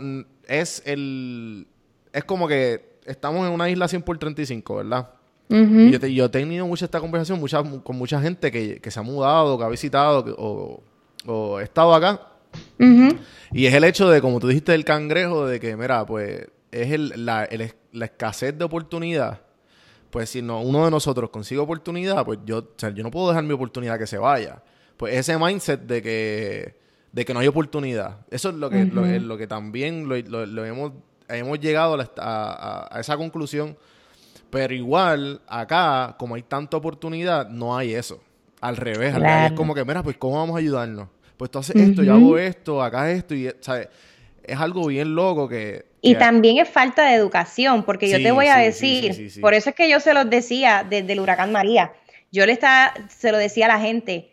es 0.48 0.82
el, 0.86 1.67
es 2.12 2.23
como 2.23 2.48
que 2.48 2.98
estamos 3.06 3.48
en 3.48 3.54
una 3.54 3.69
isla 3.69 3.88
100 3.88 4.02
por 4.02 4.17
35, 4.17 4.77
¿verdad? 4.77 5.10
y 5.50 6.15
yo, 6.15 6.25
he 6.25 6.29
tenido 6.29 6.65
mucha 6.65 6.86
esta 6.86 7.00
conversación 7.00 7.40
mucha, 7.40 7.62
con 7.62 7.96
mucha 7.96 8.19
gente 8.19 8.52
que, 8.52 8.92
se 8.92 9.00
ha 9.00 9.04
mudado, 9.04 9.58
que 9.58 9.63
ha 9.63 9.69
visitado 9.69 10.36
o, 10.38 10.81
o 11.27 11.60
estado 11.60 11.94
acá 11.94 12.33
y 13.51 13.65
es 13.65 13.73
el 13.73 13.83
hecho 13.83 14.10
de, 14.10 14.21
como 14.21 14.39
tú 14.39 14.47
dijiste, 14.47 14.71
del 14.71 14.85
cangrejo, 14.85 15.45
de 15.45 15.60
que, 15.60 15.75
mira, 15.77 16.06
pues 16.06 16.47
es 16.71 16.91
el, 16.91 17.25
la, 17.25 17.47
escasez 17.93 18.58
de 18.58 18.65
oportunidad. 18.65 19.41
Pues 20.10 20.29
si 20.29 20.41
no, 20.41 20.62
uno 20.62 20.85
de 20.85 20.91
nosotros 20.91 21.29
consigue 21.29 21.60
oportunidad, 21.60 22.23
pues 22.25 22.39
yo, 22.45 22.75
yo 22.77 23.04
no 23.04 23.12
puedo 23.12 23.29
dejar 23.29 23.43
mi 23.43 23.54
oportunidad 23.54 23.97
que 23.97 24.08
se 24.08 24.17
vaya. 24.17 24.62
Pues 24.97 25.15
ese 25.15 25.37
mindset 25.37 25.81
de 25.81 26.01
que, 26.01 26.75
de 27.12 27.25
que 27.25 27.33
no 27.33 27.39
hay 27.39 27.47
oportunidad. 27.47 28.25
Eso 28.29 28.49
es 28.49 28.56
lo 28.56 28.69
que, 28.69 28.85
lo, 28.85 29.37
que 29.37 29.47
también 29.47 30.08
lo, 30.08 30.65
hemos, 30.65 30.93
hemos 31.29 31.60
llegado 31.60 31.97
a, 32.17 32.99
esa 32.99 33.17
conclusión 33.17 33.75
Pero 34.49 34.73
igual, 34.73 35.41
acá, 35.47 36.15
como 36.17 36.35
hay 36.35 36.43
tanta 36.43 36.77
oportunidad, 36.77 37.49
no 37.49 37.75
hay 37.75 37.93
eso. 37.93 38.21
Al 38.62 38.77
revés, 38.77 39.15
es 39.15 39.51
como 39.54 39.73
que, 39.73 39.83
mira, 39.83 40.04
pues, 40.04 40.17
¿cómo 40.17 40.37
vamos 40.37 40.56
a 40.56 40.60
ayudarnos? 40.60 41.08
Pues 41.38 41.52
tú 41.52 41.60
haces 41.60 41.75
esto, 41.75 42.04
yo 42.04 42.13
hago 42.13 42.38
esto, 42.38 42.81
acá 42.81 43.12
esto, 43.12 43.36
y, 43.36 43.50
¿sabes? 43.60 43.90
Es 44.44 44.60
algo 44.60 44.88
bien 44.88 45.15
loco 45.15 45.48
que... 45.48 45.86
Y 46.02 46.15
también 46.15 46.58
es 46.58 46.69
falta 46.69 47.06
de 47.06 47.15
educación, 47.15 47.84
porque 47.84 48.10
yo 48.10 48.21
te 48.21 48.31
voy 48.31 48.48
a 48.48 48.58
decir, 48.58 49.31
por 49.42 49.54
eso 49.54 49.69
es 49.69 49.75
que 49.75 49.90
yo 49.90 50.00
se 50.00 50.13
los 50.13 50.29
decía 50.29 50.86
desde 50.88 51.13
el 51.13 51.19
huracán 51.19 51.52
María. 51.52 51.94
Yo 52.31 52.46
le 52.46 52.52
estaba, 52.52 52.94
se 53.08 53.31
lo 53.31 53.38
decía 53.38 53.65
a 53.65 53.69
la 53.69 53.79
gente, 53.79 54.31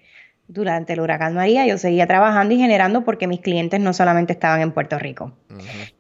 durante 0.48 0.94
el 0.94 1.00
huracán 1.00 1.34
María 1.34 1.64
yo 1.66 1.78
seguía 1.78 2.08
trabajando 2.08 2.54
y 2.54 2.58
generando 2.58 3.04
porque 3.04 3.28
mis 3.28 3.40
clientes 3.40 3.78
no 3.78 3.92
solamente 3.92 4.32
estaban 4.32 4.60
en 4.60 4.72
Puerto 4.72 4.98
Rico. 4.98 5.32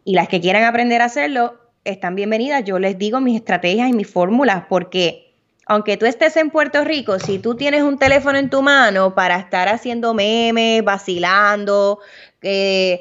Y 0.04 0.14
las 0.14 0.26
que 0.26 0.40
quieran 0.40 0.64
aprender 0.64 1.02
a 1.02 1.04
hacerlo, 1.04 1.54
están 1.84 2.16
bienvenidas. 2.16 2.64
Yo 2.64 2.78
les 2.80 2.98
digo 2.98 3.20
mis 3.20 3.36
estrategias 3.36 3.88
y 3.88 3.92
mis 3.92 4.08
fórmulas 4.08 4.64
porque 4.68 5.29
aunque 5.70 5.96
tú 5.96 6.04
estés 6.04 6.36
en 6.36 6.50
Puerto 6.50 6.82
Rico, 6.82 7.20
si 7.20 7.38
tú 7.38 7.54
tienes 7.54 7.84
un 7.84 7.96
teléfono 7.96 8.36
en 8.36 8.50
tu 8.50 8.60
mano 8.60 9.14
para 9.14 9.38
estar 9.38 9.68
haciendo 9.68 10.14
memes, 10.14 10.82
vacilando, 10.82 12.00
en 12.42 12.98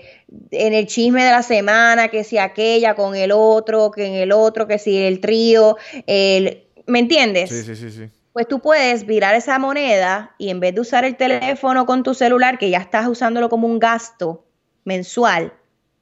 el 0.52 0.86
chisme 0.86 1.24
de 1.24 1.32
la 1.32 1.42
semana, 1.42 2.10
que 2.10 2.24
si 2.24 2.38
aquella 2.38 2.94
con 2.94 3.16
el 3.16 3.32
otro, 3.32 3.90
que 3.90 4.06
en 4.06 4.14
el 4.14 4.32
otro, 4.32 4.68
que 4.68 4.78
si 4.78 4.96
el 5.00 5.20
trío, 5.20 5.78
el, 6.06 6.68
¿me 6.86 7.00
entiendes? 7.00 7.50
Sí, 7.50 7.64
sí, 7.64 7.76
sí, 7.76 7.90
sí. 7.90 8.08
Pues 8.34 8.48
tú 8.48 8.60
puedes 8.60 9.08
virar 9.08 9.34
esa 9.34 9.58
moneda 9.58 10.36
y 10.38 10.52
en 10.52 10.60
vez 10.60 10.76
de 10.76 10.82
usar 10.82 11.06
el 11.06 11.18
teléfono 11.18 11.88
con 11.88 12.04
tu 12.04 12.14
celular, 12.14 12.60
que 12.60 12.70
ya 12.70 12.78
estás 12.78 13.08
usándolo 13.08 13.50
como 13.50 13.68
un 13.68 13.80
gasto 13.80 14.46
mensual 14.84 15.54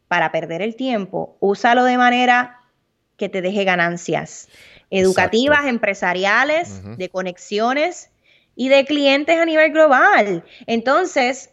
para 0.09 0.34
perder 0.34 0.61
el 0.61 0.76
tiempo, 0.76 1.38
úsalo 1.39 1.86
de 1.86 1.95
manera 1.95 2.59
que 3.15 3.30
te 3.30 3.41
deje 3.41 3.63
ganancias 3.63 4.49
educativas, 4.90 5.66
empresariales, 5.66 6.82
de 6.98 7.10
conexiones 7.10 8.10
y 8.56 8.70
de 8.70 8.86
clientes 8.86 9.38
a 9.38 9.46
nivel 9.46 9.72
global. 9.72 10.44
Entonces, 10.66 11.50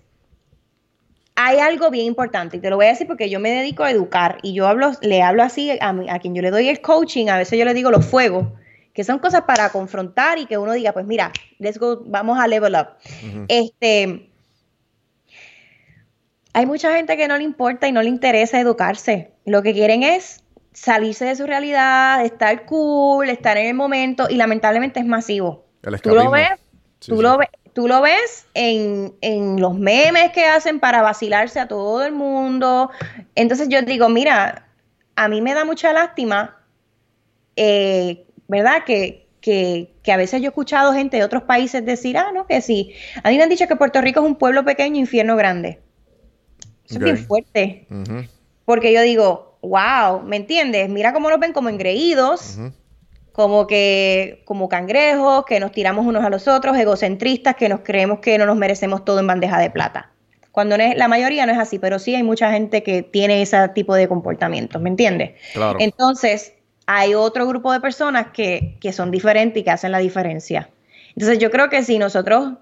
hay 1.34 1.58
algo 1.58 1.90
bien 1.90 2.06
importante 2.06 2.56
y 2.56 2.60
te 2.60 2.70
lo 2.70 2.76
voy 2.76 2.86
a 2.86 2.90
decir 2.90 3.06
porque 3.06 3.28
yo 3.28 3.40
me 3.40 3.50
dedico 3.50 3.82
a 3.82 3.90
educar 3.90 4.38
y 4.42 4.54
yo 4.54 4.68
hablo, 4.68 4.92
le 5.02 5.22
hablo 5.22 5.42
así 5.42 5.70
a, 5.70 5.88
a 6.08 6.18
quien 6.20 6.34
yo 6.34 6.42
le 6.42 6.50
doy 6.50 6.68
el 6.68 6.80
coaching, 6.80 7.28
a 7.28 7.38
veces 7.38 7.58
yo 7.58 7.64
le 7.64 7.74
digo 7.74 7.90
los 7.90 8.06
fuegos, 8.06 8.46
que 8.92 9.02
son 9.02 9.18
cosas 9.18 9.42
para 9.42 9.70
confrontar 9.70 10.38
y 10.38 10.46
que 10.46 10.56
uno 10.56 10.72
diga, 10.72 10.92
pues 10.92 11.04
mira, 11.04 11.32
let's 11.58 11.78
go, 11.78 12.02
vamos 12.06 12.38
a 12.38 12.46
level 12.46 12.74
up. 12.76 12.90
Este, 13.48 14.30
hay 16.52 16.66
mucha 16.66 16.94
gente 16.94 17.16
que 17.16 17.26
no 17.26 17.36
le 17.36 17.42
importa 17.42 17.88
y 17.88 17.92
no 17.92 18.00
le 18.00 18.08
interesa 18.08 18.60
educarse. 18.60 19.32
Lo 19.44 19.62
que 19.62 19.72
quieren 19.72 20.04
es 20.04 20.43
salirse 20.74 21.24
de 21.24 21.36
su 21.36 21.46
realidad, 21.46 22.24
estar 22.24 22.66
cool, 22.66 23.30
estar 23.30 23.56
en 23.56 23.66
el 23.68 23.74
momento 23.74 24.26
y 24.28 24.34
lamentablemente 24.34 25.00
es 25.00 25.06
masivo. 25.06 25.64
tú 26.02 26.14
lo 26.14 26.30
ves, 26.30 26.50
tú, 26.98 27.22
Lo 27.22 27.38
tú 27.72 27.88
lo 27.88 28.02
ves 28.02 28.46
en, 28.54 29.14
en, 29.20 29.60
los 29.60 29.78
memes 29.78 30.32
que 30.32 30.44
hacen 30.44 30.80
para 30.80 31.00
vacilarse 31.00 31.60
a 31.60 31.68
todo 31.68 32.04
el 32.04 32.12
mundo. 32.12 32.90
Entonces 33.34 33.68
yo 33.68 33.80
digo, 33.82 34.08
mira, 34.08 34.66
a 35.16 35.28
mí 35.28 35.40
me 35.40 35.54
da 35.54 35.64
mucha 35.64 35.92
lástima, 35.92 36.60
eh, 37.56 38.26
¿verdad? 38.48 38.84
Que, 38.84 39.28
que, 39.40 39.92
que, 40.02 40.12
a 40.12 40.16
veces 40.16 40.40
yo 40.40 40.46
he 40.46 40.48
escuchado 40.48 40.92
gente 40.92 41.18
de 41.18 41.24
otros 41.24 41.44
países 41.44 41.84
decir, 41.84 42.18
ah, 42.18 42.32
no, 42.32 42.46
que 42.46 42.60
sí. 42.60 42.94
A 43.22 43.30
mí 43.30 43.36
me 43.36 43.44
han 43.44 43.48
dicho 43.48 43.68
que 43.68 43.76
Puerto 43.76 44.00
Rico 44.00 44.20
es 44.20 44.26
un 44.26 44.36
pueblo 44.36 44.64
pequeño, 44.64 44.98
infierno 44.98 45.36
grande. 45.36 45.80
Eso 46.84 46.98
es 46.98 47.04
bien 47.04 47.18
fuerte. 47.18 47.86
Porque 48.64 48.92
yo 48.92 49.02
digo, 49.02 49.53
wow, 49.68 50.22
¿me 50.22 50.36
entiendes? 50.36 50.88
Mira 50.88 51.12
cómo 51.12 51.30
nos 51.30 51.40
ven 51.40 51.52
como 51.52 51.68
engreídos, 51.68 52.58
como 53.32 53.66
que, 53.66 54.42
como 54.44 54.68
cangrejos, 54.68 55.44
que 55.44 55.60
nos 55.60 55.72
tiramos 55.72 56.06
unos 56.06 56.24
a 56.24 56.30
los 56.30 56.46
otros, 56.48 56.76
egocentristas, 56.76 57.56
que 57.56 57.68
nos 57.68 57.80
creemos 57.80 58.20
que 58.20 58.38
no 58.38 58.46
nos 58.46 58.56
merecemos 58.56 59.04
todo 59.04 59.20
en 59.20 59.26
bandeja 59.26 59.58
de 59.58 59.70
plata. 59.70 60.10
Cuando 60.52 60.76
la 60.76 61.08
mayoría 61.08 61.46
no 61.46 61.52
es 61.52 61.58
así, 61.58 61.80
pero 61.80 61.98
sí 61.98 62.14
hay 62.14 62.22
mucha 62.22 62.52
gente 62.52 62.84
que 62.84 63.02
tiene 63.02 63.42
ese 63.42 63.68
tipo 63.70 63.94
de 63.94 64.06
comportamientos, 64.06 64.80
¿me 64.80 64.88
entiendes? 64.88 65.32
Claro. 65.52 65.78
Entonces, 65.80 66.52
hay 66.86 67.14
otro 67.14 67.46
grupo 67.48 67.72
de 67.72 67.80
personas 67.80 68.28
que, 68.32 68.78
que 68.80 68.92
son 68.92 69.10
diferentes 69.10 69.60
y 69.60 69.64
que 69.64 69.70
hacen 69.72 69.90
la 69.90 69.98
diferencia. 69.98 70.70
Entonces, 71.16 71.40
yo 71.40 71.50
creo 71.50 71.70
que 71.70 71.82
si 71.82 71.98
nosotros 71.98 72.52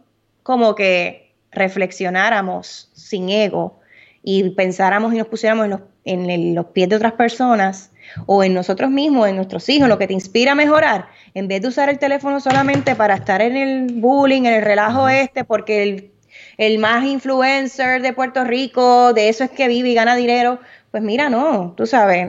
como 0.43 0.75
que 0.75 1.35
reflexionáramos 1.51 2.91
sin 2.95 3.29
ego 3.29 3.82
y 4.23 4.51
pensáramos 4.51 5.13
y 5.15 5.19
nos 5.19 5.27
pusiéramos 5.27 5.65
en 5.65 5.71
los 5.71 5.81
en 6.05 6.55
los 6.55 6.67
pies 6.67 6.89
de 6.89 6.97
otras 6.97 7.13
personas 7.13 7.91
o 8.27 8.43
en 8.43 8.55
nosotros 8.55 8.91
mismos, 8.91 9.29
en 9.29 9.37
nuestros 9.37 9.69
hijos, 9.69 9.89
lo 9.89 9.99
que 9.99 10.07
te 10.07 10.13
inspira 10.13 10.53
a 10.53 10.55
mejorar, 10.55 11.09
en 11.35 11.49
vez 11.49 11.63
de 11.63 11.69
usar 11.69 11.89
el 11.89 11.99
teléfono 11.99 12.41
solamente 12.41 12.95
para 12.95 13.15
estar 13.15 13.41
en 13.41 13.57
el 13.57 13.93
bullying, 13.95 14.43
en 14.43 14.55
el 14.55 14.63
relajo 14.63 15.09
este, 15.09 15.45
porque 15.45 16.11
el, 16.59 16.79
más 16.79 17.05
influencer 17.05 18.03
de 18.03 18.13
Puerto 18.13 18.45
Rico, 18.45 19.13
de 19.13 19.29
eso 19.29 19.45
es 19.45 19.51
que 19.51 19.69
vive 19.69 19.91
y 19.91 19.95
gana 19.95 20.17
dinero, 20.17 20.59
pues 20.91 21.03
mira, 21.03 21.31
no, 21.31 21.75
tú 21.77 21.87
sabes. 21.87 22.29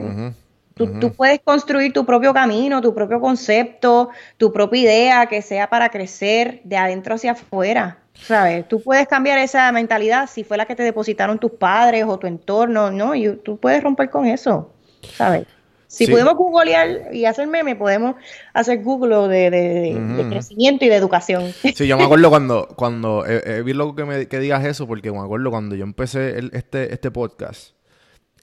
Tú, 0.74 0.98
tú, 0.98 1.12
puedes 1.12 1.40
construir 1.40 1.92
tu 1.92 2.04
propio 2.04 2.34
camino, 2.34 2.80
tu 2.80 2.92
propio 2.94 3.20
concepto, 3.20 4.10
tu 4.36 4.52
propia 4.52 4.82
idea 4.82 5.26
que 5.26 5.40
sea 5.40 5.70
para 5.70 5.88
crecer 5.88 6.60
de 6.64 6.76
adentro 6.76 7.14
hacia 7.14 7.32
afuera. 7.32 7.98
¿Sabes? 8.14 8.66
Tú 8.68 8.80
puedes 8.80 9.06
cambiar 9.08 9.38
esa 9.38 9.70
mentalidad 9.72 10.28
si 10.30 10.44
fue 10.44 10.56
la 10.56 10.66
que 10.66 10.76
te 10.76 10.82
depositaron 10.82 11.38
tus 11.38 11.52
padres 11.52 12.04
o 12.06 12.18
tu 12.18 12.26
entorno, 12.26 12.90
¿no? 12.90 13.14
Y 13.14 13.36
tú 13.36 13.56
puedes 13.58 13.82
romper 13.82 14.08
con 14.10 14.26
eso, 14.26 14.72
¿sabes? 15.16 15.46
Si 15.86 16.08
podemos 16.08 16.34
googlear 16.34 17.14
y 17.14 17.24
hacer 17.24 17.46
meme, 17.46 17.76
podemos 17.76 18.16
hacer 18.52 18.82
Google 18.82 19.28
de, 19.28 20.26
crecimiento 20.28 20.84
y 20.84 20.88
de 20.88 20.96
educación. 20.96 21.52
Sí, 21.52 21.86
yo 21.86 21.96
me 21.96 22.04
acuerdo 22.04 22.30
cuando, 22.30 22.68
cuando 22.74 23.24
eh, 23.26 23.42
eh, 23.44 23.62
vi 23.62 23.74
lo 23.74 23.94
que, 23.94 24.04
me, 24.04 24.26
que 24.26 24.40
digas 24.40 24.64
eso, 24.64 24.88
porque 24.88 25.12
me 25.12 25.20
acuerdo 25.20 25.50
cuando 25.50 25.76
yo 25.76 25.84
empecé 25.84 26.40
este, 26.52 26.92
este 26.92 27.10
podcast 27.12 27.74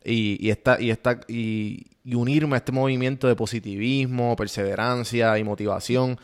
y, 0.03 0.45
y, 0.45 0.49
esta, 0.49 0.81
y, 0.81 0.91
esta, 0.91 1.19
y, 1.27 1.85
y 2.03 2.15
unirme 2.15 2.55
a 2.55 2.57
este 2.57 2.71
movimiento 2.71 3.27
de 3.27 3.35
positivismo, 3.35 4.35
perseverancia 4.35 5.37
y 5.37 5.43
motivación. 5.43 6.17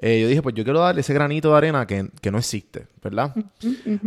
Eh, 0.00 0.20
yo 0.20 0.28
dije, 0.28 0.42
pues 0.42 0.54
yo 0.54 0.62
quiero 0.62 0.78
darle 0.78 1.00
ese 1.00 1.12
granito 1.12 1.50
de 1.50 1.56
arena 1.56 1.84
que, 1.84 2.08
no 2.30 2.38
existe, 2.38 2.86
¿verdad? 3.02 3.34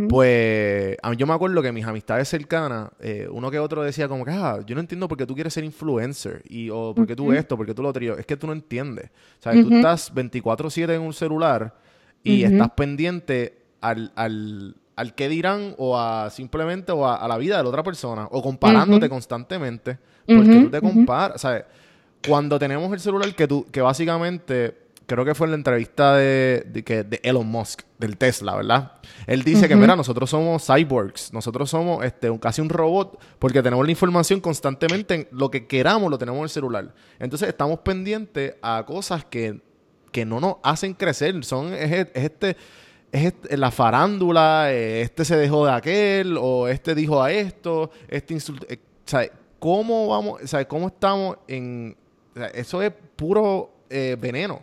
Pues 0.08 0.96
a 1.02 1.10
mí, 1.10 1.16
yo 1.16 1.26
me 1.26 1.34
acuerdo 1.34 1.60
que 1.60 1.70
mis 1.70 1.84
amistades 1.84 2.28
cercanas, 2.28 2.90
eh, 2.98 3.28
uno 3.30 3.50
que 3.50 3.58
otro 3.58 3.82
decía 3.82 4.08
como 4.08 4.24
que, 4.24 4.30
ah, 4.30 4.60
yo 4.66 4.74
no 4.74 4.80
entiendo 4.80 5.06
por 5.06 5.18
qué 5.18 5.26
tú 5.26 5.34
quieres 5.34 5.52
ser 5.52 5.64
influencer, 5.64 6.42
y, 6.48 6.70
o 6.70 6.94
por 6.94 7.06
qué 7.06 7.14
tú 7.14 7.30
esto, 7.32 7.58
por 7.58 7.66
qué 7.66 7.74
tú 7.74 7.82
lo 7.82 7.90
otro. 7.90 8.16
Es 8.16 8.24
que 8.24 8.38
tú 8.38 8.46
no 8.46 8.54
entiendes. 8.54 9.10
O 9.38 9.42
sea, 9.42 9.52
tú 9.52 9.74
estás 9.74 10.14
24/7 10.14 10.94
en 10.94 11.02
un 11.02 11.12
celular 11.12 11.76
y 12.24 12.44
estás 12.44 12.70
pendiente 12.70 13.58
al, 13.82 14.12
al, 14.14 14.76
al 14.96 15.14
qué 15.14 15.28
dirán 15.28 15.74
o 15.78 15.98
a 15.98 16.30
simplemente 16.30 16.92
o 16.92 17.08
a, 17.08 17.26
la 17.26 17.38
vida 17.38 17.56
de 17.56 17.62
la 17.62 17.68
otra 17.68 17.82
persona 17.82 18.28
o 18.30 18.42
comparándote 18.42 19.08
constantemente 19.08 19.98
porque 20.26 20.62
tú 20.62 20.70
te 20.70 20.80
comparas, 20.80 21.40
¿sabes? 21.40 21.64
Cuando 22.26 22.58
tenemos 22.58 22.92
el 22.92 23.00
celular 23.00 23.34
que 23.34 23.48
tú 23.48 23.66
que 23.70 23.80
básicamente 23.80 24.82
creo 25.06 25.24
que 25.24 25.34
fue 25.34 25.46
en 25.46 25.52
la 25.52 25.56
entrevista 25.56 26.16
de, 26.16 26.64
de, 26.72 27.20
Elon 27.22 27.46
Musk, 27.46 27.82
del 27.98 28.16
Tesla, 28.16 28.56
¿verdad? 28.56 28.92
Él 29.26 29.42
dice 29.42 29.68
que, 29.68 29.76
mira, 29.76 29.96
nosotros 29.96 30.30
somos 30.30 30.66
cyborgs, 30.66 31.32
nosotros 31.32 31.70
somos 31.70 32.04
este, 32.04 32.30
un, 32.30 32.38
casi 32.38 32.60
un 32.60 32.68
robot, 32.68 33.20
porque 33.38 33.62
tenemos 33.62 33.84
la 33.84 33.90
información 33.90 34.40
constantemente, 34.40 35.14
en 35.14 35.28
lo 35.30 35.50
que 35.50 35.66
queramos 35.66 36.10
lo 36.10 36.18
tenemos 36.18 36.38
en 36.38 36.44
el 36.44 36.50
celular. 36.50 36.94
Entonces 37.18 37.48
estamos 37.48 37.80
pendientes 37.80 38.54
a 38.62 38.84
cosas 38.86 39.24
que, 39.24 39.60
que 40.10 40.24
no 40.24 40.40
nos 40.40 40.56
hacen 40.62 40.94
crecer. 40.94 41.44
Son, 41.44 41.72
es, 41.74 42.08
este, 42.14 42.56
es 43.12 43.34
la 43.58 43.70
farándula, 43.70 44.72
eh, 44.72 45.02
este 45.02 45.24
se 45.24 45.36
dejó 45.36 45.66
de 45.66 45.72
aquel, 45.72 46.38
o 46.40 46.66
este 46.66 46.94
dijo 46.94 47.22
a 47.22 47.30
esto, 47.30 47.90
este 48.08 48.34
insulto. 48.34 48.66
Eh, 48.68 48.78
¿Cómo 49.58 50.08
vamos, 50.08 50.52
o 50.52 50.68
cómo 50.68 50.88
estamos 50.88 51.36
en... 51.46 51.96
eso 52.52 52.82
es 52.82 52.92
puro 53.14 53.70
eh, 53.88 54.16
veneno. 54.18 54.62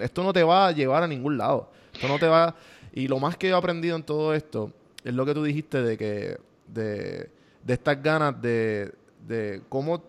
Esto 0.00 0.24
no 0.24 0.32
te 0.32 0.42
va 0.42 0.66
a 0.66 0.72
llevar 0.72 1.04
a 1.04 1.06
ningún 1.06 1.38
lado. 1.38 1.70
Esto 1.92 2.08
no 2.08 2.18
te 2.18 2.26
va... 2.26 2.56
Y 2.92 3.06
lo 3.06 3.20
más 3.20 3.36
que 3.36 3.50
he 3.50 3.52
aprendido 3.52 3.94
en 3.94 4.02
todo 4.02 4.34
esto 4.34 4.72
es 5.04 5.14
lo 5.14 5.24
que 5.24 5.34
tú 5.34 5.44
dijiste 5.44 5.82
de 5.82 5.96
que... 5.96 6.38
De, 6.66 7.30
de 7.62 7.74
estas 7.74 8.02
ganas 8.02 8.42
de, 8.42 8.92
de 9.28 9.62
cómo... 9.68 10.02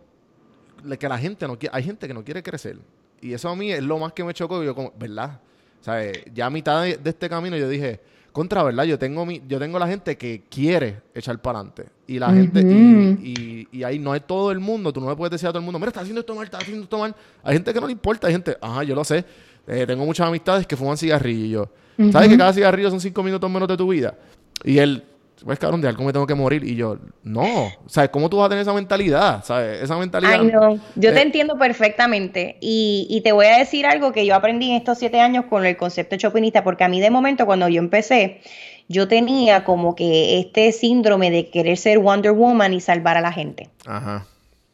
que 0.98 1.08
la 1.08 1.20
gente 1.20 1.48
no 1.48 1.60
quiere... 1.60 1.76
Hay 1.76 1.84
gente 1.84 2.08
que 2.08 2.14
no 2.16 2.24
quiere 2.24 2.42
crecer. 2.42 2.80
Y 3.22 3.34
eso 3.34 3.48
a 3.50 3.56
mí 3.56 3.72
es 3.72 3.84
lo 3.84 4.00
más 4.00 4.14
que 4.14 4.24
me 4.24 4.34
chocó. 4.34 4.64
Yo 4.64 4.74
como, 4.74 4.92
¿verdad? 4.98 5.40
O 5.82 5.84
sea, 5.84 6.12
ya 6.34 6.46
a 6.46 6.50
mitad 6.50 6.84
de 6.84 7.10
este 7.10 7.28
camino 7.28 7.58
yo 7.58 7.68
dije 7.68 8.00
contra, 8.32 8.64
¿verdad? 8.64 8.86
Yo 8.86 8.98
tengo 8.98 9.26
mi, 9.26 9.42
yo 9.48 9.60
tengo 9.60 9.78
la 9.78 9.88
gente 9.88 10.18
que 10.18 10.44
quiere 10.50 11.02
echar 11.14 11.42
para 11.42 11.60
adelante. 11.60 11.86
Y 12.08 12.20
la 12.20 12.32
gente, 12.32 12.62
y, 12.62 13.68
y, 13.72 13.84
ahí 13.84 13.98
no 14.00 14.14
es 14.14 14.26
todo 14.26 14.52
el 14.52 14.60
mundo, 14.60 14.92
tú 14.92 15.00
no 15.00 15.10
le 15.10 15.16
puedes 15.16 15.32
decir 15.32 15.48
a 15.48 15.52
todo 15.52 15.60
el 15.60 15.66
mundo, 15.66 15.80
mira, 15.80 15.90
está 15.90 16.02
haciendo 16.02 16.22
esto 16.22 16.36
mal, 16.36 16.46
está 16.46 16.58
haciendo 16.58 16.84
esto 16.84 16.98
mal. 16.98 17.16
Hay 17.44 17.54
gente 17.54 17.74
que 17.74 17.80
no 17.80 17.88
le 17.88 17.94
importa, 17.94 18.28
hay 18.28 18.34
gente, 18.34 18.58
ajá, 18.62 18.84
yo 18.84 18.96
lo 18.96 19.04
sé. 19.04 19.24
Eh, 19.68 19.86
tengo 19.86 20.06
muchas 20.06 20.28
amistades 20.28 20.68
que 20.68 20.76
fuman 20.76 20.98
cigarrillos. 20.98 21.68
¿Sabes 22.12 22.30
que 22.30 22.38
cada 22.38 22.52
cigarrillo 22.52 22.90
son 22.90 23.00
cinco 23.00 23.22
minutos 23.22 23.50
menos 23.50 23.68
de 23.68 23.78
tu 23.78 23.88
vida? 23.88 24.16
Y 24.64 24.80
él 24.80 25.04
pues 25.44 25.60
cabrón, 25.60 25.82
de 25.82 25.88
algo 25.88 26.04
me 26.04 26.14
tengo 26.14 26.28
que 26.28 26.36
morir. 26.36 26.64
Y 26.64 26.76
yo, 26.76 26.98
no. 27.24 27.72
¿Sabes? 27.88 28.10
¿Cómo 28.10 28.30
tú 28.30 28.38
vas 28.38 28.46
a 28.46 28.50
tener 28.50 28.62
esa 28.62 28.74
mentalidad? 28.74 29.44
¿Sabes? 29.44 29.82
Esa 29.82 29.98
mentalidad. 29.98 30.34
Ay, 30.34 30.48
no. 30.48 30.76
Yo 30.96 31.14
te 31.14 31.20
eh, 31.20 31.24
entiendo 31.24 31.58
perfectamente. 31.58 32.58
Y, 32.62 33.08
y, 33.10 33.22
te 33.22 33.32
voy 33.32 33.48
a 33.48 33.58
decir 33.58 33.86
algo 33.86 34.12
que 34.12 34.26
yo 34.26 34.36
aprendí 34.36 34.70
en 34.70 34.78
estos 34.78 35.00
siete 35.00 35.20
años 35.20 35.46
con 35.50 35.66
el 35.66 35.78
concepto 35.78 36.16
chopinista, 36.18 36.64
porque 36.64 36.84
a 36.84 36.88
mí 36.88 37.02
de 37.02 37.10
momento, 37.10 37.46
cuando 37.46 37.68
yo 37.68 37.80
empecé, 37.80 38.42
yo 38.88 39.08
tenía 39.08 39.64
como 39.64 39.96
que 39.96 40.40
este 40.40 40.72
síndrome 40.72 41.32
de 41.32 41.50
querer 41.50 41.78
ser 41.78 42.00
Wonder 42.00 42.34
Woman 42.34 42.74
y 42.74 42.82
salvar 42.82 43.18
a 43.18 43.22
la 43.22 43.32
gente. 43.32 43.70
Ajá. 43.86 44.28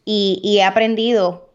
Y, 0.04 0.40
y 0.44 0.58
he 0.58 0.64
aprendido 0.64 1.47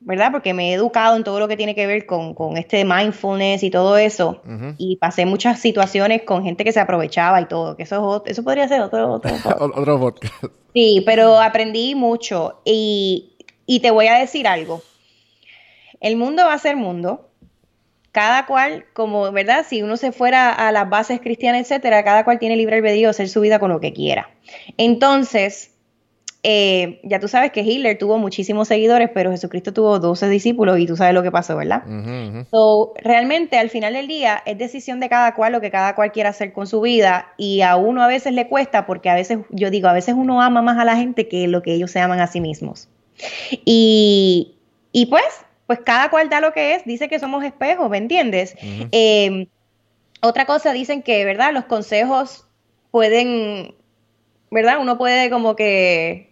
¿verdad? 0.00 0.32
Porque 0.32 0.54
me 0.54 0.70
he 0.70 0.74
educado 0.74 1.16
en 1.16 1.24
todo 1.24 1.38
lo 1.38 1.48
que 1.48 1.56
tiene 1.56 1.74
que 1.74 1.86
ver 1.86 2.06
con, 2.06 2.56
este 2.56 2.84
mindfulness 2.84 3.62
y 3.62 3.70
todo 3.70 3.98
eso. 3.98 4.42
Y 4.78 4.96
pasé 4.96 5.26
muchas 5.26 5.60
situaciones 5.60 6.22
con 6.22 6.42
gente 6.42 6.64
que 6.64 6.72
se 6.72 6.80
aprovechaba 6.80 7.40
y 7.40 7.46
todo, 7.46 7.76
que 7.76 7.82
eso, 7.82 8.22
eso 8.26 8.42
podría 8.42 8.66
ser 8.66 8.80
otro, 8.80 9.12
otro, 9.12 9.30
otro 9.58 10.00
podcast. 10.00 10.44
Sí, 10.74 11.02
pero 11.04 11.40
aprendí 11.40 11.94
mucho. 11.94 12.60
Y, 12.64 13.36
y 13.66 13.80
te 13.80 13.90
voy 13.90 14.06
a 14.06 14.18
decir 14.18 14.48
algo. 14.48 14.82
El 16.00 16.16
mundo 16.16 16.44
va 16.44 16.54
a 16.54 16.58
ser 16.58 16.76
mundo. 16.76 17.26
Cada 18.12 18.44
cual, 18.46 18.86
como, 18.92 19.30
¿verdad? 19.30 19.64
Si 19.68 19.82
uno 19.82 19.96
se 19.96 20.10
fuera 20.10 20.50
a 20.50 20.72
las 20.72 20.88
bases 20.90 21.20
cristianas, 21.20 21.60
etcétera, 21.60 22.02
cada 22.02 22.24
cual 22.24 22.40
tiene 22.40 22.56
libre 22.56 22.74
albedrío 22.74 23.06
de 23.06 23.10
hacer 23.10 23.28
su 23.28 23.40
vida 23.40 23.60
con 23.60 23.70
lo 23.70 23.78
que 23.78 23.92
quiera. 23.92 24.30
Entonces, 24.76 25.70
eh, 26.42 27.00
ya 27.04 27.20
tú 27.20 27.28
sabes 27.28 27.52
que 27.52 27.60
Hitler 27.60 27.98
tuvo 27.98 28.16
muchísimos 28.16 28.68
seguidores, 28.68 29.10
pero 29.12 29.30
Jesucristo 29.30 29.74
tuvo 29.74 29.98
12 29.98 30.28
discípulos 30.30 30.78
y 30.78 30.86
tú 30.86 30.96
sabes 30.96 31.12
lo 31.12 31.22
que 31.22 31.30
pasó, 31.30 31.56
¿verdad? 31.56 31.82
realmente 33.02 33.58
al 33.58 33.68
final 33.68 33.92
del 33.92 34.08
día 34.08 34.42
es 34.46 34.56
decisión 34.56 35.00
de 35.00 35.10
cada 35.10 35.34
cual 35.34 35.52
lo 35.52 35.60
que 35.60 35.70
cada 35.70 35.94
cual 35.94 36.12
quiera 36.12 36.30
hacer 36.30 36.54
con 36.54 36.66
su 36.66 36.80
vida 36.80 37.34
y 37.36 37.60
a 37.60 37.76
uno 37.76 38.02
a 38.02 38.06
veces 38.06 38.32
le 38.32 38.48
cuesta 38.48 38.86
porque 38.86 39.10
a 39.10 39.14
veces, 39.14 39.40
yo 39.50 39.70
digo, 39.70 39.88
a 39.88 39.92
veces 39.92 40.14
uno 40.16 40.40
ama 40.40 40.62
más 40.62 40.78
a 40.78 40.84
la 40.86 40.96
gente 40.96 41.28
que 41.28 41.46
lo 41.46 41.60
que 41.60 41.74
ellos 41.74 41.90
se 41.90 42.00
aman 42.00 42.20
a 42.20 42.26
sí 42.26 42.40
mismos. 42.40 42.88
Y, 43.66 44.56
pues, 45.10 45.24
pues 45.66 45.80
cada 45.80 46.08
cual 46.08 46.30
da 46.30 46.40
lo 46.40 46.54
que 46.54 46.74
es, 46.74 46.86
dice 46.86 47.08
que 47.08 47.18
somos 47.18 47.44
espejos, 47.44 47.90
¿me 47.90 47.98
entiendes? 47.98 48.56
Em, 48.92 49.46
otra 50.22 50.46
cosa, 50.46 50.72
dicen 50.72 51.02
que, 51.02 51.22
¿verdad? 51.26 51.52
Los 51.52 51.66
consejos 51.66 52.46
pueden, 52.90 53.74
¿verdad? 54.50 54.78
Uno 54.80 54.96
puede 54.96 55.28
como 55.28 55.54
que 55.54 56.29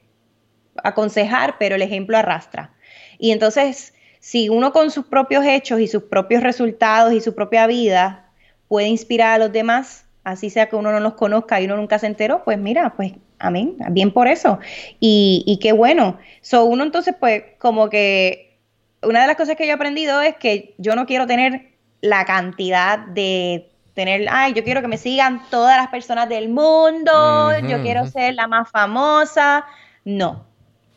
aconsejar, 0.84 1.56
pero 1.58 1.74
el 1.74 1.82
ejemplo 1.82 2.16
arrastra. 2.16 2.72
Y 3.18 3.32
entonces, 3.32 3.94
si 4.20 4.48
uno 4.48 4.72
con 4.72 4.90
sus 4.90 5.06
propios 5.06 5.44
hechos 5.44 5.80
y 5.80 5.88
sus 5.88 6.04
propios 6.04 6.42
resultados 6.42 7.12
y 7.12 7.20
su 7.20 7.34
propia 7.34 7.66
vida 7.66 8.30
puede 8.68 8.88
inspirar 8.88 9.34
a 9.34 9.38
los 9.38 9.52
demás, 9.52 10.04
así 10.24 10.50
sea 10.50 10.68
que 10.68 10.76
uno 10.76 10.92
no 10.92 11.00
los 11.00 11.14
conozca 11.14 11.60
y 11.60 11.64
uno 11.64 11.76
nunca 11.76 11.98
se 11.98 12.06
enteró, 12.06 12.44
pues 12.44 12.58
mira, 12.58 12.94
pues 12.96 13.12
amén, 13.38 13.76
bien 13.90 14.12
por 14.12 14.28
eso. 14.28 14.58
Y, 15.00 15.44
y 15.46 15.58
qué 15.58 15.72
bueno. 15.72 16.18
So, 16.40 16.64
uno 16.64 16.84
entonces, 16.84 17.14
pues, 17.18 17.42
como 17.58 17.88
que 17.88 18.58
una 19.02 19.22
de 19.22 19.26
las 19.26 19.36
cosas 19.36 19.56
que 19.56 19.64
yo 19.64 19.70
he 19.70 19.74
aprendido 19.74 20.20
es 20.20 20.36
que 20.36 20.74
yo 20.78 20.94
no 20.94 21.06
quiero 21.06 21.26
tener 21.26 21.72
la 22.00 22.24
cantidad 22.24 22.98
de 22.98 23.70
tener, 23.94 24.26
ay, 24.30 24.52
yo 24.52 24.62
quiero 24.62 24.80
que 24.80 24.88
me 24.88 24.96
sigan 24.96 25.42
todas 25.50 25.76
las 25.76 25.88
personas 25.88 26.28
del 26.28 26.48
mundo, 26.48 27.58
yo 27.66 27.82
quiero 27.82 28.06
ser 28.06 28.34
la 28.34 28.46
más 28.46 28.70
famosa. 28.70 29.64
No, 30.04 30.46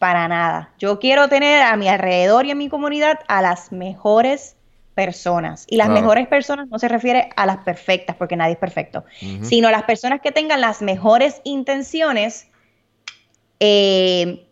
para 0.02 0.28
nada. 0.28 0.72
Yo 0.80 0.98
quiero 0.98 1.30
tener 1.30 1.62
a 1.62 1.78
mi 1.78 1.88
alrededor 1.88 2.48
y 2.48 2.50
en 2.50 2.58
mi 2.58 2.70
comunidad 2.70 3.20
a 3.28 3.44
las 3.44 3.72
mejores 3.72 4.56
personas. 4.96 5.68
Y 5.70 5.78
las 5.78 5.90
mejores 5.90 6.28
personas 6.28 6.68
no 6.70 6.80
se 6.80 6.88
refiere 6.88 7.30
a 7.36 7.46
las 7.46 7.58
perfectas, 7.58 8.16
porque 8.16 8.36
nadie 8.36 8.54
es 8.54 8.58
perfecto, 8.58 9.06
sino 9.44 9.68
a 9.68 9.72
las 9.72 9.84
personas 9.84 10.20
que 10.20 10.32
tengan 10.32 10.60
las 10.60 10.82
mejores 10.82 11.40
intenciones 11.44 12.48
eh, 13.60 14.48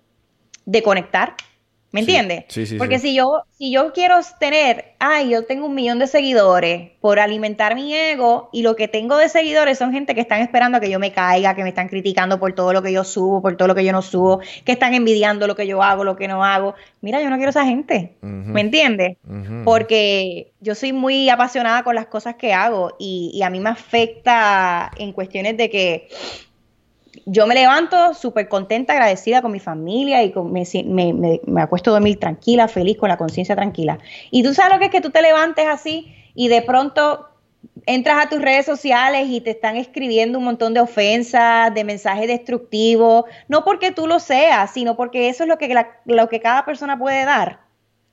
de 0.68 0.84
conectar, 0.84 1.34
¿Me 1.92 2.02
entiendes? 2.02 2.46
Sí, 2.50 2.66
sí, 2.66 2.78
Porque 2.78 3.00
si 3.00 3.16
yo 3.16 3.44
si 3.58 3.72
yo 3.72 3.92
quiero 3.94 4.16
tener, 4.40 4.94
ay, 5.00 5.30
yo 5.30 5.44
tengo 5.46 5.66
un 5.66 5.76
millón 5.76 6.00
de 6.00 6.08
seguidores 6.08 6.92
por 7.02 7.20
alimentar 7.20 7.76
mi 7.76 7.94
ego 7.94 8.50
y 8.54 8.62
lo 8.62 8.76
que 8.76 8.88
tengo 8.88 9.18
de 9.18 9.28
seguidores 9.28 9.80
son 9.80 9.92
gente 9.92 10.14
que 10.14 10.22
están 10.22 10.42
esperando 10.42 10.78
a 10.78 10.82
que 10.82 10.90
yo 10.90 11.00
me 11.00 11.12
caiga, 11.12 11.56
que 11.56 11.64
me 11.64 11.70
están 11.70 11.90
criticando 11.90 12.40
por 12.40 12.54
todo 12.54 12.74
lo 12.74 12.82
que 12.84 12.94
yo 12.94 13.04
subo, 13.04 13.42
por 13.42 13.58
todo 13.58 13.68
lo 13.68 13.76
que 13.76 13.84
yo 13.84 13.92
no 13.92 14.02
subo, 14.02 14.40
que 14.64 14.72
están 14.72 14.94
envidiando 14.94 15.48
lo 15.48 15.56
que 15.56 15.66
yo 15.68 15.82
hago, 15.82 16.04
lo 16.04 16.16
que 16.16 16.28
no 16.28 16.44
hago. 16.44 16.76
Mira, 17.02 17.22
yo 17.22 17.30
no 17.30 17.38
quiero 17.38 17.50
esa 17.50 17.66
gente. 17.66 18.16
¿Me 18.22 18.62
entiendes? 18.62 19.18
Porque 19.66 20.52
yo 20.62 20.76
soy 20.76 20.94
muy 20.94 21.30
apasionada 21.30 21.84
con 21.84 21.96
las 21.96 22.06
cosas 22.06 22.36
que 22.36 22.54
hago 22.54 22.96
y, 23.00 23.32
y 23.34 23.42
a 23.42 23.50
mí 23.50 23.60
me 23.60 23.70
afecta 23.70 24.92
en 24.98 25.12
cuestiones 25.12 25.58
de 25.58 25.70
que 25.70 26.10
yo 27.26 27.48
me 27.48 27.56
levanto 27.56 28.14
súper 28.14 28.48
contenta, 28.48 28.94
agradecida 28.94 29.42
con 29.42 29.52
mi 29.52 29.60
familia 29.60 30.24
y 30.24 30.32
con, 30.32 30.52
me, 30.52 30.64
me, 30.86 31.40
me, 31.46 31.62
acuesto 31.62 31.92
a 31.92 31.94
dormir 31.94 32.20
tranquila, 32.20 32.68
feliz, 32.68 32.98
con 32.98 33.10
la 33.10 33.18
conciencia 33.18 33.56
tranquila. 33.56 34.00
Y 34.32 34.44
tú 34.44 34.54
sabes 34.54 34.74
lo 34.74 34.80
que 34.80 34.86
es 34.86 34.92
que 34.92 35.02
tú 35.02 35.10
te 35.10 35.22
levantes 35.22 35.66
así 35.68 36.14
y 36.36 36.48
de 36.48 36.62
pronto 36.62 37.28
entras 37.86 38.26
a 38.26 38.30
tus 38.30 38.42
redes 38.42 38.66
sociales 38.66 39.28
y 39.30 39.42
te 39.42 39.52
están 39.52 39.76
escribiendo 39.76 40.38
un 40.38 40.46
montón 40.46 40.74
de 40.74 40.80
ofensas, 40.80 41.74
de 41.74 41.84
mensajes 41.84 42.28
destructivos, 42.28 43.26
no 43.48 43.64
porque 43.64 43.92
tú 43.92 44.08
lo 44.08 44.20
seas, 44.20 44.72
sino 44.72 44.96
porque 44.96 45.30
eso 45.30 45.44
es 45.44 45.50
lo 45.50 45.58
que, 45.58 45.86
lo 46.06 46.30
que 46.30 46.40
cada 46.40 46.66
persona 46.66 46.98
puede 46.98 47.26
dar. 47.26 47.69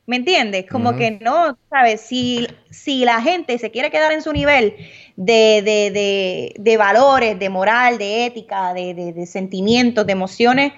¿Me 0.06 0.16
entiendes? 0.16 0.66
Como 0.70 0.94
que 0.94 1.18
no, 1.20 1.58
¿sabes? 1.68 2.00
Si, 2.00 2.46
si 2.70 3.04
la 3.04 3.20
gente 3.20 3.58
se 3.58 3.72
quiere 3.72 3.90
quedar 3.90 4.12
en 4.12 4.22
su 4.22 4.32
nivel 4.32 4.76
de, 5.16 5.62
de, 5.64 5.90
de, 5.90 6.54
de 6.56 6.76
valores, 6.76 7.36
de 7.38 7.48
moral, 7.50 7.98
de 7.98 8.26
ética, 8.26 8.72
de, 8.72 9.26
sentimientos, 9.26 10.06
de 10.06 10.12
emociones 10.12 10.72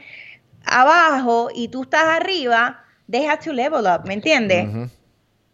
abajo 0.64 1.50
y 1.54 1.68
tú 1.68 1.82
estás 1.82 2.04
arriba, 2.04 2.82
they 3.10 3.26
have 3.26 3.42
to 3.44 3.52
level 3.52 3.84
up, 3.86 4.06
¿me 4.06 4.14
entiendes? 4.14 4.66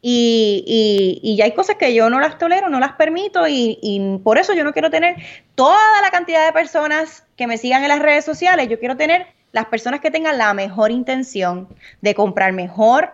y, 0.00 1.20
y, 1.22 1.32
y, 1.32 1.40
hay 1.40 1.52
cosas 1.52 1.76
que 1.76 1.94
yo 1.94 2.10
no 2.10 2.20
las 2.20 2.38
tolero, 2.38 2.68
no 2.68 2.78
las 2.78 2.92
permito 2.92 3.48
y, 3.48 3.78
y 3.82 4.18
por 4.22 4.38
eso 4.38 4.52
yo 4.52 4.62
no 4.62 4.72
quiero 4.72 4.90
tener 4.90 5.16
toda 5.54 6.02
la 6.02 6.10
cantidad 6.10 6.44
de 6.44 6.52
personas 6.52 7.24
que 7.36 7.46
me 7.46 7.58
sigan 7.58 7.82
en 7.82 7.88
las 7.88 8.00
redes 8.00 8.24
sociales, 8.24 8.68
yo 8.68 8.78
quiero 8.78 8.96
tener 8.96 9.26
las 9.50 9.66
personas 9.66 10.00
que 10.00 10.10
tengan 10.10 10.36
la 10.36 10.52
mejor 10.52 10.90
intención 10.90 11.68
de 12.02 12.14
comprar 12.14 12.52
mejor, 12.52 13.12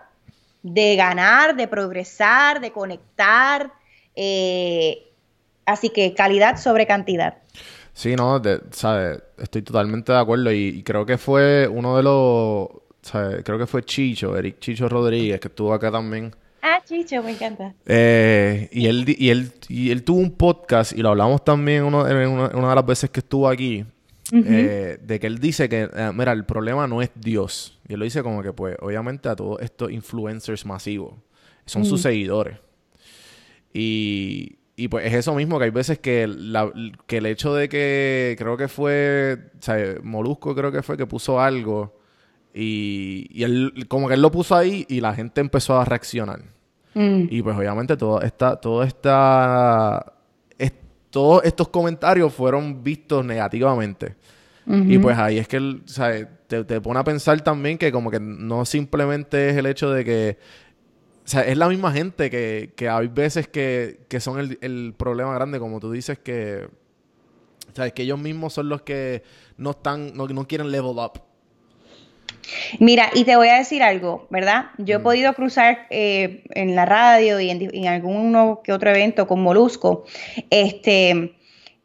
de 0.62 0.96
ganar, 0.96 1.56
de 1.56 1.68
progresar, 1.68 2.60
de 2.60 2.72
conectar. 2.72 3.72
Eh, 4.14 5.12
así 5.66 5.90
que 5.90 6.14
calidad 6.14 6.58
sobre 6.58 6.86
cantidad. 6.86 7.38
Sí, 7.92 8.16
no, 8.16 8.40
¿sabes? 8.70 9.22
Estoy 9.38 9.62
totalmente 9.62 10.12
de 10.12 10.18
acuerdo 10.18 10.52
y, 10.52 10.82
creo 10.82 11.04
que 11.04 11.18
fue 11.18 11.68
uno 11.68 11.96
de 11.96 12.02
los, 12.02 12.68
¿sabes? 13.02 13.42
Creo 13.44 13.58
que 13.58 13.66
fue 13.66 13.82
Chicho, 13.82 14.36
Eric 14.36 14.58
Chicho 14.58 14.88
Rodríguez, 14.88 15.40
que 15.40 15.48
estuvo 15.48 15.72
acá 15.72 15.90
también. 15.90 16.34
Ah, 16.62 16.80
Chicho, 16.84 17.22
me 17.22 17.32
encanta. 17.32 17.74
Eh, 17.86 18.68
y, 18.72 18.86
él, 18.86 19.04
y, 19.06 19.30
él, 19.30 19.52
y 19.68 19.90
él 19.90 20.04
tuvo 20.04 20.20
un 20.20 20.32
podcast 20.32 20.92
y 20.92 21.02
lo 21.02 21.10
hablamos 21.10 21.44
también 21.44 21.84
uno, 21.84 22.06
en 22.06 22.28
una, 22.28 22.48
una 22.54 22.68
de 22.70 22.74
las 22.74 22.86
veces 22.86 23.10
que 23.10 23.20
estuvo 23.20 23.48
aquí, 23.48 23.84
eh, 24.32 24.98
de 25.02 25.20
que 25.20 25.26
él 25.26 25.38
dice 25.38 25.68
que, 25.68 25.88
eh, 25.92 26.10
mira, 26.14 26.32
el 26.32 26.44
problema 26.44 26.86
no 26.86 27.02
es 27.02 27.10
Dios. 27.14 27.78
Y 27.88 27.94
él 27.94 28.00
lo 28.00 28.04
dice 28.04 28.22
como 28.22 28.42
que, 28.42 28.52
pues, 28.52 28.76
obviamente 28.80 29.28
a 29.28 29.36
todos 29.36 29.60
estos 29.60 29.90
influencers 29.90 30.64
masivos 30.66 31.14
son 31.66 31.84
sus 31.84 32.02
seguidores. 32.02 32.58
Y, 33.72 34.58
y, 34.76 34.88
pues 34.88 35.06
es 35.06 35.14
eso 35.14 35.34
mismo, 35.34 35.58
que 35.58 35.66
hay 35.66 35.70
veces 35.70 35.98
que, 35.98 36.28
que 37.06 37.16
el 37.18 37.26
hecho 37.26 37.54
de 37.54 37.68
que 37.68 38.34
creo 38.38 38.56
que 38.56 38.66
fue, 38.66 39.38
o 39.58 39.62
sea, 39.62 39.76
Molusco 40.02 40.54
creo 40.54 40.72
que 40.72 40.82
fue 40.82 40.96
que 40.96 41.06
puso 41.06 41.40
algo 41.40 42.00
y, 42.52 43.28
y 43.30 43.44
él, 43.44 43.86
como 43.88 44.08
que 44.08 44.14
él 44.14 44.22
lo 44.22 44.30
puso 44.32 44.56
ahí 44.56 44.84
y 44.88 45.00
la 45.00 45.14
gente 45.14 45.40
empezó 45.40 45.78
a 45.78 45.84
reaccionar. 45.84 46.42
Mm. 46.94 47.26
Y 47.30 47.42
pues 47.42 47.56
obviamente 47.56 47.96
todo 47.96 48.20
esta, 48.22 48.56
todo 48.56 48.82
esta 48.82 50.14
todos 51.10 51.44
estos 51.44 51.68
comentarios 51.68 52.32
fueron 52.32 52.82
vistos 52.82 53.24
negativamente. 53.24 54.16
Y 54.66 54.98
pues 54.98 55.18
ahí 55.18 55.38
es 55.38 55.48
que 55.48 55.80
Te, 56.46 56.64
te, 56.64 56.80
pone 56.80 57.00
a 57.00 57.04
pensar 57.04 57.40
también 57.40 57.76
que 57.76 57.90
como 57.90 58.10
que 58.10 58.20
no 58.20 58.64
simplemente 58.64 59.50
es 59.50 59.56
el 59.56 59.66
hecho 59.66 59.90
de 59.90 60.04
que... 60.04 60.38
O 61.24 61.28
sea, 61.30 61.42
es 61.42 61.56
la 61.56 61.68
misma 61.68 61.92
gente 61.92 62.30
que, 62.30 62.72
que 62.76 62.88
hay 62.88 63.08
veces 63.08 63.46
que, 63.48 64.00
que 64.08 64.20
son 64.20 64.38
el, 64.40 64.58
el, 64.62 64.94
problema 64.96 65.34
grande, 65.34 65.58
como 65.58 65.80
tú 65.80 65.90
dices, 65.90 66.18
que... 66.18 66.68
O 67.70 67.74
sea, 67.74 67.86
es 67.86 67.92
que 67.92 68.02
ellos 68.02 68.18
mismos 68.18 68.52
son 68.52 68.68
los 68.68 68.82
que 68.82 69.22
no 69.56 69.70
están, 69.70 70.12
no, 70.14 70.26
no 70.26 70.46
quieren 70.46 70.70
level 70.70 70.96
up. 70.98 71.20
Mira, 72.78 73.10
y 73.14 73.24
te 73.24 73.36
voy 73.36 73.48
a 73.48 73.56
decir 73.56 73.82
algo, 73.82 74.26
¿verdad? 74.30 74.66
Yo 74.78 74.96
he 74.96 74.98
mm. 74.98 75.02
podido 75.02 75.34
cruzar 75.34 75.86
eh, 75.90 76.44
en 76.50 76.74
la 76.74 76.86
radio 76.86 77.40
y 77.40 77.50
en, 77.50 77.86
alguno 77.86 78.60
que 78.62 78.72
otro 78.72 78.90
evento 78.90 79.26
con 79.26 79.42
Molusco, 79.42 80.04
este, 80.50 81.36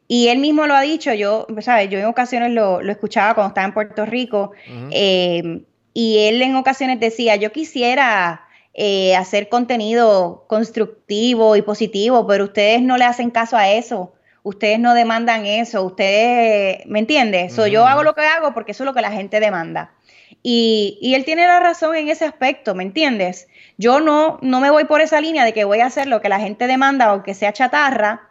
y 0.08 0.28
él 0.28 0.38
mismo 0.38 0.66
lo 0.66 0.74
ha 0.74 0.82
dicho, 0.82 1.12
yo, 1.14 1.46
¿sabes? 1.60 1.90
Yo 1.90 1.98
en 1.98 2.06
ocasiones 2.06 2.52
lo, 2.52 2.80
escuchaba 2.80 3.34
cuando 3.34 3.48
estaba 3.48 3.66
en 3.66 3.74
Puerto 3.74 4.06
Rico, 4.06 4.52
eh, 4.90 5.62
y 5.92 6.18
él 6.18 6.42
en 6.42 6.56
ocasiones 6.56 7.00
decía, 7.00 7.36
yo 7.36 7.52
quisiera 7.52 8.42
eh, 8.74 9.16
hacer 9.16 9.48
contenido 9.48 10.44
constructivo 10.48 11.56
y 11.56 11.62
positivo, 11.62 12.26
pero 12.26 12.44
ustedes 12.44 12.82
no 12.82 12.98
le 12.98 13.04
hacen 13.04 13.30
caso 13.30 13.56
a 13.56 13.70
eso 13.70 14.12
ustedes 14.46 14.78
no 14.78 14.94
demandan 14.94 15.44
eso, 15.44 15.82
ustedes, 15.82 16.86
¿me 16.86 17.00
entiendes? 17.00 17.52
So, 17.52 17.66
yo 17.66 17.84
hago 17.84 18.04
lo 18.04 18.14
que 18.14 18.20
hago 18.20 18.54
porque 18.54 18.70
eso 18.70 18.84
es 18.84 18.86
lo 18.86 18.94
que 18.94 19.00
la 19.00 19.10
gente 19.10 19.40
demanda. 19.40 19.90
Y, 20.48 20.96
y, 21.00 21.16
él 21.16 21.24
tiene 21.24 21.44
la 21.44 21.58
razón 21.58 21.96
en 21.96 22.08
ese 22.08 22.24
aspecto, 22.24 22.76
¿me 22.76 22.84
entiendes? 22.84 23.48
Yo 23.78 23.98
no, 23.98 24.38
no 24.42 24.60
me 24.60 24.70
voy 24.70 24.84
por 24.84 25.00
esa 25.00 25.20
línea 25.20 25.44
de 25.44 25.52
que 25.52 25.64
voy 25.64 25.80
a 25.80 25.86
hacer 25.86 26.06
lo 26.06 26.20
que 26.20 26.28
la 26.28 26.38
gente 26.38 26.68
demanda, 26.68 27.06
aunque 27.06 27.34
sea 27.34 27.52
chatarra, 27.52 28.30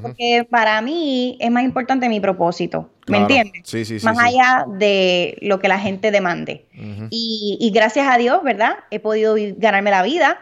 porque 0.00 0.46
para 0.48 0.80
mí 0.80 1.36
es 1.40 1.50
más 1.50 1.64
importante 1.64 2.08
mi 2.08 2.20
propósito, 2.20 2.88
¿me 3.08 3.18
entiendes? 3.18 3.62
Sí, 3.64 3.84
sí, 3.84 3.98
más 4.04 4.16
allá 4.16 4.64
de 4.78 5.38
lo 5.42 5.58
que 5.58 5.66
la 5.66 5.80
gente 5.80 6.12
demande. 6.12 6.66
y, 7.10 7.58
y, 7.60 7.70
gracias 7.72 8.06
a 8.08 8.16
Dios, 8.16 8.44
¿verdad? 8.44 8.76
He 8.92 9.00
podido 9.00 9.34
ganarme 9.56 9.90
la 9.90 10.04
vida 10.04 10.38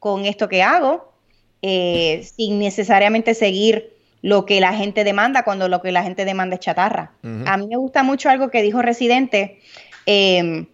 con 0.00 0.24
esto 0.24 0.48
que 0.48 0.64
hago, 0.64 1.14
eh, 1.62 2.28
sin 2.36 2.58
necesariamente 2.58 3.34
seguir 3.34 3.94
lo 4.24 4.46
que 4.46 4.58
la 4.58 4.72
gente 4.72 5.04
demanda 5.04 5.42
cuando 5.42 5.68
lo 5.68 5.82
que 5.82 5.92
la 5.92 6.02
gente 6.02 6.24
demanda 6.24 6.54
es 6.54 6.60
chatarra. 6.60 7.12
A 7.44 7.58
mí 7.58 7.66
me 7.66 7.76
gusta 7.76 8.02
mucho 8.02 8.30
algo 8.30 8.48
que 8.48 8.62
dijo 8.62 8.80
Residente, 8.80 9.60
em, 10.06 10.66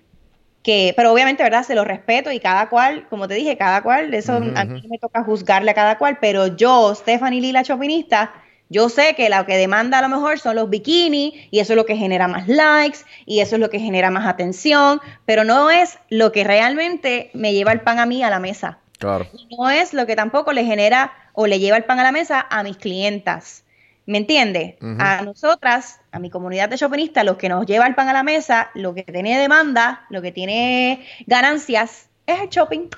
que, 0.63 0.93
pero 0.97 1.13
obviamente, 1.13 1.43
¿verdad? 1.43 1.63
Se 1.63 1.75
lo 1.75 1.85
respeto 1.85 2.31
y 2.31 2.41
cada 2.41 2.69
cual, 2.69 3.07
como 3.09 3.27
te 3.29 3.35
dije, 3.35 3.57
cada 3.57 3.83
cual, 3.83 4.13
eso 4.13 4.35
a 4.35 4.65
mí 4.65 4.83
me 4.89 4.99
toca 4.99 5.25
juzgarle 5.25 5.71
a 5.71 5.75
cada 5.75 5.99
cual, 5.99 6.19
pero 6.21 6.49
yo, 6.49 6.95
Stephanie 6.95 7.41
Lila 7.41 7.63
Chopinista, 7.63 8.33
yo 8.69 8.89
sé 8.89 9.15
que 9.17 9.29
lo 9.29 9.45
que 9.47 9.57
demanda 9.57 9.99
a 9.99 10.03
lo 10.03 10.09
mejor 10.09 10.39
son 10.39 10.55
los 10.55 10.71
bikinis 10.71 11.35
y 11.51 11.59
eso 11.59 11.73
es 11.73 11.77
lo 11.77 11.87
que 11.87 11.97
genera 11.97 12.29
más 12.29 12.47
likes 12.47 13.01
y 13.27 13.41
eso 13.41 13.57
es 13.57 13.61
lo 13.61 13.69
que 13.69 13.81
genera 13.81 14.11
más 14.11 14.29
atención, 14.29 15.01
pero 15.27 15.43
no 15.45 15.71
es 15.71 15.99
lo 16.09 16.31
que 16.31 16.45
realmente 16.45 17.31
me 17.35 17.53
lleva 17.53 17.73
el 17.73 17.81
pan 17.81 17.99
a 17.99 18.07
mí 18.07 18.23
a 18.23 18.31
la 18.31 18.39
mesa. 18.39 18.79
Claro. 18.99 19.27
no 19.59 19.71
es 19.71 19.95
lo 19.95 20.07
que 20.07 20.15
tampoco 20.15 20.53
le 20.53 20.63
genera 20.65 21.13
o 21.33 21.47
le 21.47 21.59
lleva 21.59 21.79
el 21.79 21.85
pan 21.85 21.99
a 22.01 22.03
la 22.03 22.13
mesa 22.13 22.47
a 22.51 22.63
mis 22.63 22.77
clientas. 22.77 23.65
¿Me 24.11 24.19
entiende? 24.19 24.77
A 24.99 25.23
nosotras, 25.23 26.01
a 26.11 26.19
mi 26.19 26.31
comunidad 26.31 26.69
de 26.69 26.77
shoppingistas, 26.77 27.25
lo 27.25 27.39
que 27.39 27.49
nos 27.49 27.65
lleva 27.65 27.87
el 27.87 27.95
pan 27.95 28.09
a 28.09 28.13
la 28.13 28.25
mesa, 28.25 28.73
lo 28.75 28.93
que 28.93 29.05
tiene 29.05 29.39
demanda, 29.39 30.05
lo 30.11 30.21
que 30.21 30.33
tiene 30.33 31.07
ganancias, 31.29 32.09
es 32.27 32.41
el 32.41 32.49
shopping, 32.49 32.89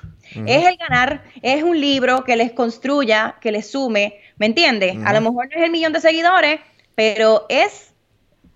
es 0.47 0.65
el 0.65 0.75
ganar, 0.75 1.23
es 1.43 1.61
un 1.61 1.79
libro 1.79 2.23
que 2.23 2.35
les 2.35 2.51
construya, 2.53 3.35
que 3.39 3.51
les 3.51 3.69
sume, 3.69 4.21
¿me 4.37 4.47
entiende? 4.47 4.99
A 5.05 5.13
lo 5.13 5.21
mejor 5.21 5.49
no 5.51 5.59
es 5.59 5.63
el 5.63 5.69
millón 5.69 5.93
de 5.93 6.01
seguidores, 6.01 6.59
pero 6.95 7.45
es 7.47 7.93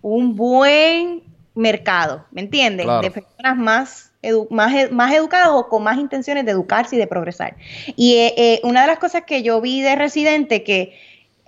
un 0.01 0.35
buen 0.35 1.21
mercado, 1.53 2.25
¿me 2.31 2.41
entiende? 2.41 2.87
De 3.03 3.11
personas 3.11 3.55
más 3.55 4.11
más, 4.49 4.91
más 4.91 5.13
educados 5.13 5.53
o 5.53 5.69
con 5.69 5.83
más 5.83 5.99
intenciones 5.99 6.43
de 6.43 6.51
educarse 6.51 6.95
y 6.95 6.99
de 6.99 7.05
progresar. 7.05 7.55
Y 7.95 8.15
eh, 8.15 8.33
eh, 8.35 8.61
una 8.63 8.81
de 8.81 8.87
las 8.87 8.97
cosas 8.97 9.23
que 9.27 9.43
yo 9.43 9.61
vi 9.61 9.81
de 9.81 9.95
Residente, 9.95 10.63
que 10.63 10.97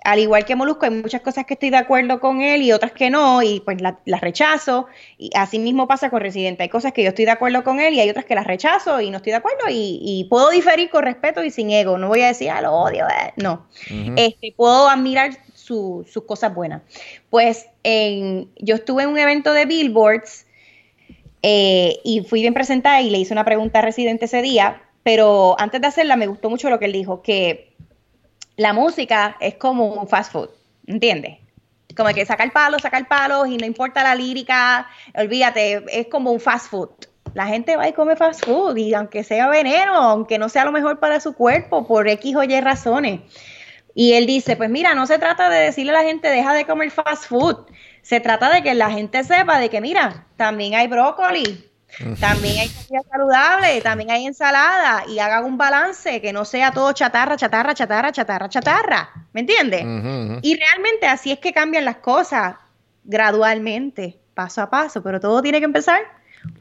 al 0.04 0.18
igual 0.18 0.44
que 0.44 0.56
Molusco, 0.56 0.86
hay 0.86 0.92
muchas 0.92 1.20
cosas 1.20 1.44
que 1.44 1.54
estoy 1.54 1.70
de 1.70 1.76
acuerdo 1.76 2.20
con 2.20 2.40
él 2.40 2.62
y 2.62 2.72
otras 2.72 2.92
que 2.92 3.10
no, 3.10 3.42
y 3.42 3.60
pues 3.60 3.78
las 3.80 4.20
rechazo. 4.20 4.86
Y 5.18 5.30
así 5.34 5.58
mismo 5.58 5.86
pasa 5.86 6.10
con 6.10 6.20
Residente. 6.20 6.62
Hay 6.62 6.68
cosas 6.68 6.92
que 6.92 7.02
yo 7.02 7.10
estoy 7.10 7.26
de 7.26 7.32
acuerdo 7.32 7.62
con 7.64 7.80
él 7.80 7.94
y 7.94 8.00
hay 8.00 8.08
otras 8.08 8.24
que 8.24 8.34
las 8.34 8.46
rechazo 8.46 9.00
y 9.00 9.10
no 9.10 9.18
estoy 9.18 9.32
de 9.32 9.36
acuerdo. 9.36 9.64
Y, 9.68 10.26
puedo 10.30 10.50
diferir 10.50 10.90
con 10.90 11.02
respeto 11.02 11.44
y 11.44 11.50
sin 11.50 11.70
ego. 11.70 11.98
No 11.98 12.08
voy 12.08 12.22
a 12.22 12.28
decir, 12.28 12.50
ah, 12.50 12.60
lo 12.60 12.72
odio. 12.72 13.06
Eh". 13.08 13.32
No. 13.36 13.66
este, 14.16 14.54
puedo 14.56 14.88
admirar 14.88 15.32
sus 15.54 16.06
cosas 16.26 16.54
buenas. 16.54 16.82
Pues 17.28 17.66
en, 17.82 18.48
yo 18.56 18.76
estuve 18.76 19.02
en 19.02 19.10
un 19.10 19.18
evento 19.18 19.52
de 19.52 19.66
Billboards 19.66 20.46
eh, 21.42 21.98
y 22.04 22.22
fui 22.22 22.40
bien 22.40 22.54
presentada 22.54 23.00
y 23.00 23.10
le 23.10 23.18
hice 23.18 23.32
una 23.32 23.44
pregunta 23.44 23.78
a 23.78 23.82
Residente 23.82 24.26
ese 24.26 24.42
día, 24.42 24.82
pero 25.02 25.56
antes 25.58 25.80
de 25.80 25.86
hacerla 25.86 26.16
me 26.16 26.26
gustó 26.26 26.50
mucho 26.50 26.68
lo 26.70 26.78
que 26.78 26.86
él 26.86 26.92
dijo, 26.92 27.22
que 27.22 27.69
la 28.60 28.74
música 28.74 29.38
es 29.40 29.54
como 29.54 29.86
un 29.86 30.06
fast 30.06 30.32
food, 30.32 30.50
¿entiendes? 30.86 31.38
Como 31.96 32.10
que 32.10 32.26
sacar 32.26 32.52
palos, 32.52 32.82
sacar 32.82 33.08
palos 33.08 33.48
y 33.48 33.56
no 33.56 33.64
importa 33.64 34.02
la 34.02 34.14
lírica, 34.14 34.86
olvídate, 35.14 35.82
es 35.88 36.08
como 36.08 36.30
un 36.30 36.40
fast 36.40 36.68
food. 36.68 36.90
La 37.32 37.46
gente 37.46 37.76
va 37.76 37.88
y 37.88 37.94
come 37.94 38.16
fast 38.16 38.44
food 38.44 38.76
y 38.76 38.92
aunque 38.92 39.24
sea 39.24 39.48
veneno, 39.48 39.94
aunque 39.94 40.36
no 40.36 40.50
sea 40.50 40.66
lo 40.66 40.72
mejor 40.72 41.00
para 41.00 41.20
su 41.20 41.32
cuerpo, 41.32 41.86
por 41.86 42.06
X 42.06 42.36
o 42.36 42.42
Y 42.42 42.60
razones. 42.60 43.20
Y 43.94 44.12
él 44.12 44.26
dice, 44.26 44.56
pues 44.56 44.68
mira, 44.68 44.92
no 44.94 45.06
se 45.06 45.18
trata 45.18 45.48
de 45.48 45.60
decirle 45.60 45.92
a 45.92 46.02
la 46.02 46.04
gente 46.04 46.28
deja 46.28 46.52
de 46.52 46.66
comer 46.66 46.90
fast 46.90 47.24
food, 47.24 47.64
se 48.02 48.20
trata 48.20 48.50
de 48.50 48.62
que 48.62 48.74
la 48.74 48.90
gente 48.90 49.24
sepa 49.24 49.58
de 49.58 49.70
que, 49.70 49.80
mira, 49.80 50.26
también 50.36 50.74
hay 50.74 50.86
brócoli, 50.86 51.69
también 52.18 52.58
hay 52.58 52.68
comida 52.68 53.02
saludable, 53.10 53.80
también 53.80 54.10
hay 54.10 54.26
ensalada 54.26 55.04
y 55.08 55.18
hagan 55.18 55.44
un 55.44 55.58
balance, 55.58 56.20
que 56.20 56.32
no 56.32 56.44
sea 56.44 56.72
todo 56.72 56.92
chatarra, 56.92 57.36
chatarra, 57.36 57.74
chatarra, 57.74 58.12
chatarra, 58.12 58.48
chatarra. 58.48 59.10
¿Me 59.32 59.40
entiendes? 59.40 59.82
Y 60.42 60.56
realmente 60.56 61.06
así 61.06 61.32
es 61.32 61.38
que 61.38 61.52
cambian 61.52 61.84
las 61.84 61.96
cosas 61.96 62.56
gradualmente, 63.04 64.18
paso 64.34 64.62
a 64.62 64.70
paso, 64.70 65.02
pero 65.02 65.20
todo 65.20 65.42
tiene 65.42 65.58
que 65.58 65.64
empezar 65.64 66.00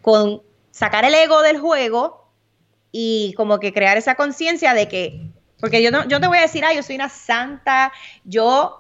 con 0.02 0.42
sacar 0.72 1.06
el 1.06 1.14
ego 1.14 1.42
del 1.42 1.60
juego 1.60 2.30
y 2.92 3.34
como 3.38 3.60
que 3.60 3.74
crear 3.74 3.98
esa 3.98 4.16
conciencia 4.16 4.74
de 4.74 4.88
que, 4.88 5.22
porque 5.60 5.84
yo, 5.84 5.92
no, 5.92 6.08
yo 6.08 6.20
te 6.20 6.28
voy 6.28 6.40
a 6.40 6.42
decir, 6.42 6.66
ah, 6.66 6.74
yo 6.74 6.84
soy 6.84 6.96
una 6.96 7.10
santa, 7.10 7.92
yo 8.24 8.80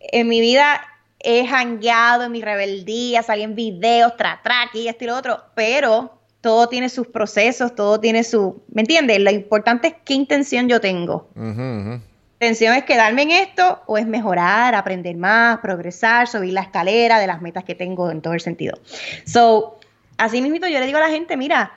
en 0.00 0.28
mi 0.28 0.40
vida 0.40 0.80
he 1.20 1.46
jangueado 1.46 2.24
en 2.24 2.32
mi 2.32 2.42
rebeldía, 2.42 3.22
salí 3.22 3.42
en 3.42 3.54
videos, 3.54 4.16
tra, 4.16 4.40
tra, 4.42 4.62
aquí, 4.62 4.88
esto 4.88 5.04
y 5.04 5.06
lo 5.08 5.16
otro, 5.16 5.42
pero 5.54 6.18
todo 6.40 6.68
tiene 6.68 6.88
sus 6.88 7.08
procesos, 7.08 7.74
todo 7.74 7.98
tiene 7.98 8.22
su, 8.24 8.62
¿me 8.72 8.82
entiendes? 8.82 9.20
Lo 9.20 9.30
importante 9.30 9.88
es 9.88 9.94
qué 10.04 10.14
intención 10.14 10.68
yo 10.68 10.80
tengo. 10.80 11.28
intención 11.34 12.74
es 12.74 12.84
quedarme 12.84 13.22
en 13.22 13.30
esto 13.32 13.82
o 13.86 13.98
es 13.98 14.06
mejorar, 14.06 14.76
aprender 14.76 15.16
más, 15.16 15.58
progresar, 15.58 16.28
subir 16.28 16.52
la 16.52 16.60
escalera 16.60 17.18
de 17.18 17.26
las 17.26 17.42
metas 17.42 17.64
que 17.64 17.74
tengo 17.74 18.10
en 18.10 18.22
todo 18.22 18.34
el 18.34 18.40
sentido. 18.40 18.78
So, 19.26 19.78
así 20.18 20.40
mismo 20.40 20.68
yo 20.68 20.78
le 20.78 20.86
digo 20.86 20.98
a 20.98 21.02
la 21.02 21.08
gente, 21.08 21.36
mira, 21.36 21.72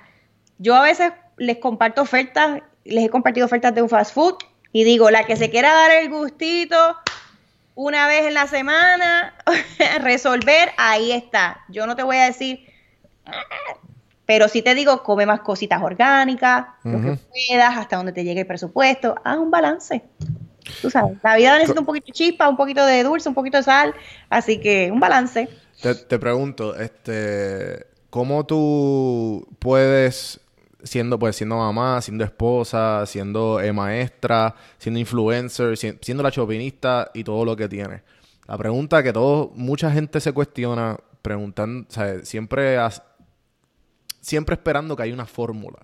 yo 0.60 0.76
a 0.76 0.84
veces 0.84 1.12
les 1.38 1.58
comparto 1.58 2.04
ofertas, 2.04 2.62
les 2.84 3.06
he 3.06 3.10
compartido 3.10 3.48
ofertas 3.48 3.74
de 3.74 3.82
un 3.82 3.90
fast 3.90 4.14
food 4.14 4.36
y 4.72 4.84
digo, 4.84 5.10
la 5.10 5.26
que 5.26 5.36
se 5.36 5.50
quiera 5.50 5.74
dar 5.74 5.92
el 5.92 6.10
gustito, 6.10 6.96
una 7.82 8.06
vez 8.06 8.28
en 8.28 8.36
la 8.36 8.46
semana, 8.46 9.34
resolver, 10.02 10.70
ahí 10.78 11.12
está. 11.12 11.62
Yo 11.68 11.88
no 11.88 11.96
te 11.96 12.04
voy 12.04 12.18
a 12.18 12.26
decir, 12.26 12.60
pero 14.28 14.48
sí 14.48 14.62
te 14.62 14.76
digo, 14.76 15.02
come 15.02 15.26
más 15.26 15.40
cositas 15.40 15.82
orgánicas, 15.82 16.68
lo 16.84 17.02
que 17.02 17.18
puedas, 17.18 17.78
hasta 17.78 17.96
donde 17.96 18.12
te 18.12 18.24
llegue 18.24 18.42
el 18.42 18.48
presupuesto, 18.48 19.16
haz 19.24 19.38
un 19.38 19.50
balance. 19.50 20.04
Tú 20.80 20.92
sabes, 20.92 21.18
la 21.24 21.36
vida 21.38 21.54
necesita 21.54 21.80
un 21.80 21.88
poquito 21.88 22.06
de 22.08 22.14
chispa, 22.14 22.48
un 22.48 22.56
poquito 22.56 22.86
de 22.86 23.04
dulce, 23.04 23.28
un 23.28 23.36
poquito 23.36 23.58
de 23.58 23.64
sal, 23.64 23.96
así 24.30 24.60
que 24.60 24.92
un 24.92 25.00
balance. 25.00 25.50
Te, 25.82 25.96
te 25.96 26.20
pregunto, 26.20 26.76
este, 26.76 27.88
¿cómo 28.12 28.46
tú 28.46 29.48
puedes 29.58 30.40
siendo 30.84 31.20
pues 31.20 31.36
siendo 31.36 31.58
mamá, 31.58 32.02
siendo 32.02 32.24
esposa, 32.24 33.06
siendo 33.06 33.60
eh, 33.60 33.74
maestra, 33.74 34.56
siendo 34.78 35.00
influencer, 35.00 35.78
siendo 35.78 36.24
la 36.24 36.32
chopinista 36.32 37.12
y 37.14 37.24
todo 37.24 37.46
lo 37.46 37.56
que 37.56 37.68
tiene. 37.68 38.02
La 38.48 38.58
pregunta 38.58 39.04
que 39.04 39.14
todo, 39.14 39.52
mucha 39.56 39.92
gente 39.92 40.20
se 40.20 40.34
cuestiona, 40.34 40.98
preguntando, 41.22 41.88
siempre, 42.24 42.78
siempre 44.20 44.56
esperando 44.56 44.96
que 44.96 45.04
hay 45.04 45.12
una 45.12 45.26
fórmula. 45.26 45.80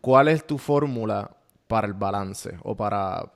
¿Cuál 0.00 0.28
es 0.28 0.46
tu 0.46 0.58
fórmula 0.58 1.30
para 1.66 1.86
el 1.86 1.94
balance 1.94 2.56
o 2.62 2.76
para 2.76 3.32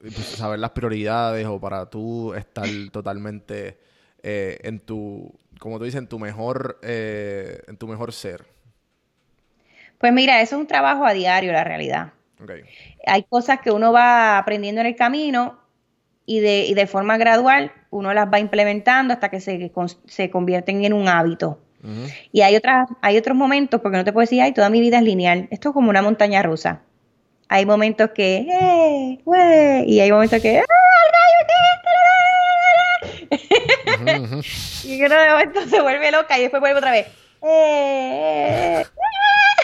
pues, 0.00 0.16
saber 0.16 0.58
las 0.58 0.70
prioridades 0.70 1.46
o 1.46 1.60
para 1.60 1.86
tú 1.86 2.34
estar 2.34 2.66
totalmente 2.90 3.78
eh, 4.22 4.58
en 4.62 4.80
tu, 4.80 5.32
como 5.58 5.78
tú 5.78 5.84
dices, 5.84 5.98
en 5.98 6.08
tu 6.08 6.18
mejor, 6.18 6.78
eh, 6.82 7.62
en 7.68 7.76
tu 7.76 7.86
mejor 7.86 8.12
ser? 8.12 8.46
Pues 10.02 10.12
mira, 10.12 10.40
eso 10.40 10.56
es 10.56 10.60
un 10.60 10.66
trabajo 10.66 11.06
a 11.06 11.12
diario, 11.12 11.52
la 11.52 11.62
realidad. 11.62 12.12
Hay 13.06 13.22
cosas 13.22 13.60
que 13.60 13.70
uno 13.70 13.92
va 13.92 14.36
aprendiendo 14.36 14.80
en 14.80 14.88
el 14.88 14.96
camino 14.96 15.60
y 16.26 16.40
de, 16.40 16.72
de 16.74 16.86
forma 16.88 17.18
gradual 17.18 17.70
uno 17.90 18.12
las 18.12 18.26
va 18.26 18.40
implementando 18.40 19.14
hasta 19.14 19.28
que 19.28 19.38
se, 19.38 19.70
se 20.06 20.28
convierten 20.28 20.84
en 20.84 20.92
un 20.92 21.06
hábito. 21.06 21.60
Y 22.32 22.40
hay, 22.40 22.56
otras, 22.56 22.88
hay 23.00 23.16
otros 23.16 23.36
momentos, 23.36 23.80
porque 23.80 23.96
no 23.96 24.02
te 24.02 24.12
puedo 24.12 24.22
decir, 24.22 24.42
ay, 24.42 24.50
toda 24.50 24.70
mi 24.70 24.80
vida 24.80 24.98
es 24.98 25.04
lineal. 25.04 25.46
Esto 25.52 25.68
es 25.68 25.72
como 25.72 25.88
una 25.88 26.02
montaña 26.02 26.42
rusa. 26.42 26.82
Hay 27.48 27.64
momentos 27.64 28.10
que, 28.12 28.38
¡eh! 28.38 29.20
¡Wey! 29.24 29.84
Y 29.86 30.00
hay 30.00 30.10
momentos 30.10 30.42
que, 30.42 30.58
¡ah, 30.58 30.64
y 34.82 34.98
que 34.98 35.08
de 35.08 35.30
momento 35.30 35.60
se 35.68 35.80
vuelve 35.80 36.10
loca 36.10 36.36
y 36.38 36.42
después 36.42 36.60
vuelve 36.60 36.78
otra 36.78 36.90
vez. 36.90 37.06
¡Eh! 37.42 38.84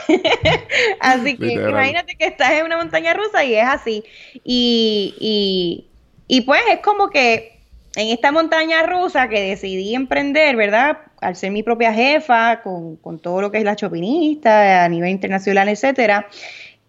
así 1.01 1.37
que 1.37 1.53
imagínate 1.53 2.17
que 2.17 2.27
estás 2.27 2.53
en 2.53 2.67
una 2.67 2.77
montaña 2.77 3.15
rusa 3.15 3.45
y 3.45 3.55
es 3.55 3.65
así. 3.67 4.05
Y, 4.45 5.87
y, 6.27 6.41
pues 6.43 6.63
es 6.71 6.81
como 6.81 7.11
que 7.11 7.59
en 7.97 8.09
esta 8.09 8.33
montaña 8.33 8.83
rusa 8.85 9.29
que 9.29 9.41
decidí 9.41 9.95
emprender, 9.95 10.57
¿verdad? 10.57 10.99
Al 11.21 11.37
ser 11.37 11.51
mi 11.51 11.63
propia 11.63 11.93
jefa, 11.93 12.63
con, 12.63 13.19
todo 13.21 13.41
lo 13.41 13.51
que 13.51 13.59
es 13.59 13.65
la 13.65 13.77
chopinista 13.77 14.85
a 14.85 14.89
nivel 14.89 15.11
internacional, 15.11 15.69
etcétera, 15.69 16.29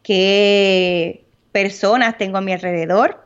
qué 0.03 1.25
personas 1.51 2.17
tengo 2.17 2.37
a 2.37 2.41
mi 2.41 2.53
alrededor, 2.53 3.25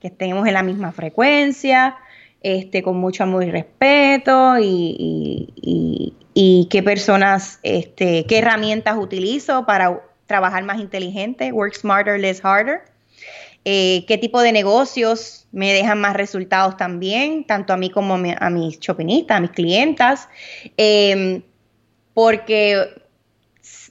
que 0.00 0.08
estemos 0.08 0.46
en 0.46 0.54
la 0.54 0.62
misma 0.62 0.92
frecuencia, 0.92 1.96
este, 2.42 2.82
con 2.82 2.96
mucho 2.96 3.24
amor 3.24 3.44
y 3.44 3.50
respeto 3.50 4.56
y, 4.58 6.14
y, 6.38 6.68
qué 6.70 6.82
personas, 6.82 7.60
este, 7.62 8.26
qué 8.26 8.38
herramientas 8.40 8.98
utilizo 8.98 9.64
para 9.64 10.02
trabajar 10.26 10.64
más 10.64 10.78
inteligente, 10.80 11.50
work 11.50 11.74
smarter, 11.74 12.20
less 12.20 12.44
harder. 12.44 12.82
Eh, 13.64 14.04
qué 14.06 14.18
tipo 14.18 14.42
de 14.42 14.52
negocios 14.52 15.48
me 15.50 15.72
dejan 15.72 15.98
más 15.98 16.14
resultados 16.14 16.76
también, 16.76 17.46
tanto 17.46 17.72
a 17.72 17.78
mí 17.78 17.88
como 17.88 18.18
a, 18.38 18.50
mis 18.50 18.78
chopinistas, 18.78 19.38
a 19.38 19.40
mis 19.40 19.50
clientas, 19.52 20.28
em, 20.76 21.42
porque 22.12 23.02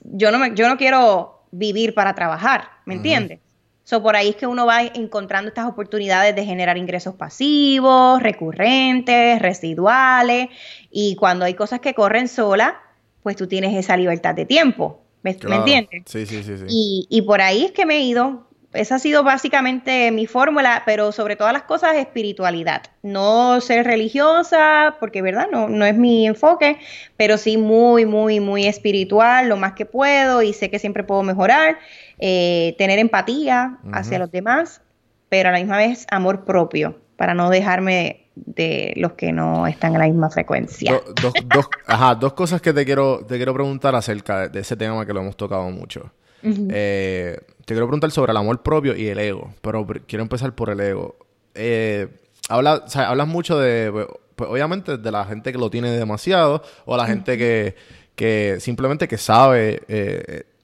yo 0.03 0.29
no, 0.29 0.37
me, 0.37 0.53
yo 0.53 0.69
no 0.69 0.77
quiero 0.77 1.47
vivir 1.49 1.95
para 1.95 2.13
trabajar, 2.13 2.69
¿me 2.85 2.93
entiendes? 2.93 3.39
So, 3.85 4.01
por 4.01 4.15
ahí 4.15 4.29
es 4.29 4.35
que 4.35 4.47
uno 4.47 4.65
va 4.65 4.81
encontrando 4.81 5.47
estas 5.47 5.67
oportunidades 5.67 6.35
de 6.35 6.43
generar 6.43 6.75
ingresos 6.75 7.13
pasivos, 7.13 8.21
recurrentes, 8.21 9.39
residuales, 9.39 10.49
y 10.89 11.15
cuando 11.15 11.45
hay 11.45 11.53
cosas 11.53 11.81
que 11.81 11.93
corren 11.93 12.27
sola, 12.27 12.81
pues 13.21 13.35
tú 13.35 13.47
tienes 13.47 13.75
esa 13.75 13.95
libertad 13.95 14.33
de 14.33 14.45
tiempo. 14.45 15.01
¿Me, 15.21 15.31
entiendes? 15.31 16.03
Sí, 16.07 16.25
sí, 16.25 16.43
sí. 16.43 16.57
sí. 16.57 16.65
Y, 16.67 17.07
y, 17.09 17.21
por 17.23 17.41
ahí 17.41 17.65
es 17.65 17.71
que 17.71 17.85
me 17.85 17.97
he 17.97 18.01
ido. 18.01 18.44
Esa 18.75 18.95
ha 18.95 18.99
sido 18.99 19.23
básicamente 19.23 20.11
mi 20.11 20.27
fórmula, 20.27 20.83
pero 20.85 21.11
sobre 21.11 21.35
todas 21.35 21.53
las 21.53 21.63
cosas 21.63 21.95
espiritualidad. 21.95 22.83
No 23.03 23.61
ser 23.61 23.85
religiosa, 23.85 24.95
porque 24.99 25.21
verdad, 25.21 25.47
no, 25.51 25.67
no 25.69 25.85
es 25.85 25.95
mi 25.95 26.27
enfoque, 26.27 26.77
pero 27.17 27.37
sí 27.37 27.57
muy, 27.57 28.05
muy, 28.05 28.39
muy 28.39 28.67
espiritual, 28.67 29.49
lo 29.49 29.57
más 29.57 29.73
que 29.73 29.85
puedo 29.85 30.41
y 30.41 30.53
sé 30.53 30.69
que 30.69 30.79
siempre 30.79 31.03
puedo 31.03 31.23
mejorar. 31.23 31.79
Eh, 32.19 32.75
tener 32.77 32.99
empatía 32.99 33.77
hacia 33.91 34.19
los 34.19 34.31
demás, 34.31 34.81
pero 35.29 35.49
a 35.49 35.51
la 35.51 35.59
misma 35.59 35.77
vez 35.77 36.05
amor 36.09 36.45
propio, 36.45 36.99
para 37.17 37.33
no 37.33 37.49
dejarme 37.49 38.25
de 38.35 38.93
los 38.97 39.13
que 39.13 39.31
no 39.31 39.65
están 39.67 39.93
en 39.93 39.99
la 39.99 40.05
misma 40.05 40.29
frecuencia. 40.29 41.01
dos, 41.21 41.69
ajá, 41.87 42.15
dos 42.15 42.33
cosas 42.33 42.61
que 42.61 42.73
te 42.73 42.85
quiero, 42.85 43.25
te 43.25 43.37
quiero 43.37 43.53
preguntar 43.53 43.95
acerca 43.95 44.47
de 44.49 44.59
ese 44.59 44.75
tema 44.75 45.05
que 45.05 45.13
lo 45.13 45.21
hemos 45.21 45.37
tocado 45.37 45.69
mucho. 45.69 46.11
Eh, 46.43 47.39
te 47.65 47.73
quiero 47.73 47.87
preguntar 47.87 48.11
sobre 48.11 48.31
el 48.31 48.37
amor 48.37 48.61
propio 48.61 48.95
y 48.95 49.07
el 49.07 49.19
ego, 49.19 49.53
pero 49.61 49.85
quiero 50.07 50.23
empezar 50.23 50.53
por 50.53 50.69
el 50.69 50.79
ego. 50.79 51.15
Eh, 51.55 52.07
habla, 52.49 52.85
hablas 52.93 53.27
mucho 53.27 53.57
de, 53.57 53.91
pues, 53.91 54.07
pues, 54.35 54.49
obviamente, 54.49 54.97
de 54.97 55.11
la 55.11 55.25
gente 55.25 55.51
que 55.51 55.57
lo 55.57 55.69
tiene 55.69 55.91
demasiado 55.91 56.61
o 56.85 56.97
la 56.97 57.07
gente 57.07 57.37
que, 57.37 57.75
que 58.15 58.57
simplemente 58.59 59.07
que 59.07 59.17
sabe 59.17 59.81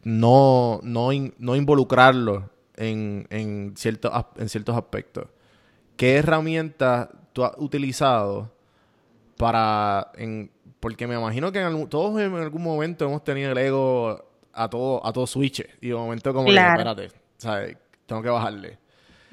no, 0.04 0.80
no, 0.84 1.10
no 1.38 1.56
involucrarlo 1.56 2.50
en, 2.76 3.28
en, 3.30 3.74
ciertos, 3.78 4.12
en 4.38 4.50
ciertos 4.50 4.76
aspectos. 4.76 5.28
¿Qué 5.96 6.16
herramientas 6.16 7.10
tú 7.34 7.44
has 7.44 7.54
utilizado 7.58 8.52
para... 9.38 10.12
En, 10.16 10.52
porque 10.80 11.06
me 11.06 11.16
imagino 11.16 11.52
que 11.52 11.64
todos 11.90 12.20
en 12.20 12.34
algún 12.34 12.64
momento 12.64 13.06
hemos 13.06 13.24
tenido 13.24 13.52
el 13.52 13.58
ego 13.60 14.31
a 14.64 14.70
todo, 14.70 15.06
a 15.06 15.12
todo 15.12 15.28
switch. 15.28 15.66
Y 15.82 15.90
de 15.90 15.96
momento 15.96 16.34
como 16.34 16.50
espérate, 16.50 17.10
¿sabes? 17.38 17.78
Tengo 18.06 18.22
que 18.22 18.30
bajarle. 18.30 18.78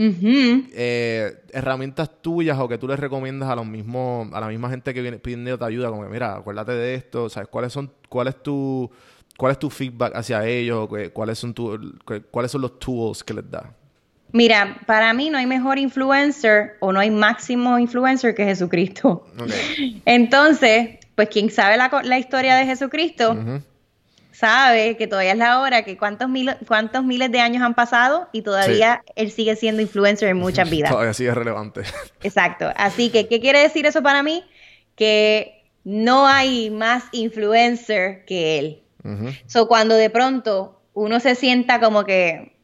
Eh, 0.01 1.43
herramientas 1.51 2.23
tuyas 2.23 2.57
o 2.61 2.69
que 2.69 2.79
tú 2.79 2.87
les 2.87 3.01
recomiendas 3.01 3.49
a 3.49 3.57
los 3.57 3.67
mismos, 3.67 4.29
a 4.33 4.41
la 4.41 4.47
misma 4.47 4.71
gente 4.71 4.95
que 4.95 5.03
viene 5.03 5.19
pidiendo 5.19 5.65
ayuda, 5.65 5.91
como 5.91 6.05
que 6.05 6.09
mira, 6.09 6.37
acuérdate 6.37 6.73
de 6.73 6.95
esto, 6.95 7.29
¿sabes? 7.29 7.49
¿Cuáles 7.49 7.73
son, 7.73 7.93
cuál 8.09 8.29
es 8.29 8.43
tu 8.43 8.91
¿Cuál 9.39 9.53
es 9.53 9.61
tu 9.61 9.71
feedback 9.71 10.17
hacia 10.17 10.45
ellos? 10.45 10.89
¿Cuáles 11.13 11.39
son, 11.39 11.55
¿Cuáles 12.33 12.51
son 12.51 12.61
los 12.61 12.77
tools 12.81 13.23
que 13.23 13.33
les 13.35 13.49
da? 13.49 13.73
Mira, 14.33 14.81
para 14.85 15.15
mí 15.15 15.31
no 15.31 15.39
hay 15.39 15.47
mejor 15.47 15.79
influencer 15.79 16.77
o 16.81 16.93
no 16.93 16.99
hay 16.99 17.13
máximo 17.13 17.79
influencer 17.79 18.35
que 18.35 18.45
Jesucristo. 18.45 19.25
Entonces, 20.05 20.99
pues 21.15 21.29
quien 21.29 21.51
sabe 21.51 21.77
la, 21.77 22.19
historia 22.19 22.57
de 22.57 22.67
Jesucristo, 22.67 23.37
sabe 24.39 24.97
que 24.97 25.09
todavía 25.09 25.33
es 25.33 25.39
la 25.39 25.61
hora, 25.61 25.83
que 25.83 25.97
cuántos, 25.97 26.29
mil, 26.29 26.55
cuántos 26.67 27.03
miles 27.03 27.33
de 27.33 27.41
años 27.41 27.63
han 27.63 27.75
pasado 27.75 28.29
y 28.33 28.43
todavía 28.43 29.03
él 29.17 29.33
sigue 29.33 29.57
siendo 29.57 29.83
influencer 29.83 30.29
en 30.29 30.37
muchas 30.39 30.71
vidas. 30.71 30.91
todavía 30.91 31.13
sigue 31.13 31.35
relevante. 31.35 31.83
Exacto. 32.23 32.71
Así 32.77 33.11
que, 33.11 33.27
¿qué 33.27 33.41
quiere 33.41 33.61
decir 33.61 33.87
eso 33.87 34.03
para 34.03 34.23
mí? 34.23 34.45
Que 34.95 35.65
no 35.83 36.27
hay 36.27 36.71
más 36.71 37.05
influencer 37.13 38.25
que 38.25 38.59
él. 38.59 38.83
So, 39.47 39.69
cuando 39.69 39.95
de 39.95 40.11
pronto 40.11 40.83
uno 40.93 41.19
se 41.19 41.35
sienta 41.35 41.81
como 41.81 42.05
que, 42.05 42.57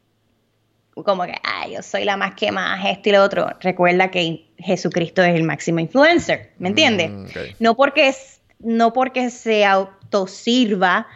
como 0.93 1.25
que, 1.25 1.35
ay, 1.43 1.73
yo 1.73 1.83
soy 1.83 2.05
la 2.05 2.19
más 2.19 2.35
que 2.35 2.53
más, 2.53 2.85
esto 2.85 3.09
y 3.09 3.13
lo 3.13 3.23
otro, 3.23 3.49
recuerda 3.61 4.11
que 4.11 4.51
Jesucristo 4.59 5.23
es 5.23 5.35
el 5.35 5.45
máximo 5.45 5.79
influencer, 5.81 6.53
¿me 6.59 6.69
entiendes? 6.69 7.11
Mm, 7.11 7.27
no, 7.61 7.75
porque, 7.75 8.15
no 8.59 8.93
porque 8.93 9.31
se 9.31 9.65
autosirva 9.65 11.07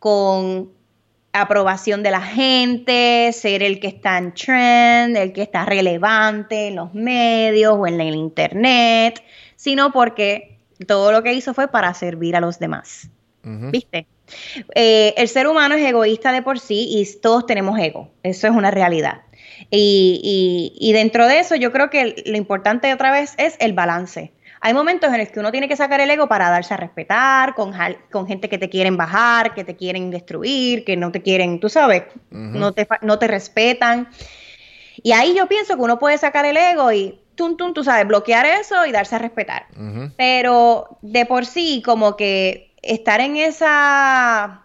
con 0.00 0.72
aprobación 1.32 2.02
de 2.02 2.10
la 2.10 2.22
gente, 2.22 3.30
ser 3.32 3.62
el 3.62 3.78
que 3.78 3.86
está 3.86 4.18
en 4.18 4.34
trend, 4.34 5.16
el 5.16 5.32
que 5.32 5.42
está 5.42 5.64
relevante 5.64 6.68
en 6.68 6.76
los 6.76 6.92
medios 6.92 7.76
o 7.78 7.86
en 7.86 8.00
el 8.00 8.16
internet, 8.16 9.22
sino 9.54 9.92
porque 9.92 10.58
todo 10.88 11.12
lo 11.12 11.22
que 11.22 11.32
hizo 11.34 11.54
fue 11.54 11.68
para 11.68 11.94
servir 11.94 12.34
a 12.34 12.40
los 12.40 12.58
demás. 12.58 13.08
¿Viste? 13.42 14.06
Eh, 14.74 15.14
el 15.16 15.28
ser 15.28 15.46
humano 15.46 15.74
es 15.74 15.86
egoísta 15.86 16.32
de 16.32 16.42
por 16.42 16.58
sí 16.58 16.88
y 16.90 17.20
todos 17.20 17.46
tenemos 17.46 17.78
ego, 17.78 18.10
eso 18.22 18.46
es 18.46 18.52
una 18.52 18.70
realidad. 18.70 19.22
Y, 19.70 20.90
dentro 20.94 21.26
de 21.26 21.40
eso 21.40 21.54
yo 21.54 21.72
creo 21.72 21.90
que 21.90 22.22
lo 22.26 22.36
importante 22.36 22.92
otra 22.92 23.12
vez 23.12 23.34
es 23.38 23.56
el 23.60 23.72
balance. 23.72 24.32
Hay 24.62 24.74
momentos 24.74 25.10
en 25.12 25.18
los 25.18 25.28
que 25.30 25.40
uno 25.40 25.50
tiene 25.50 25.68
que 25.68 25.76
sacar 25.76 26.00
el 26.00 26.10
ego 26.10 26.28
para 26.28 26.50
darse 26.50 26.74
a 26.74 26.76
respetar 26.76 27.54
con, 27.54 27.72
con 28.10 28.26
gente 28.26 28.48
que 28.48 28.58
te 28.58 28.68
quieren 28.68 28.96
bajar, 28.96 29.54
que 29.54 29.64
te 29.64 29.74
quieren 29.74 30.10
destruir, 30.10 30.84
que 30.84 30.96
no 30.96 31.10
te 31.10 31.22
quieren, 31.22 31.60
tú 31.60 31.70
sabes, 31.70 32.04
no, 32.30 32.72
te, 32.72 32.86
no 33.00 33.18
te 33.18 33.26
respetan. 33.26 34.08
Y 35.02 35.12
ahí 35.12 35.34
yo 35.34 35.46
pienso 35.46 35.76
que 35.76 35.82
uno 35.82 35.98
puede 35.98 36.18
sacar 36.18 36.44
el 36.44 36.58
ego 36.58 36.92
y 36.92 37.18
tum, 37.36 37.56
tum, 37.56 37.72
tú 37.72 37.82
sabes, 37.84 38.06
bloquear 38.06 38.44
eso 38.44 38.84
y 38.84 38.92
darse 38.92 39.14
a 39.16 39.18
respetar. 39.18 39.66
Pero 40.18 40.98
de 41.00 41.24
por 41.24 41.46
sí, 41.46 41.82
como 41.84 42.16
que 42.16 42.74
estar 42.82 43.20
en 43.20 43.36
esa... 43.36 44.62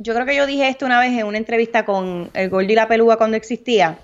Yo 0.00 0.14
creo 0.14 0.26
que 0.26 0.36
yo 0.36 0.46
dije 0.46 0.68
esto 0.68 0.86
una 0.86 1.00
vez 1.00 1.16
en 1.16 1.26
una 1.26 1.38
entrevista 1.38 1.84
con 1.84 2.30
el 2.34 2.50
Gordo 2.50 2.72
y 2.72 2.74
la 2.74 2.88
Pelúa 2.88 3.16
cuando 3.18 3.36
existía. 3.36 3.98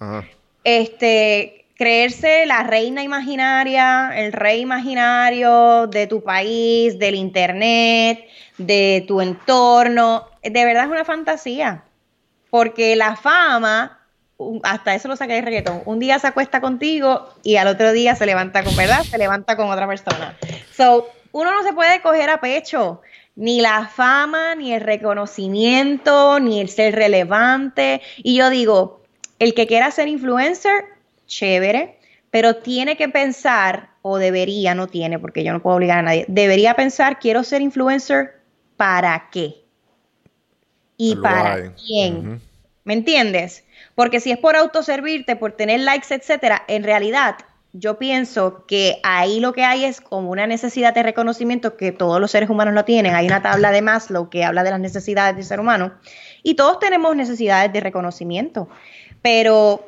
Este, 0.64 1.57
creerse 1.78 2.44
la 2.44 2.64
reina 2.64 3.04
imaginaria, 3.04 4.10
el 4.14 4.32
rey 4.32 4.60
imaginario 4.60 5.86
de 5.86 6.08
tu 6.08 6.24
país, 6.24 6.98
del 6.98 7.14
internet, 7.14 8.26
de 8.58 9.04
tu 9.06 9.20
entorno, 9.20 10.26
de 10.42 10.64
verdad 10.64 10.84
es 10.84 10.90
una 10.90 11.04
fantasía. 11.04 11.84
Porque 12.50 12.96
la 12.96 13.14
fama, 13.14 14.00
hasta 14.64 14.94
eso 14.94 15.06
lo 15.06 15.14
saqué 15.14 15.34
de 15.34 15.42
reggaetón, 15.42 15.82
un 15.84 16.00
día 16.00 16.18
se 16.18 16.26
acuesta 16.26 16.60
contigo 16.60 17.28
y 17.44 17.56
al 17.56 17.68
otro 17.68 17.92
día 17.92 18.16
se 18.16 18.26
levanta 18.26 18.64
con, 18.64 18.76
¿verdad? 18.76 19.04
Se 19.04 19.16
levanta 19.16 19.56
con 19.56 19.70
otra 19.70 19.86
persona. 19.86 20.36
So, 20.76 21.08
uno 21.30 21.52
no 21.52 21.62
se 21.62 21.74
puede 21.74 22.02
coger 22.02 22.28
a 22.30 22.40
pecho 22.40 23.02
ni 23.36 23.60
la 23.60 23.86
fama, 23.86 24.56
ni 24.56 24.72
el 24.72 24.80
reconocimiento, 24.80 26.40
ni 26.40 26.60
el 26.60 26.68
ser 26.70 26.96
relevante. 26.96 28.02
Y 28.16 28.34
yo 28.34 28.50
digo, 28.50 29.02
el 29.38 29.54
que 29.54 29.68
quiera 29.68 29.92
ser 29.92 30.08
influencer, 30.08 30.97
chévere, 31.28 32.00
pero 32.30 32.56
tiene 32.56 32.96
que 32.96 33.08
pensar, 33.08 33.90
o 34.02 34.18
debería, 34.18 34.74
no 34.74 34.88
tiene, 34.88 35.20
porque 35.20 35.44
yo 35.44 35.52
no 35.52 35.62
puedo 35.62 35.76
obligar 35.76 35.98
a 35.98 36.02
nadie, 36.02 36.24
debería 36.26 36.74
pensar, 36.74 37.20
quiero 37.20 37.44
ser 37.44 37.62
influencer, 37.62 38.40
¿para 38.76 39.28
qué? 39.30 39.54
¿Y 40.96 41.14
para 41.14 41.72
quién? 41.74 42.42
¿Me 42.82 42.94
entiendes? 42.94 43.64
Porque 43.94 44.18
si 44.18 44.32
es 44.32 44.38
por 44.38 44.56
autoservirte, 44.56 45.36
por 45.36 45.52
tener 45.52 45.80
likes, 45.80 46.12
etcétera, 46.12 46.64
en 46.66 46.82
realidad 46.82 47.36
yo 47.72 47.98
pienso 47.98 48.64
que 48.66 48.98
ahí 49.02 49.40
lo 49.40 49.52
que 49.52 49.62
hay 49.62 49.84
es 49.84 50.00
como 50.00 50.30
una 50.30 50.46
necesidad 50.46 50.94
de 50.94 51.02
reconocimiento 51.02 51.76
que 51.76 51.92
todos 51.92 52.20
los 52.20 52.30
seres 52.30 52.48
humanos 52.48 52.74
lo 52.74 52.84
tienen. 52.84 53.14
Hay 53.14 53.26
una 53.26 53.42
tabla 53.42 53.70
de 53.70 53.82
Maslow 53.82 54.30
que 54.30 54.42
habla 54.42 54.64
de 54.64 54.70
las 54.70 54.80
necesidades 54.80 55.36
del 55.36 55.44
ser 55.44 55.60
humano 55.60 55.92
y 56.42 56.54
todos 56.54 56.78
tenemos 56.80 57.14
necesidades 57.14 57.72
de 57.72 57.80
reconocimiento. 57.80 58.68
Pero 59.20 59.87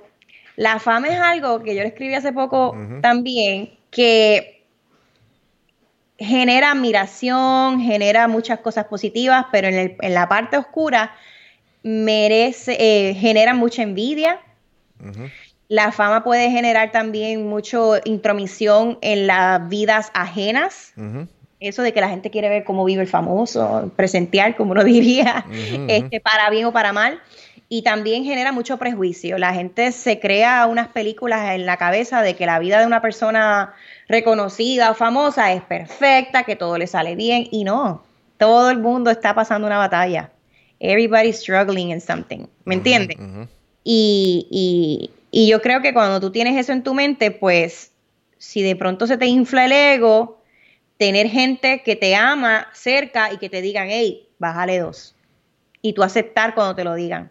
la 0.57 0.79
fama 0.79 1.09
es 1.09 1.21
algo 1.21 1.63
que 1.63 1.75
yo 1.75 1.83
le 1.83 1.89
escribí 1.89 2.15
hace 2.15 2.33
poco 2.33 2.77
también 3.01 3.71
que 3.91 4.61
genera 6.21 6.73
admiración, 6.73 7.81
genera 7.81 8.29
muchas 8.29 8.61
cosas 8.61 8.85
positivas, 8.85 9.47
pero 9.51 9.69
en, 9.69 10.15
la 10.15 10.29
parte 10.29 10.59
oscura 10.59 11.15
merece, 11.83 12.77
eh, 12.79 13.15
genera 13.15 13.55
mucha 13.55 13.83
envidia. 13.83 14.39
La 15.69 15.93
fama 15.93 16.23
puede 16.23 16.51
generar 16.51 16.93
también 16.93 17.49
mucho 17.49 17.95
intromisión 18.05 18.99
en 19.01 19.27
las 19.27 19.67
vidas 19.69 20.11
ajenas. 20.13 20.93
Eso 21.59 21.83
de 21.83 21.93
que 21.93 22.01
la 22.01 22.09
gente 22.09 22.31
quiere 22.31 22.49
ver 22.49 22.65
cómo 22.65 22.85
vive 22.85 23.03
el 23.03 23.09
famoso, 23.09 23.91
presentear, 23.97 24.57
como 24.57 24.73
uno 24.73 24.85
diría, 24.85 25.47
este, 25.89 26.21
para 26.21 26.51
bien 26.51 26.67
o 26.67 26.73
para 26.73 26.93
mal. 26.93 27.21
Y 27.73 27.83
también 27.83 28.25
genera 28.25 28.51
mucho 28.51 28.79
prejuicio. 28.79 29.39
La 29.39 29.55
gente 29.55 29.93
se 29.93 30.19
crea 30.19 30.67
unas 30.67 30.89
películas 30.89 31.55
en 31.55 31.67
la 31.67 31.77
cabeza 31.77 32.21
de 32.21 32.35
que 32.35 32.45
la 32.45 32.59
vida 32.59 32.81
de 32.81 32.87
una 32.87 33.01
persona 33.01 33.75
reconocida 34.09 34.91
o 34.91 34.95
famosa 34.95 35.53
es 35.53 35.63
perfecta, 35.63 36.43
que 36.43 36.57
todo 36.57 36.77
le 36.79 36.89
sale 36.89 37.15
bien 37.15 37.47
y 37.53 37.63
no. 37.63 38.03
Todo 38.39 38.71
el 38.71 38.79
mundo 38.79 39.09
está 39.13 39.37
pasando 39.37 39.69
una 39.69 39.79
batalla. 39.79 40.33
Everybody's 40.81 41.39
struggling 41.39 41.91
in 41.91 42.01
something. 42.01 42.49
¿Me 42.65 42.75
entiendes? 42.75 43.17
y, 43.85 45.11
y 45.31 45.49
yo 45.49 45.63
creo 45.63 45.81
que 45.81 45.95
cuando 45.95 46.21
tú 46.21 46.33
tienes 46.33 46.59
eso 46.59 46.73
en 46.73 46.83
tu 46.83 46.93
mente, 46.93 47.31
pues 47.31 47.93
si 48.37 48.63
de 48.63 48.75
pronto 48.75 49.07
se 49.07 49.17
te 49.17 49.27
infla 49.27 49.67
el 49.67 49.73
ego, 49.73 50.43
tener 50.97 51.29
gente 51.29 51.83
que 51.85 51.95
te 51.95 52.17
ama 52.17 52.67
cerca 52.73 53.33
y 53.33 53.39
que 53.39 53.49
te 53.49 53.63
digan, 53.63 53.87
hey, 53.91 54.29
bájale 54.41 54.81
dos. 54.81 55.15
Y 55.83 55.93
tú 55.93 56.03
aceptar 56.03 56.57
cuando 56.57 56.75
te 56.75 56.83
lo 56.83 56.95
digan. 56.95 57.31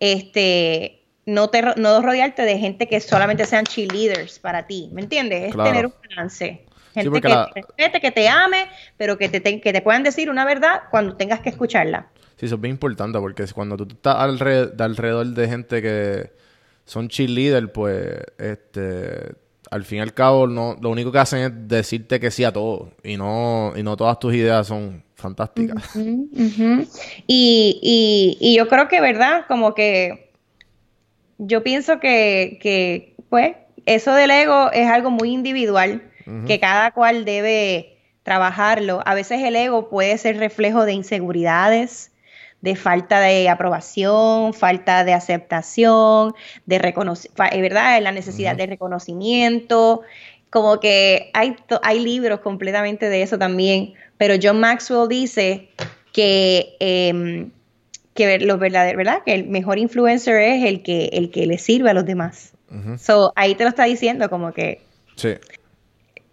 Este, 0.00 1.04
no, 1.26 1.50
te, 1.50 1.62
no 1.76 2.02
rodearte 2.02 2.42
de 2.42 2.58
gente 2.58 2.88
que 2.88 3.00
solamente 3.00 3.44
sean 3.44 3.64
cheerleaders 3.64 4.38
para 4.38 4.66
ti, 4.66 4.88
¿me 4.92 5.02
entiendes? 5.02 5.50
Es 5.50 5.56
tener 5.56 5.86
un 5.86 5.94
balance. 6.08 6.64
Gente 6.94 7.20
que 7.20 7.28
te 7.28 7.46
respete, 7.54 8.00
que 8.00 8.10
te 8.10 8.28
ame, 8.28 8.68
pero 8.96 9.18
que 9.18 9.28
te, 9.28 9.60
que 9.60 9.72
te 9.72 9.82
puedan 9.82 10.02
decir 10.02 10.30
una 10.30 10.46
verdad 10.46 10.84
cuando 10.90 11.16
tengas 11.16 11.40
que 11.40 11.50
escucharla. 11.50 12.08
Sí, 12.36 12.46
eso 12.46 12.54
es 12.54 12.60
bien 12.60 12.72
importante 12.72 13.18
porque 13.18 13.44
cuando 13.54 13.76
tú 13.76 13.86
estás 13.90 14.16
alrededor 14.16 15.26
de 15.26 15.48
gente 15.48 15.82
que 15.82 16.32
son 16.86 17.08
cheerleaders, 17.08 17.70
pues, 17.70 18.18
este, 18.38 19.34
al 19.70 19.84
fin 19.84 19.98
y 19.98 20.00
al 20.02 20.14
cabo, 20.14 20.46
no, 20.46 20.76
lo 20.80 20.90
único 20.90 21.12
que 21.12 21.18
hacen 21.18 21.40
es 21.40 21.68
decirte 21.68 22.20
que 22.20 22.30
sí 22.30 22.44
a 22.44 22.52
todo 22.52 22.92
y 23.02 23.16
no, 23.16 23.72
y 23.76 23.82
no 23.82 23.96
todas 23.96 24.18
tus 24.18 24.34
ideas 24.34 24.66
son 24.66 25.02
fantásticas. 25.16 25.96
Y, 27.26 28.38
y, 28.40 28.54
yo 28.54 28.68
creo 28.68 28.86
que, 28.86 29.00
¿verdad? 29.00 29.46
Como 29.48 29.74
que 29.74 30.30
yo 31.38 31.62
pienso 31.62 31.98
que, 31.98 32.58
que 32.62 33.14
pues, 33.28 33.56
eso 33.86 34.14
del 34.14 34.30
ego 34.30 34.70
es 34.72 34.88
algo 34.88 35.10
muy 35.10 35.30
individual, 35.30 36.02
que 36.46 36.58
cada 36.58 36.90
cual 36.90 37.24
debe 37.24 37.98
trabajarlo. 38.24 39.00
A 39.06 39.14
veces 39.14 39.42
el 39.42 39.54
ego 39.54 39.88
puede 39.88 40.18
ser 40.18 40.38
reflejo 40.38 40.84
de 40.84 40.92
inseguridades, 40.92 42.10
de 42.60 42.74
falta 42.74 43.20
de 43.20 43.48
aprobación, 43.48 44.52
falta 44.52 45.04
de 45.04 45.12
aceptación, 45.12 46.34
de 46.66 46.78
reconocimiento, 46.80 47.44
eh, 47.52 47.60
¿verdad? 47.60 48.02
La 48.02 48.10
necesidad 48.10 48.56
de 48.56 48.66
reconocimiento, 48.66 50.02
como 50.50 50.80
que 50.80 51.30
hay, 51.34 51.54
hay 51.82 52.00
libros 52.00 52.40
completamente 52.40 53.08
de 53.08 53.22
eso 53.22 53.38
también, 53.38 53.94
pero 54.18 54.34
John 54.42 54.60
Maxwell 54.60 55.08
dice 55.08 55.68
que, 56.12 56.76
eh, 56.80 57.48
que 58.14 58.38
lo 58.38 58.58
verdadero, 58.58 58.98
¿verdad? 58.98 59.22
Que 59.24 59.34
el 59.34 59.46
mejor 59.46 59.78
influencer 59.78 60.40
es 60.40 60.64
el 60.64 60.82
que, 60.82 61.06
el 61.12 61.30
que 61.30 61.46
le 61.46 61.58
sirve 61.58 61.90
a 61.90 61.94
los 61.94 62.04
demás. 62.04 62.52
So, 62.98 63.32
ahí 63.36 63.54
te 63.54 63.62
lo 63.62 63.70
está 63.70 63.84
diciendo 63.84 64.28
como 64.28 64.52
que 64.52 64.82
sí. 65.14 65.34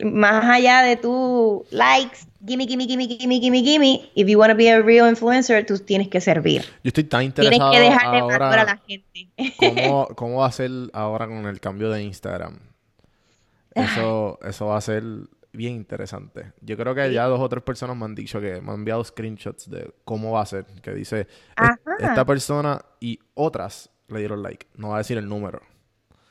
más 0.04 0.44
allá 0.44 0.82
de 0.82 0.98
tu 0.98 1.64
likes, 1.70 2.18
gimme, 2.46 2.66
gimme, 2.66 2.86
gimme, 2.86 3.08
gimme, 3.08 3.40
gimme, 3.40 3.62
gimme. 3.62 4.10
If 4.16 4.28
you 4.28 4.40
want 4.40 4.52
to 4.52 4.58
be 4.58 4.70
a 4.70 4.82
real 4.82 5.08
influencer, 5.08 5.66
tú 5.66 5.78
tienes 5.78 6.10
que 6.10 6.20
servir. 6.20 6.64
Yo 6.84 6.90
estoy 6.90 7.04
tan 7.04 7.24
interesado 7.24 7.72
Tienes 7.72 7.78
que 7.78 7.92
dejar 7.92 8.12
de 8.12 8.20
ahora, 8.20 8.62
a 8.62 8.66
la 8.66 8.82
gente. 8.86 9.30
¿cómo, 9.58 10.08
¿Cómo 10.16 10.38
va 10.38 10.48
a 10.48 10.52
ser 10.52 10.72
ahora 10.92 11.28
con 11.28 11.46
el 11.46 11.60
cambio 11.60 11.92
de 11.92 12.04
Instagram? 12.04 12.60
Eso, 13.76 14.40
eso 14.44 14.68
va 14.68 14.78
a 14.78 14.82
ser 14.82 15.04
bien 15.54 15.76
interesante. 15.76 16.51
Yo 16.62 16.76
creo 16.76 16.93
que 16.93 17.14
ya 17.14 17.26
dos 17.26 17.39
o 17.39 17.47
tres 17.47 17.64
personas 17.64 17.95
me 17.95 18.06
han 18.06 18.16
dicho 18.16 18.41
que 18.41 18.60
me 18.62 18.72
han 18.72 18.80
enviado 18.80 19.04
screenshots 19.04 19.70
de 19.70 19.93
cómo 20.04 20.32
va 20.32 20.41
a 20.41 20.45
ser. 20.45 20.66
Que 20.82 20.93
dice, 20.93 21.28
esta 21.99 22.26
persona 22.26 22.84
y 22.99 23.20
otras 23.36 23.89
le 24.08 24.20
dieron 24.20 24.43
like. 24.43 24.68
No 24.76 24.89
va 24.89 24.95
a 24.95 24.97
decir 24.99 25.18
el 25.18 25.30
número. 25.30 25.62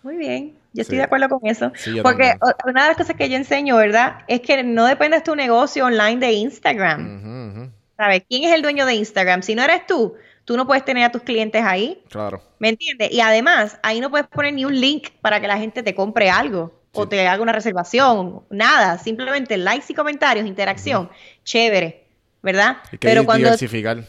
Muy 0.02 0.16
bien. 0.16 0.58
Yo 0.72 0.82
estoy 0.82 0.98
de 0.98 1.04
acuerdo 1.04 1.28
con 1.28 1.48
eso. 1.48 1.70
Porque 2.02 2.34
una 2.66 2.82
de 2.82 2.88
las 2.88 2.96
cosas 2.96 3.14
que 3.16 3.28
yo 3.28 3.36
enseño, 3.36 3.76
¿verdad? 3.76 4.20
Es 4.26 4.40
que 4.40 4.62
no 4.62 4.84
depende 4.86 5.18
de 5.18 5.22
tu 5.22 5.36
negocio 5.36 5.86
online 5.86 6.18
de 6.18 6.32
Instagram. 6.32 7.72
¿Sabes? 7.96 8.24
¿Quién 8.28 8.44
es 8.44 8.52
el 8.52 8.62
dueño 8.62 8.84
de 8.84 8.94
Instagram? 8.94 9.42
Si 9.42 9.54
no 9.54 9.62
eres 9.62 9.86
tú, 9.86 10.14
tú 10.44 10.56
no 10.56 10.66
puedes 10.66 10.84
tener 10.84 11.04
a 11.04 11.12
tus 11.12 11.22
clientes 11.22 11.62
ahí. 11.62 12.02
Claro. 12.08 12.42
¿Me 12.58 12.70
entiendes? 12.70 13.12
Y 13.12 13.20
además, 13.20 13.78
ahí 13.84 14.00
no 14.00 14.10
puedes 14.10 14.26
poner 14.26 14.54
ni 14.54 14.64
un 14.64 14.80
link 14.80 15.10
para 15.20 15.40
que 15.40 15.46
la 15.46 15.58
gente 15.58 15.84
te 15.84 15.94
compre 15.94 16.30
algo 16.30 16.81
o 16.92 17.08
te 17.08 17.26
haga 17.26 17.42
una 17.42 17.52
reservación. 17.52 18.42
Nada. 18.50 18.98
Simplemente 18.98 19.56
likes 19.56 19.86
y 19.88 19.94
comentarios, 19.94 20.46
interacción. 20.46 21.10
Chévere. 21.44 22.04
¿Verdad? 22.42 22.78
Hay 22.90 22.98
que 22.98 23.08
Pero 23.08 23.24
cuando, 23.24 23.44
diversificar. 23.44 24.04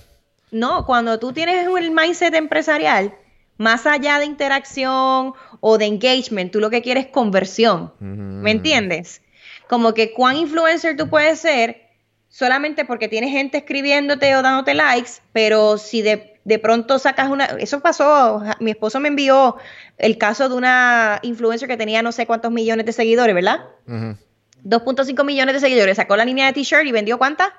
No, 0.51 0.85
cuando 0.85 1.19
tú 1.19 1.33
tienes 1.33 1.67
el 1.67 1.91
mindset 1.91 2.33
empresarial, 2.33 3.13
más 3.57 3.85
allá 3.85 4.19
de 4.19 4.25
interacción 4.25 5.33
o 5.59 5.77
de 5.77 5.85
engagement, 5.85 6.51
tú 6.51 6.59
lo 6.59 6.69
que 6.69 6.81
quieres 6.81 7.05
es 7.05 7.11
conversión. 7.11 7.93
¿Me 7.99 8.51
entiendes? 8.51 9.21
Como 9.69 9.93
que 9.93 10.13
cuán 10.13 10.35
influencer 10.35 10.97
tú 10.97 11.09
puedes 11.09 11.39
ser 11.39 11.83
solamente 12.27 12.85
porque 12.85 13.07
tienes 13.07 13.31
gente 13.31 13.59
escribiéndote 13.59 14.35
o 14.35 14.41
dándote 14.41 14.73
likes, 14.73 15.11
pero 15.31 15.77
si 15.77 16.01
de, 16.01 16.32
pronto 16.59 16.99
sacas 16.99 17.29
una... 17.29 17.45
Eso 17.45 17.79
pasó, 17.79 18.43
mi 18.59 18.71
esposo 18.71 18.99
me 18.99 19.07
envió 19.07 19.57
el 19.97 20.17
caso 20.17 20.49
de 20.49 20.55
una 20.55 21.19
influencer 21.23 21.67
que 21.67 21.77
tenía 21.77 22.01
no 22.01 22.11
sé 22.11 22.25
cuántos 22.25 22.51
millones 22.51 22.85
de 22.85 22.91
seguidores, 22.91 23.33
¿verdad? 23.33 23.65
2.5 23.87 25.25
millones 25.25 25.53
de 25.55 25.59
seguidores. 25.59 25.97
Sacó 25.97 26.15
la 26.15 26.25
línea 26.25 26.47
de 26.47 26.53
t-shirt 26.53 26.85
y 26.85 26.91
vendió 26.91 27.17
cuántas? 27.17 27.49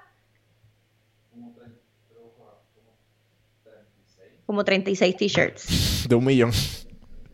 como 4.47 4.65
36 4.65 5.17
t-shirts. 5.17 6.07
De 6.09 6.15
un 6.15 6.25
millón. 6.25 6.53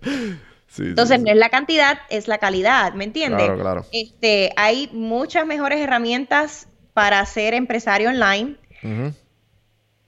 Entonces, 0.78 1.20
no 1.20 1.30
es 1.30 1.36
la 1.36 1.50
cantidad, 1.50 1.98
es 2.10 2.28
la 2.28 2.38
calidad, 2.38 2.94
¿me 2.94 3.04
entiendes? 3.04 3.44
Claro, 3.44 3.60
claro. 3.60 3.86
Este, 3.92 4.52
hay 4.56 4.88
muchas 4.92 5.44
mejores 5.44 5.80
herramientas 5.80 6.68
para 6.94 7.24
ser 7.26 7.54
empresario 7.54 8.08
online, 8.08 8.56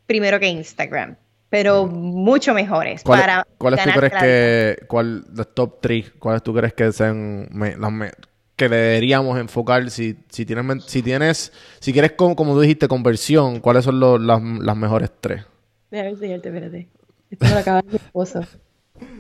primero 0.07 0.39
que 0.39 0.47
Instagram, 0.47 1.17
pero 1.53 1.87
mucho 1.87 2.55
mejores. 2.55 3.03
para 3.03 3.47
¿Cuáles 3.59 3.85
tú 3.85 3.91
crees 3.91 4.13
que, 4.15 4.87
cuál, 4.87 5.27
los 5.35 5.55
top 5.55 5.83
3, 5.83 6.13
cuáles 6.19 6.43
tú 6.43 6.55
crees 6.55 6.73
que 6.73 6.91
sean 6.93 7.47
las 7.53 8.15
que 8.57 8.71
deberíamos 8.71 9.39
enfocar 9.39 9.91
si, 9.91 10.17
si 10.31 10.47
tienes, 10.47 10.85
si 10.85 11.03
tienes, 11.03 11.53
si 11.79 11.93
quieres, 11.93 12.13
como, 12.13 12.37
como 12.37 12.55
tú 12.55 12.61
dijiste, 12.61 12.89
conversión, 12.89 13.61
cuáles 13.61 13.85
son 13.85 14.01
las, 14.01 14.43
las 14.43 14.77
mejores 14.79 15.11
tres? 15.21 15.45
Déjame 15.91 16.13
enseñarte, 16.13 16.49
espérate. 16.49 16.89
Esto 17.31 17.45
me 17.45 17.51
lo 17.51 17.59
acaba 17.59 17.83
mi 17.83 17.97
esposo. 17.97 18.41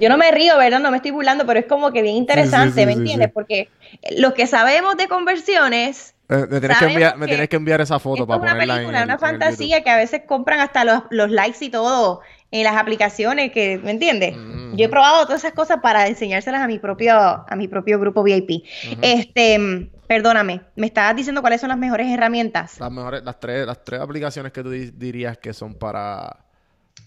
Yo 0.01 0.09
no 0.09 0.17
me 0.17 0.31
río, 0.31 0.57
¿verdad? 0.57 0.81
No 0.81 0.91
me 0.91 0.97
estoy 0.97 1.11
burlando, 1.11 1.45
pero 1.45 1.61
es 1.61 1.67
como 1.67 1.93
que 1.93 2.01
bien 2.01 2.17
interesante, 2.17 2.87
¿me 2.87 2.93
entiendes? 2.93 3.31
Porque 3.31 3.69
los 4.17 4.33
que 4.33 4.47
sabemos 4.47 4.97
de 4.97 5.07
conversiones. 5.07 6.15
Me, 6.51 6.61
tienes 6.61 6.79
que 6.79 6.85
enviar, 6.85 7.19
me 7.19 7.27
tienes 7.27 7.49
que 7.49 7.57
enviar 7.57 7.81
esa 7.81 7.99
foto 7.99 8.27
para 8.27 8.41
ponerla 8.41 8.65
una 8.65 8.75
película, 8.75 9.05
una 9.05 9.19
fantasía 9.19 9.83
que 9.83 9.91
a 9.91 9.97
veces 9.97 10.23
compran 10.27 10.61
hasta 10.61 10.85
los, 10.85 11.03
los, 11.11 11.31
likes 11.31 11.65
y 11.65 11.71
todo 11.71 12.21
en 12.51 12.65
las 12.65 12.77
aplicaciones, 12.77 13.53
que, 13.53 13.79
¿me 13.79 13.91
entiendes? 13.91 14.37
Mm. 14.37 14.77
Yo 14.77 14.87
he 14.87 14.89
probado 14.89 15.25
todas 15.25 15.45
esas 15.45 15.55
cosas 15.55 15.79
para 15.83 16.07
enseñárselas 16.07 16.63
a 16.63 16.67
mi 16.67 16.79
propio, 16.79 17.15
a 17.15 17.57
mi 17.57 17.69
propio 17.69 17.99
grupo 17.99 18.23
VIP. 18.23 18.65
Este, 19.01 19.91
perdóname, 20.07 20.63
me 20.77 20.87
estabas 20.87 21.17
diciendo 21.17 21.41
cuáles 21.41 21.61
son 21.61 21.69
las 21.69 21.79
mejores 21.79 22.09
herramientas. 22.09 22.79
Las 22.81 22.91
mejores, 22.91 23.23
las 23.25 23.41
tres, 23.41 23.67
las 23.67 23.85
tres 23.85 24.01
aplicaciones 24.01 24.53
que 24.53 24.63
tú 24.63 24.71
dirías 24.71 25.39
que 25.39 25.53
son 25.53 25.75
para 25.75 26.43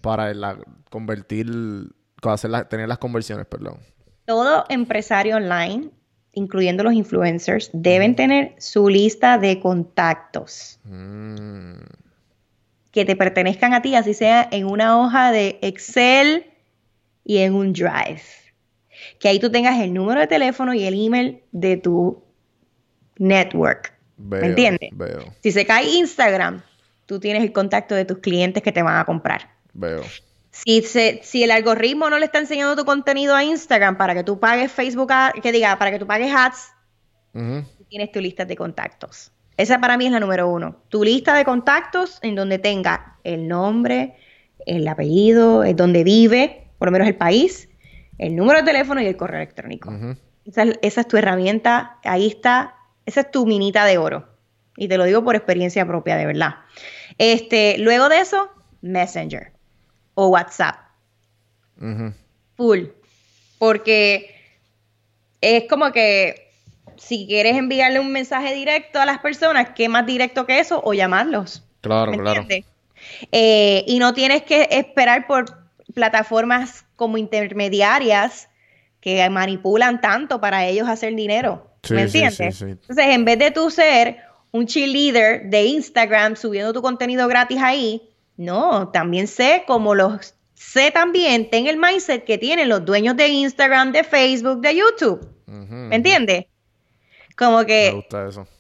para 0.06 0.32
la, 0.36 0.58
convertir, 0.92 1.48
hacer 2.22 2.66
tener 2.66 2.88
las 2.88 3.00
conversiones, 3.00 3.48
perdón. 3.48 3.80
Todo 4.26 4.66
empresario 4.70 5.38
online, 5.38 5.90
incluyendo 6.36 6.84
los 6.84 6.94
influencers, 6.94 7.70
deben 7.74 8.16
tener 8.16 8.54
su 8.60 8.88
lista 8.90 9.38
de 9.38 9.60
contactos. 9.60 10.80
Mm. 10.84 11.74
Que 12.92 13.06
te 13.06 13.16
pertenezcan 13.16 13.74
a 13.74 13.82
ti, 13.82 13.96
así 13.96 14.14
sea 14.14 14.48
en 14.52 14.68
una 14.68 15.00
hoja 15.00 15.32
de 15.32 15.58
Excel 15.62 16.46
y 17.24 17.40
en 17.40 17.56
un 17.56 17.74
Drive. 17.74 18.22
Que 19.20 19.30
ahí 19.30 19.40
tú 19.40 19.52
tengas 19.52 19.80
el 19.82 19.94
número 19.94 20.22
de 20.22 20.28
teléfono 20.28 20.74
y 20.74 20.84
el 20.84 20.94
email 20.94 21.42
de 21.52 21.78
tu 21.78 22.24
network. 23.18 23.94
¿Me 24.18 24.46
entiendes? 24.46 24.92
Si 25.42 25.52
se 25.52 25.66
cae 25.66 25.90
Instagram, 25.90 26.62
tú 27.06 27.20
tienes 27.20 27.44
el 27.44 27.52
contacto 27.52 27.96
de 27.96 28.06
tus 28.06 28.20
clientes 28.20 28.64
que 28.64 28.72
te 28.72 28.82
van 28.82 28.98
a 28.98 29.06
comprar. 29.06 29.50
Veo. 29.74 30.04
Si, 30.64 30.82
si 30.82 31.44
el 31.44 31.52
algoritmo 31.52 32.10
no 32.10 32.18
le 32.18 32.26
está 32.26 32.40
enseñando 32.40 32.78
tu 32.78 32.86
contenido 32.86 33.36
a 33.36 33.44
Instagram 33.44 33.98
para 33.98 34.14
que 34.14 34.24
tú 34.24 34.40
pagues 34.40 34.72
Facebook, 34.72 35.12
que 35.44 35.52
diga, 35.52 35.78
para 35.78 35.92
que 35.92 36.00
tú 36.00 36.08
pagues 36.08 36.34
ads, 36.34 36.72
tienes 37.90 38.12
tu 38.14 38.22
lista 38.22 38.46
de 38.46 38.56
contactos. 38.56 39.34
Esa 39.58 39.80
para 39.80 39.98
mí 39.98 40.06
es 40.06 40.14
la 40.14 40.22
número 40.22 40.50
uno. 40.50 40.78
Tu 40.88 41.04
lista 41.04 41.36
de 41.36 41.44
contactos 41.44 42.20
en 42.22 42.36
donde 42.36 42.58
tenga 42.58 43.18
el 43.26 43.50
nombre, 43.50 44.16
el 44.66 44.88
apellido, 44.88 45.66
el 45.66 45.76
donde 45.76 46.06
vive, 46.06 46.70
por 46.78 46.88
lo 46.88 46.94
menos 46.94 47.08
el 47.10 47.16
país, 47.16 47.68
el 48.18 48.36
número 48.38 48.60
de 48.60 48.66
teléfono 48.66 49.02
y 49.02 49.08
el 49.08 49.18
correo 49.18 49.42
electrónico. 49.42 49.94
esa, 50.46 50.64
esa, 50.82 51.02
es 51.02 51.08
tu 51.08 51.18
herramienta, 51.18 52.00
ahí 52.06 52.28
está, 52.28 52.76
esa 53.06 53.22
es 53.22 53.32
tu 53.32 53.46
minita 53.46 53.84
de 53.84 53.98
oro. 53.98 54.30
Y 54.78 54.88
te 54.88 54.98
lo 54.98 55.04
digo 55.04 55.22
por 55.22 55.36
experiencia 55.36 55.86
propia, 55.86 56.16
de 56.16 56.26
verdad. 56.26 56.56
Este, 57.18 57.78
luego 57.78 58.08
de 58.08 58.20
eso, 58.20 58.50
Messenger 58.82 59.55
o 60.16 60.28
WhatsApp. 60.30 60.78
Full. 62.58 62.86
Porque 63.60 64.36
es 65.42 65.66
como 65.70 65.92
que 65.92 66.50
si 66.98 67.28
quieres 67.28 67.56
enviarle 67.56 68.00
un 68.00 68.12
mensaje 68.12 68.54
directo 68.54 69.00
a 69.00 69.06
las 69.06 69.20
personas, 69.20 69.70
¿qué 69.76 69.90
más 69.90 70.06
directo 70.06 70.46
que 70.46 70.60
eso? 70.60 70.82
O 70.84 70.94
llamarlos. 70.94 71.64
Claro, 71.82 72.14
claro. 72.14 72.46
Eh, 73.32 73.84
y 73.88 74.00
no 74.00 74.14
tienes 74.14 74.44
que 74.44 74.68
esperar 74.72 75.28
por 75.28 75.46
plataformas 75.94 76.86
como 76.96 77.18
intermediarias 77.18 78.50
que 79.00 79.30
manipulan 79.30 80.02
tanto 80.02 80.42
para 80.42 80.66
ellos 80.66 80.88
hacer 80.88 81.16
dinero. 81.16 81.70
¿Me 81.90 82.04
entiendes? 82.04 82.62
Entonces, 82.62 83.06
en 83.06 83.26
vez 83.26 83.38
de 83.38 83.52
tú 83.52 83.70
ser 83.70 84.18
un 84.52 84.66
cheerleader 84.66 85.50
de 85.50 85.66
Instagram 85.66 86.36
subiendo 86.36 86.74
tu 86.74 86.82
contenido 86.82 87.28
gratis 87.28 87.60
ahí, 87.62 88.02
no, 88.38 88.90
también 88.90 89.28
sé 89.28 89.64
como 89.68 89.96
los 89.96 90.36
sé 90.56 90.92
también, 90.92 91.50
ten 91.50 91.68
el 91.68 91.78
mindset 91.78 92.26
que 92.26 92.38
tienen 92.38 92.70
los 92.70 92.84
dueños 92.84 93.16
de 93.16 93.28
Instagram, 93.28 93.92
de 93.92 94.04
Facebook, 94.04 94.62
de 94.62 94.76
YouTube. 94.76 95.30
¿Me 95.46 95.96
entiendes? 95.96 96.46
Como 97.36 97.66
que 97.66 98.08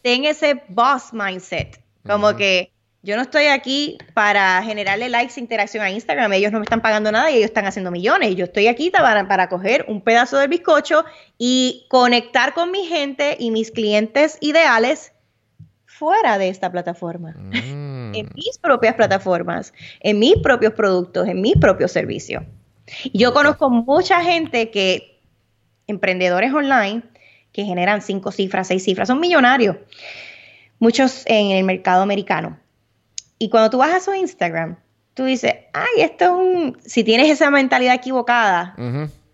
ten 0.01 0.25
ese 0.25 0.61
boss 0.69 1.13
mindset. 1.13 1.79
Como 2.05 2.35
que 2.35 2.71
yo 3.01 3.15
no 3.15 3.21
estoy 3.21 3.45
aquí 3.45 3.97
para 4.13 4.61
generarle 4.63 5.09
likes 5.09 5.33
e 5.37 5.39
interacción 5.39 5.83
a 5.83 5.89
Instagram. 5.89 6.33
Ellos 6.33 6.51
no 6.51 6.59
me 6.59 6.63
están 6.63 6.81
pagando 6.81 7.11
nada 7.11 7.31
y 7.31 7.35
ellos 7.35 7.45
están 7.45 7.65
haciendo 7.65 7.91
millones. 7.91 8.35
Yo 8.35 8.45
estoy 8.45 8.67
aquí 8.67 8.91
para, 8.91 9.27
para 9.27 9.47
coger 9.47 9.85
un 9.87 10.01
pedazo 10.01 10.37
del 10.37 10.49
bizcocho 10.49 11.05
y 11.37 11.85
conectar 11.89 12.53
con 12.53 12.71
mi 12.71 12.85
gente 12.85 13.37
y 13.39 13.51
mis 13.51 13.71
clientes 13.71 14.37
ideales 14.41 15.13
fuera 15.97 16.37
de 16.37 16.49
esta 16.49 16.71
plataforma. 16.71 17.35
Mm. 17.37 18.15
en 18.15 18.29
mis 18.35 18.57
propias 18.57 18.95
plataformas, 18.95 19.73
en 19.99 20.19
mis 20.19 20.37
propios 20.37 20.73
productos, 20.73 21.27
en 21.27 21.41
mis 21.41 21.57
propios 21.57 21.91
servicios. 21.91 22.43
yo 23.13 23.33
conozco 23.33 23.69
mucha 23.69 24.21
gente 24.21 24.71
que, 24.71 25.19
emprendedores 25.87 26.53
online, 26.53 27.03
que 27.51 27.63
generan 27.63 28.01
cinco 28.01 28.31
cifras, 28.31 28.67
seis 28.67 28.83
cifras, 28.83 29.07
son 29.07 29.19
millonarios. 29.19 29.77
Muchos 30.79 31.23
en 31.25 31.51
el 31.51 31.63
mercado 31.63 32.01
americano 32.01 32.57
y 33.37 33.49
cuando 33.49 33.69
tú 33.69 33.77
vas 33.77 33.93
a 33.93 33.99
su 33.99 34.13
Instagram, 34.13 34.77
tú 35.13 35.25
dices, 35.25 35.53
ay, 35.73 36.01
esto 36.01 36.25
es 36.25 36.31
un, 36.31 36.77
si 36.85 37.03
tienes 37.03 37.29
esa 37.29 37.51
mentalidad 37.51 37.95
equivocada, 37.95 38.75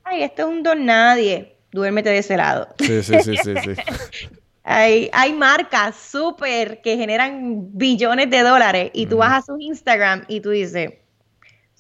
ay, 0.04 0.24
esto 0.24 0.44
es 0.44 0.48
un 0.48 0.64
don 0.64 0.86
nadie, 0.86 1.56
duérmete 1.72 2.10
de 2.10 2.20
ese 2.20 2.38
lado. 2.38 2.68
Sí, 2.80 3.04
sí, 3.04 3.16
sí, 3.24 3.36
sí. 3.38 3.54
hay, 4.64 5.10
hay 5.14 5.34
marcas 5.34 5.96
súper 5.96 6.82
que 6.82 6.98
generan 6.98 7.70
billones 7.76 8.30
de 8.30 8.42
dólares 8.42 8.92
y 8.94 9.08
tú 9.08 9.18
vas 9.18 9.32
a 9.34 9.42
su 9.42 9.58
Instagram 9.60 10.24
y 10.28 10.40
tú 10.40 10.52
dices, 10.52 10.94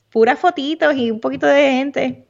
puras 0.09 0.39
fotitos 0.39 0.95
y 0.95 1.11
un 1.11 1.19
poquito 1.19 1.45
de 1.45 1.71
gente. 1.71 2.27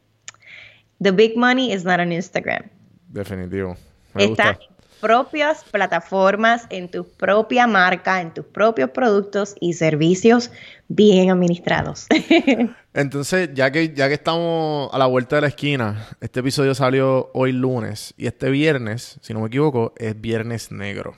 The 1.02 1.12
big 1.12 1.38
money 1.38 1.74
is 1.74 1.84
not 1.84 2.00
on 2.00 2.12
Instagram. 2.12 2.70
Definitivo. 3.08 3.76
Me 4.14 4.26
Está 4.26 4.60
propias 5.02 5.64
plataformas, 5.66 6.68
en 6.70 6.90
tu 6.90 7.06
propia 7.06 7.68
marca, 7.68 8.22
en 8.22 8.34
tus 8.34 8.46
propios 8.46 8.92
productos 8.92 9.56
y 9.60 9.74
servicios 9.74 10.52
bien 10.88 11.32
administrados. 11.32 12.08
Entonces, 12.94 13.50
ya 13.54 13.72
que, 13.72 13.94
ya 13.94 14.08
que 14.08 14.14
estamos 14.14 14.94
a 14.94 14.98
la 14.98 15.08
vuelta 15.08 15.38
de 15.38 15.42
la 15.42 15.48
esquina, 15.48 16.08
este 16.22 16.42
episodio 16.42 16.76
salió 16.76 17.32
hoy 17.34 17.52
lunes 17.52 18.14
y 18.18 18.28
este 18.28 18.50
viernes, 18.50 19.18
si 19.22 19.34
no 19.34 19.42
me 19.42 19.48
equivoco, 19.48 19.94
es 19.98 20.20
Viernes 20.20 20.72
Negro. 20.72 21.16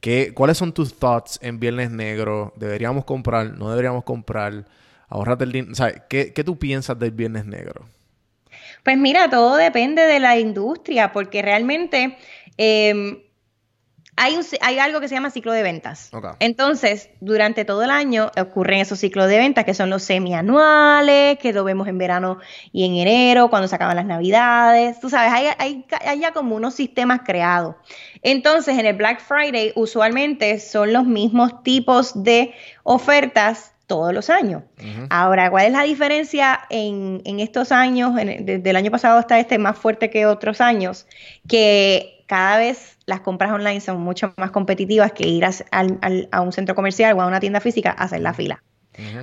¿Qué, 0.00 0.32
¿Cuáles 0.34 0.58
son 0.58 0.72
tus 0.72 0.94
thoughts 0.94 1.38
en 1.42 1.58
Viernes 1.58 1.90
Negro? 1.90 2.52
¿Deberíamos 2.56 3.04
comprar? 3.04 3.56
¿No 3.58 3.70
deberíamos 3.70 4.04
comprar? 4.04 4.66
Ahorrate 5.08 5.44
el 5.44 5.52
dinero. 5.52 5.74
¿qué, 6.08 6.32
¿Qué 6.32 6.44
tú 6.44 6.58
piensas 6.58 6.98
del 6.98 7.12
Viernes 7.12 7.46
Negro? 7.46 7.86
Pues 8.84 8.96
mira, 8.96 9.28
todo 9.28 9.56
depende 9.56 10.02
de 10.02 10.20
la 10.20 10.38
industria, 10.38 11.12
porque 11.12 11.42
realmente 11.42 12.16
Em, 12.58 13.22
hay, 14.16 14.36
hay, 14.60 14.78
algo 14.80 15.00
que 15.00 15.06
se 15.08 15.14
llama 15.14 15.30
ciclo 15.30 15.52
de 15.52 15.62
ventas. 15.62 16.10
Entonces, 16.40 17.08
durante 17.20 17.64
todo 17.64 17.84
el 17.84 17.90
año 17.90 18.32
ocurren 18.36 18.80
esos 18.80 18.98
ciclos 18.98 19.28
de 19.28 19.38
ventas 19.38 19.64
que 19.64 19.74
son 19.74 19.90
los 19.90 20.02
semianuales, 20.02 21.38
que 21.38 21.52
lo 21.52 21.62
vemos 21.62 21.86
en 21.86 21.98
verano 21.98 22.38
y 22.72 22.84
en 22.84 22.96
enero, 22.96 23.48
cuando 23.48 23.68
se 23.68 23.76
acaban 23.76 23.94
las 23.94 24.06
navidades. 24.06 24.98
Tú 24.98 25.08
sabes, 25.08 25.32
hay, 25.32 25.46
hay, 25.56 25.86
hay 26.04 26.18
ya 26.18 26.32
como 26.32 26.56
unos 26.56 26.74
sistemas 26.74 27.20
creados. 27.24 27.76
Entonces, 28.22 28.76
en 28.76 28.86
el 28.86 28.96
Black 28.96 29.20
Friday, 29.20 29.72
usualmente 29.76 30.58
son 30.58 30.92
los 30.92 31.04
mismos 31.04 31.62
tipos 31.62 32.24
de 32.24 32.54
ofertas 32.82 33.72
todos 33.86 34.12
los 34.12 34.30
años. 34.30 34.64
Ahora, 35.10 35.48
¿cuál 35.48 35.66
es 35.66 35.72
la 35.72 35.84
diferencia 35.84 36.60
en, 36.70 37.22
en 37.24 37.38
estos 37.38 37.70
años, 37.70 38.14
desde 38.14 38.68
el 38.68 38.76
año 38.76 38.90
pasado 38.90 39.18
hasta 39.18 39.38
este, 39.38 39.58
más 39.58 39.78
fuerte 39.78 40.10
que 40.10 40.26
otros 40.26 40.60
años? 40.60 41.06
Que 41.48 42.17
cada 42.28 42.58
vez 42.58 42.98
las 43.06 43.20
compras 43.20 43.50
online 43.50 43.80
son 43.80 44.00
mucho 44.00 44.34
más 44.36 44.50
competitivas 44.50 45.12
que 45.12 45.26
ir 45.26 45.44
a, 45.44 46.40
un 46.42 46.52
centro 46.52 46.74
comercial 46.74 47.16
o 47.16 47.22
a 47.22 47.26
una 47.26 47.40
tienda 47.40 47.58
física 47.58 47.90
a 47.90 48.04
hacer 48.04 48.20
la 48.20 48.34
fila. 48.34 48.62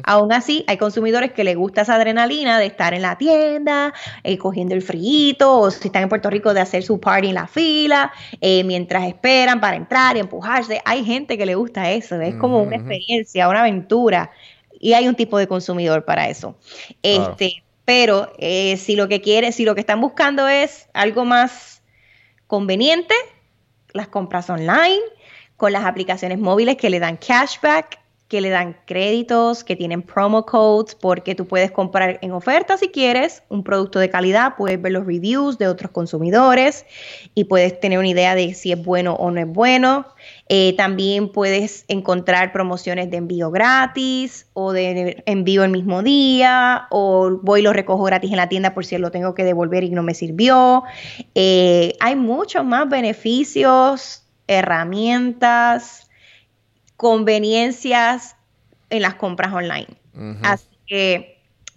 Aún 0.03 0.31
así, 0.31 0.63
hay 0.67 0.77
consumidores 0.77 1.33
que 1.33 1.43
les 1.43 1.57
gusta 1.57 1.81
esa 1.81 1.95
adrenalina 1.95 2.57
de 2.59 2.65
estar 2.65 2.93
en 2.93 3.01
la 3.01 3.17
tienda, 3.17 3.93
eh, 4.23 4.37
cogiendo 4.37 4.73
el 4.73 4.81
frío, 4.81 5.35
o 5.39 5.69
si 5.69 5.89
están 5.89 6.03
en 6.03 6.09
Puerto 6.09 6.29
Rico, 6.29 6.53
de 6.53 6.61
hacer 6.61 6.81
su 6.81 6.99
party 6.99 7.27
en 7.27 7.33
la 7.35 7.45
fila, 7.45 8.13
eh, 8.39 8.63
mientras 8.63 9.05
esperan 9.05 9.59
para 9.59 9.75
entrar 9.75 10.15
y 10.15 10.21
empujarse. 10.21 10.81
Hay 10.85 11.03
gente 11.03 11.37
que 11.37 11.45
le 11.45 11.55
gusta 11.55 11.91
eso, 11.91 12.19
es 12.21 12.35
como 12.35 12.61
una 12.61 12.77
experiencia, 12.77 13.49
una 13.49 13.59
aventura, 13.59 14.31
y 14.79 14.93
hay 14.93 15.09
un 15.09 15.15
tipo 15.15 15.37
de 15.37 15.47
consumidor 15.47 16.05
para 16.05 16.29
eso. 16.29 16.57
Este, 17.03 17.61
Pero 17.83 18.31
eh, 18.39 18.77
si 18.77 18.95
lo 18.95 19.09
que 19.09 19.19
quieren, 19.19 19.51
si 19.51 19.65
lo 19.65 19.75
que 19.75 19.81
están 19.81 19.99
buscando 19.99 20.47
es 20.47 20.87
algo 20.93 21.25
más 21.25 21.74
conveniente, 22.47 23.15
las 23.93 24.07
compras 24.07 24.49
online, 24.49 25.01
con 25.57 25.71
las 25.71 25.85
aplicaciones 25.85 26.39
móviles 26.39 26.75
que 26.77 26.89
le 26.89 26.99
dan 26.99 27.17
cashback, 27.17 27.99
que 28.27 28.41
le 28.41 28.49
dan 28.49 28.75
créditos, 28.85 29.63
que 29.63 29.75
tienen 29.75 30.01
promo 30.01 30.45
codes, 30.45 30.95
porque 30.95 31.35
tú 31.35 31.45
puedes 31.45 31.71
comprar 31.71 32.17
en 32.21 32.31
oferta 32.31 32.77
si 32.77 32.89
quieres 32.89 33.43
un 33.49 33.63
producto 33.63 33.99
de 33.99 34.09
calidad, 34.09 34.55
puedes 34.57 34.81
ver 34.81 34.93
los 34.93 35.05
reviews 35.05 35.57
de 35.57 35.67
otros 35.67 35.91
consumidores 35.91 36.85
y 37.35 37.43
puedes 37.43 37.79
tener 37.79 37.99
una 37.99 38.07
idea 38.07 38.33
de 38.33 38.53
si 38.53 38.71
es 38.71 38.83
bueno 38.83 39.13
o 39.13 39.29
no 39.29 39.39
es 39.39 39.47
bueno. 39.47 40.07
Eh, 40.47 40.75
también 40.77 41.29
puedes 41.29 41.85
encontrar 41.87 42.51
promociones 42.51 43.09
de 43.09 43.17
envío 43.17 43.49
gratis 43.49 44.45
o 44.53 44.73
de 44.73 45.23
envío 45.25 45.63
el 45.63 45.71
mismo 45.71 46.03
día 46.03 46.85
o 46.91 47.39
voy 47.41 47.61
y 47.61 47.63
lo 47.63 47.73
recojo 47.73 48.03
gratis 48.03 48.29
en 48.29 48.37
la 48.37 48.47
tienda 48.47 48.75
por 48.75 48.85
si 48.85 48.95
lo 48.99 49.09
tengo 49.09 49.33
que 49.33 49.43
devolver 49.43 49.83
y 49.83 49.89
no 49.89 50.03
me 50.03 50.13
sirvió. 50.13 50.83
Eh, 51.33 51.93
hay 51.99 52.15
muchos 52.15 52.63
más 52.63 52.87
beneficios, 52.87 54.23
herramientas, 54.47 56.09
conveniencias 56.95 58.35
en 58.91 59.01
las 59.01 59.15
compras 59.15 59.51
online. 59.51 59.87
Así 60.43 60.67
que 60.85 61.35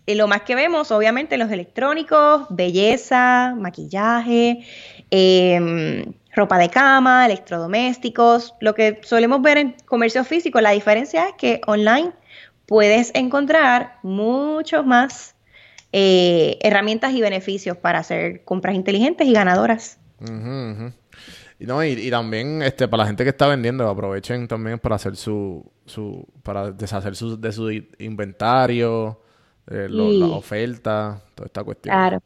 eh, 0.08 0.14
lo 0.14 0.26
más 0.26 0.42
que 0.42 0.54
vemos, 0.54 0.90
obviamente, 0.90 1.36
los 1.36 1.50
electrónicos, 1.50 2.46
belleza, 2.48 3.54
maquillaje, 3.58 4.64
eh, 5.11 6.04
ropa 6.38 6.59
de 6.59 6.70
cama, 6.70 7.26
electrodomésticos, 7.26 8.54
lo 8.61 8.74
que 8.74 9.00
solemos 9.02 9.42
ver 9.42 9.59
en 9.59 9.76
comercio 9.84 10.24
físico. 10.24 10.61
La 10.61 10.70
diferencia 10.70 11.28
es 11.28 11.34
que 11.34 11.61
online 11.66 12.12
puedes 12.66 13.11
encontrar 13.14 13.98
muchos 14.02 14.86
más 14.86 15.34
eh, 15.92 16.59
herramientas 16.62 17.12
y 17.12 17.20
beneficios 17.20 17.76
para 17.76 17.98
hacer 17.98 18.44
compras 18.44 18.76
inteligentes 18.76 19.26
y 19.26 19.32
ganadoras. 19.32 19.98
Y, 21.61 21.66
no, 21.66 21.84
y, 21.84 22.11
también 22.11 22.62
este, 22.62 22.86
para 22.86 23.02
la 23.02 23.06
gente 23.09 23.24
que 23.24 23.30
está 23.30 23.48
vendiendo, 23.48 23.88
aprovechen 23.88 24.46
también 24.46 24.78
para 24.78 24.94
hacer 24.94 25.16
su, 25.16 25.68
su 25.86 26.24
para 26.44 26.70
deshacer 26.70 27.16
su, 27.16 27.40
de 27.40 27.50
su 27.50 27.70
inventario, 27.98 29.20
eh, 29.68 29.88
la 29.90 30.26
oferta, 30.26 31.20
toda 31.34 31.46
esta 31.46 31.64
cuestión. 31.64 31.92
Claro 31.92 32.22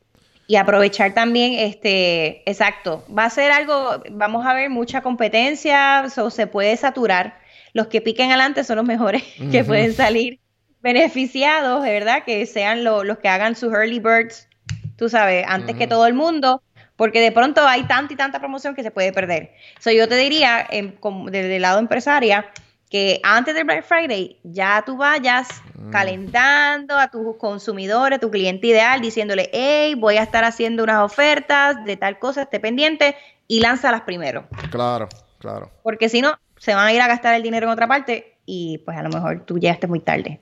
y 0.46 0.56
aprovechar 0.56 1.14
también, 1.14 1.54
este, 1.54 2.48
exacto, 2.50 3.04
va 3.16 3.24
a 3.24 3.30
ser 3.30 3.52
algo, 3.52 4.02
vamos 4.10 4.44
a 4.46 4.54
ver 4.54 4.70
mucha 4.70 5.00
competencia, 5.00 6.04
o 6.16 6.30
se 6.30 6.46
puede 6.46 6.76
saturar. 6.76 7.38
Los 7.72 7.86
que 7.86 8.00
piquen 8.00 8.30
adelante 8.30 8.64
son 8.64 8.76
los 8.76 8.86
mejores 8.86 9.22
que 9.50 9.64
pueden 9.64 9.94
salir 9.94 10.40
beneficiados, 10.82 11.82
verdad, 11.82 12.24
que 12.24 12.44
sean 12.46 12.84
los 12.84 13.18
que 13.18 13.28
hagan 13.28 13.54
sus 13.54 13.72
early 13.72 14.00
birds, 14.00 14.48
tú 14.96 15.08
sabes, 15.08 15.44
antes 15.48 15.76
que 15.76 15.86
todo 15.86 16.06
el 16.06 16.14
mundo, 16.14 16.62
porque 16.96 17.20
de 17.20 17.32
pronto 17.32 17.66
hay 17.66 17.84
tanta 17.84 18.12
y 18.12 18.16
tanta 18.16 18.40
promoción 18.40 18.74
que 18.74 18.82
se 18.82 18.90
puede 18.90 19.12
perder. 19.12 19.52
So, 19.80 19.90
yo 19.90 20.08
te 20.08 20.16
diría, 20.16 20.68
desde 20.70 21.56
el 21.56 21.62
lado 21.62 21.78
empresaria, 21.78 22.46
que 22.92 23.20
antes 23.22 23.54
del 23.54 23.64
Black 23.64 23.86
Friday 23.86 24.38
ya 24.42 24.82
tú 24.84 24.98
vayas 24.98 25.48
mm. 25.76 25.88
calentando 25.88 26.98
a 26.98 27.08
tus 27.08 27.38
consumidores, 27.38 28.18
a 28.18 28.20
tu 28.20 28.30
cliente 28.30 28.66
ideal, 28.66 29.00
diciéndole, 29.00 29.48
hey, 29.54 29.94
voy 29.94 30.18
a 30.18 30.22
estar 30.22 30.44
haciendo 30.44 30.84
unas 30.84 31.02
ofertas 31.02 31.82
de 31.86 31.96
tal 31.96 32.18
cosa, 32.18 32.42
esté 32.42 32.60
pendiente 32.60 33.16
y 33.48 33.60
lánzalas 33.60 34.02
primero. 34.02 34.44
Claro, 34.70 35.08
claro. 35.38 35.70
Porque 35.82 36.10
si 36.10 36.20
no, 36.20 36.38
se 36.58 36.74
van 36.74 36.86
a 36.86 36.92
ir 36.92 37.00
a 37.00 37.08
gastar 37.08 37.34
el 37.34 37.42
dinero 37.42 37.64
en 37.64 37.72
otra 37.72 37.88
parte 37.88 38.36
y 38.44 38.76
pues 38.84 38.98
a 38.98 39.02
lo 39.02 39.08
mejor 39.08 39.46
tú 39.46 39.58
llegaste 39.58 39.86
muy 39.86 40.00
tarde. 40.00 40.40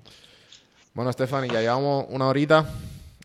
Bueno, 0.92 1.12
Stephanie, 1.12 1.52
ya 1.52 1.60
llevamos 1.60 2.06
una 2.08 2.26
horita. 2.26 2.66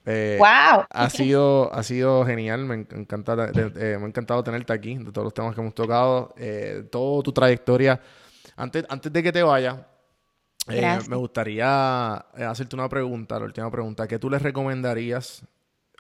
Eh, 0.05 0.37
wow. 0.37 0.85
Ha 0.87 1.09
sido, 1.09 1.73
ha 1.73 1.81
sido 1.81 2.23
genial. 2.27 2.65
Me 2.65 2.75
encanta, 2.75 3.49
eh, 3.55 3.97
me 3.97 4.05
ha 4.05 4.07
encantado 4.07 4.43
tenerte 4.43 4.71
aquí, 4.71 4.99
de 4.99 5.11
todos 5.11 5.25
los 5.25 5.33
temas 5.33 5.55
que 5.55 5.61
hemos 5.61 5.73
tocado, 5.73 6.35
eh, 6.37 6.83
toda 6.91 7.23
tu 7.23 7.31
trayectoria. 7.31 7.99
Antes, 8.55 8.85
antes 8.89 9.11
de 9.11 9.23
que 9.23 9.31
te 9.31 9.43
vaya, 9.43 9.87
me 10.67 11.15
gustaría 11.15 12.15
hacerte 12.15 12.75
una 12.75 12.89
pregunta, 12.89 13.37
la 13.37 13.45
última 13.45 13.69
pregunta. 13.69 14.07
¿Qué 14.07 14.17
tú 14.17 14.29
les 14.29 14.41
recomendarías 14.41 15.43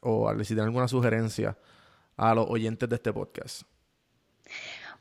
o 0.01 0.31
si 0.39 0.47
tienes 0.47 0.65
alguna 0.65 0.87
sugerencia 0.87 1.57
a 2.17 2.33
los 2.33 2.45
oyentes 2.49 2.87
de 2.89 2.95
este 2.95 3.11
podcast? 3.13 3.63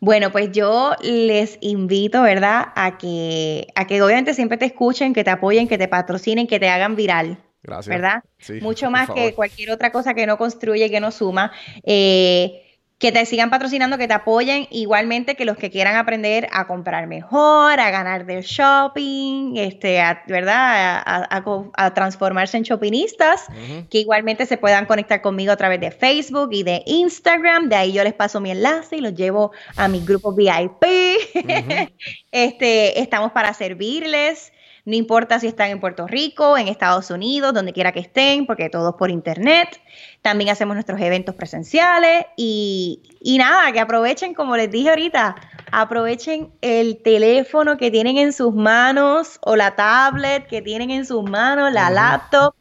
Bueno, 0.00 0.32
pues 0.32 0.52
yo 0.52 0.92
les 1.02 1.56
invito, 1.60 2.22
¿verdad? 2.22 2.72
A 2.74 2.98
que, 2.98 3.68
a 3.74 3.86
que 3.86 4.02
obviamente 4.02 4.34
siempre 4.34 4.58
te 4.58 4.66
escuchen, 4.66 5.14
que 5.14 5.24
te 5.24 5.30
apoyen, 5.30 5.68
que 5.68 5.78
te 5.78 5.88
patrocinen, 5.88 6.46
que 6.46 6.60
te 6.60 6.68
hagan 6.68 6.96
viral. 6.96 7.38
Gracias. 7.62 7.96
¿Verdad? 7.96 8.22
Mucho 8.60 8.90
más 8.90 9.08
que 9.08 9.32
cualquier 9.32 9.70
otra 9.70 9.90
cosa 9.90 10.12
que 10.12 10.26
no 10.26 10.36
construye, 10.36 10.90
que 10.90 11.00
no 11.00 11.10
suma. 11.10 11.52
Eh, 11.82 12.63
que 13.04 13.12
te 13.12 13.26
sigan 13.26 13.50
patrocinando, 13.50 13.98
que 13.98 14.08
te 14.08 14.14
apoyen, 14.14 14.66
igualmente 14.70 15.34
que 15.34 15.44
los 15.44 15.58
que 15.58 15.70
quieran 15.70 15.96
aprender 15.96 16.48
a 16.52 16.66
comprar 16.66 17.06
mejor, 17.06 17.78
a 17.78 17.90
ganar 17.90 18.24
del 18.24 18.42
shopping, 18.44 19.56
este, 19.58 20.00
¿verdad? 20.26 21.02
A, 21.04 21.92
transformarse 21.92 22.56
en 22.56 22.62
shoppingistas, 22.62 23.48
que 23.90 23.98
igualmente 23.98 24.46
se 24.46 24.56
puedan 24.56 24.86
conectar 24.86 25.20
conmigo 25.20 25.52
a 25.52 25.56
través 25.58 25.80
de 25.80 25.90
Facebook 25.90 26.48
y 26.52 26.62
de 26.62 26.82
Instagram, 26.86 27.68
de 27.68 27.76
ahí 27.76 27.92
yo 27.92 28.02
les 28.04 28.14
paso 28.14 28.40
mi 28.40 28.50
enlace 28.50 28.96
y 28.96 29.00
los 29.02 29.12
llevo 29.12 29.52
a 29.76 29.86
mi 29.86 30.02
grupo 30.02 30.32
VIP. 30.32 30.86
este, 32.32 33.02
estamos 33.02 33.32
para 33.32 33.52
servirles. 33.52 34.50
No 34.86 34.94
importa 34.94 35.40
si 35.40 35.46
están 35.46 35.70
en 35.70 35.80
Puerto 35.80 36.06
Rico, 36.06 36.58
en 36.58 36.68
Estados 36.68 37.10
Unidos, 37.10 37.54
donde 37.54 37.72
quiera 37.72 37.92
que 37.92 38.00
estén, 38.00 38.44
porque 38.44 38.68
todo 38.68 38.90
es 38.90 38.96
por 38.96 39.10
internet. 39.10 39.80
También 40.20 40.50
hacemos 40.50 40.74
nuestros 40.74 41.00
eventos 41.00 41.34
presenciales 41.34 42.26
y, 42.36 43.00
nada, 43.38 43.72
que 43.72 43.80
aprovechen, 43.80 44.34
como 44.34 44.58
les 44.58 44.70
dije 44.70 44.90
ahorita, 44.90 45.36
aprovechen 45.72 46.50
el 46.60 47.02
teléfono 47.02 47.78
que 47.78 47.90
tienen 47.90 48.18
en 48.18 48.34
sus 48.34 48.54
manos 48.54 49.38
o 49.40 49.56
la 49.56 49.74
tablet 49.74 50.46
que 50.48 50.60
tienen 50.60 50.90
en 50.90 51.06
sus 51.06 51.22
manos, 51.22 51.72
la 51.72 51.88
laptop, 51.88 52.54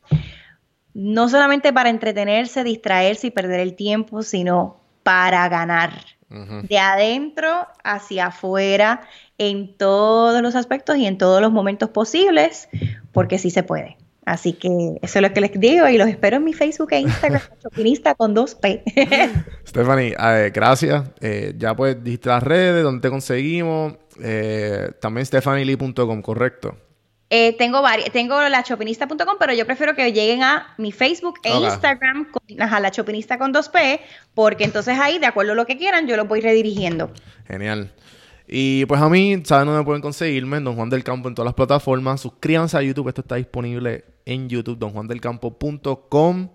no 0.93 1.27
solamente 1.27 1.73
para 1.73 1.89
entretenerse, 1.89 2.63
distraerse 2.63 3.27
y 3.27 3.31
perder 3.31 3.59
el 3.59 3.75
tiempo, 3.75 4.23
sino 4.23 4.77
para 5.03 5.49
ganar. 5.49 5.91
De 6.63 6.79
adentro 6.79 7.67
hacia 7.83 8.27
afuera 8.27 9.01
en 9.37 9.75
todos 9.77 10.41
los 10.41 10.55
aspectos 10.55 10.97
y 10.97 11.05
en 11.05 11.17
todos 11.17 11.41
los 11.41 11.51
momentos 11.51 11.89
posibles, 11.89 12.69
porque 13.11 13.39
sí 13.39 13.49
se 13.49 13.63
puede. 13.63 13.97
Así 14.25 14.53
que 14.53 14.69
eso 15.01 15.19
es 15.19 15.21
lo 15.21 15.33
que 15.33 15.41
les 15.41 15.51
digo 15.59 15.87
y 15.89 15.97
los 15.97 16.07
espero 16.07 16.37
en 16.37 16.45
mi 16.45 16.53
Facebook 16.53 16.89
e 16.91 16.99
Instagram, 16.99 17.41
Chopinista 17.61 18.15
con 18.15 18.33
2P. 18.33 18.83
Stephanie, 19.67 20.15
gracias. 20.53 21.03
Eh, 21.19 21.53
ya 21.57 21.75
puedes 21.75 22.01
dijiste 22.03 22.29
las 22.29 22.43
redes, 22.43 22.83
donde 22.83 23.01
te 23.01 23.09
conseguimos. 23.09 23.95
Eh, 24.21 24.91
también 25.01 25.25
stephanielee.com, 25.25 26.21
¿correcto? 26.21 26.77
Eh, 27.29 27.57
tengo 27.57 27.81
varias, 27.81 28.11
tengo 28.11 28.39
la 28.47 28.61
chopinista.com, 28.61 29.37
pero 29.39 29.53
yo 29.53 29.65
prefiero 29.65 29.95
que 29.95 30.13
lleguen 30.13 30.43
a 30.43 30.75
mi 30.77 30.91
Facebook 30.91 31.39
e 31.43 31.49
Instagram, 31.49 32.27
a 32.59 32.79
la 32.79 32.91
chopinista 32.91 33.39
con 33.39 33.51
2P, 33.51 34.01
porque 34.35 34.63
entonces 34.65 34.99
ahí, 34.99 35.17
de 35.17 35.25
acuerdo 35.25 35.53
a 35.53 35.55
lo 35.55 35.65
que 35.65 35.75
quieran, 35.75 36.07
yo 36.07 36.15
los 36.15 36.27
voy 36.27 36.41
redirigiendo. 36.41 37.11
Genial. 37.47 37.91
Y 38.55 38.85
pues 38.85 39.01
a 39.01 39.09
mí, 39.09 39.41
¿saben 39.45 39.65
dónde 39.65 39.83
pueden 39.83 40.03
conseguirme? 40.03 40.59
Don 40.59 40.75
Juan 40.75 40.87
del 40.87 41.03
Campo 41.03 41.27
en 41.27 41.33
todas 41.33 41.47
las 41.47 41.55
plataformas. 41.55 42.21
Suscríbanse 42.21 42.77
a 42.77 42.83
YouTube, 42.83 43.07
esto 43.07 43.21
está 43.21 43.33
disponible 43.33 44.05
en 44.25 44.47
YouTube, 44.47 44.77
donjuandelcampo.com 44.77 46.49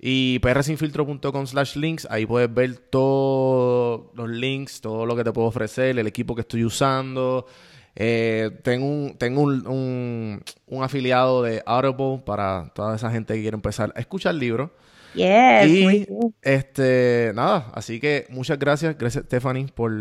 y 0.00 0.40
prsinfiltro.com 0.40 1.46
slash 1.46 1.76
links. 1.76 2.08
Ahí 2.10 2.26
puedes 2.26 2.52
ver 2.52 2.78
todos 2.90 4.06
los 4.14 4.28
links, 4.28 4.80
todo 4.80 5.06
lo 5.06 5.14
que 5.14 5.22
te 5.22 5.30
puedo 5.30 5.46
ofrecer, 5.46 5.96
el 5.96 6.08
equipo 6.08 6.34
que 6.34 6.40
estoy 6.40 6.64
usando. 6.64 7.46
Eh, 7.94 8.50
tengo 8.64 8.86
un, 8.86 9.16
tengo 9.16 9.42
un, 9.42 10.42
un, 10.66 10.82
afiliado 10.82 11.44
de 11.44 11.62
Audible 11.64 12.20
para 12.26 12.72
toda 12.74 12.96
esa 12.96 13.12
gente 13.12 13.34
que 13.34 13.42
quiere 13.42 13.54
empezar 13.54 13.92
a 13.94 14.00
escuchar 14.00 14.34
libros. 14.34 14.70
Yes, 15.14 15.68
y 15.68 16.08
este, 16.42 17.30
nada, 17.32 17.70
así 17.74 18.00
que 18.00 18.26
muchas 18.28 18.58
gracias, 18.58 18.98
gracias 18.98 19.24
Stephanie 19.24 19.68
por 19.72 19.92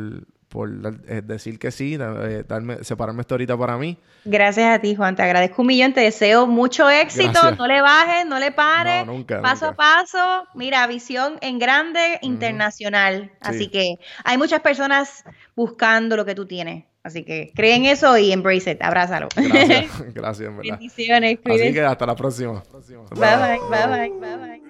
por 0.49 0.69
eh, 1.07 1.21
decir 1.23 1.59
que 1.59 1.71
sí, 1.71 1.97
eh, 1.99 2.43
darme, 2.47 2.83
separarme 2.83 3.21
esta 3.21 3.35
horita 3.35 3.57
para 3.57 3.77
mí. 3.77 3.97
Gracias 4.23 4.75
a 4.75 4.79
ti, 4.79 4.95
Juan. 4.95 5.15
Te 5.15 5.23
agradezco 5.23 5.61
un 5.61 5.67
millón. 5.67 5.93
Te 5.93 6.01
deseo 6.01 6.47
mucho 6.47 6.89
éxito. 6.89 7.51
No 7.57 7.67
le 7.67 7.81
bajes, 7.81 8.25
no 8.25 8.39
le 8.39 8.51
pares. 8.51 9.05
paso 9.41 9.67
a 9.67 9.75
paso. 9.75 10.47
Mira, 10.55 10.85
visión 10.87 11.37
en 11.41 11.59
grande, 11.59 12.19
internacional. 12.21 13.31
Así 13.41 13.67
que 13.69 13.95
hay 14.23 14.37
muchas 14.37 14.61
personas 14.61 15.23
buscando 15.55 16.15
lo 16.15 16.25
que 16.25 16.35
tú 16.35 16.45
tienes. 16.45 16.85
Así 17.03 17.23
que 17.23 17.53
creen 17.55 17.85
eso 17.85 18.17
y 18.17 18.33
embrace 18.33 18.71
it. 18.71 18.81
Abrázalo. 18.81 19.29
Gracias, 19.35 20.03
gracias, 20.13 20.49
en 20.49 20.57
verdad. 20.57 20.71
Bendiciones. 20.71 21.39
Así 21.45 21.73
que 21.73 21.81
hasta 21.81 22.05
la 22.05 22.15
próxima. 22.15 22.63
bye, 23.15 23.37
bye, 23.37 23.59
bye, 23.69 24.09
bye. 24.09 24.37
bye. 24.37 24.66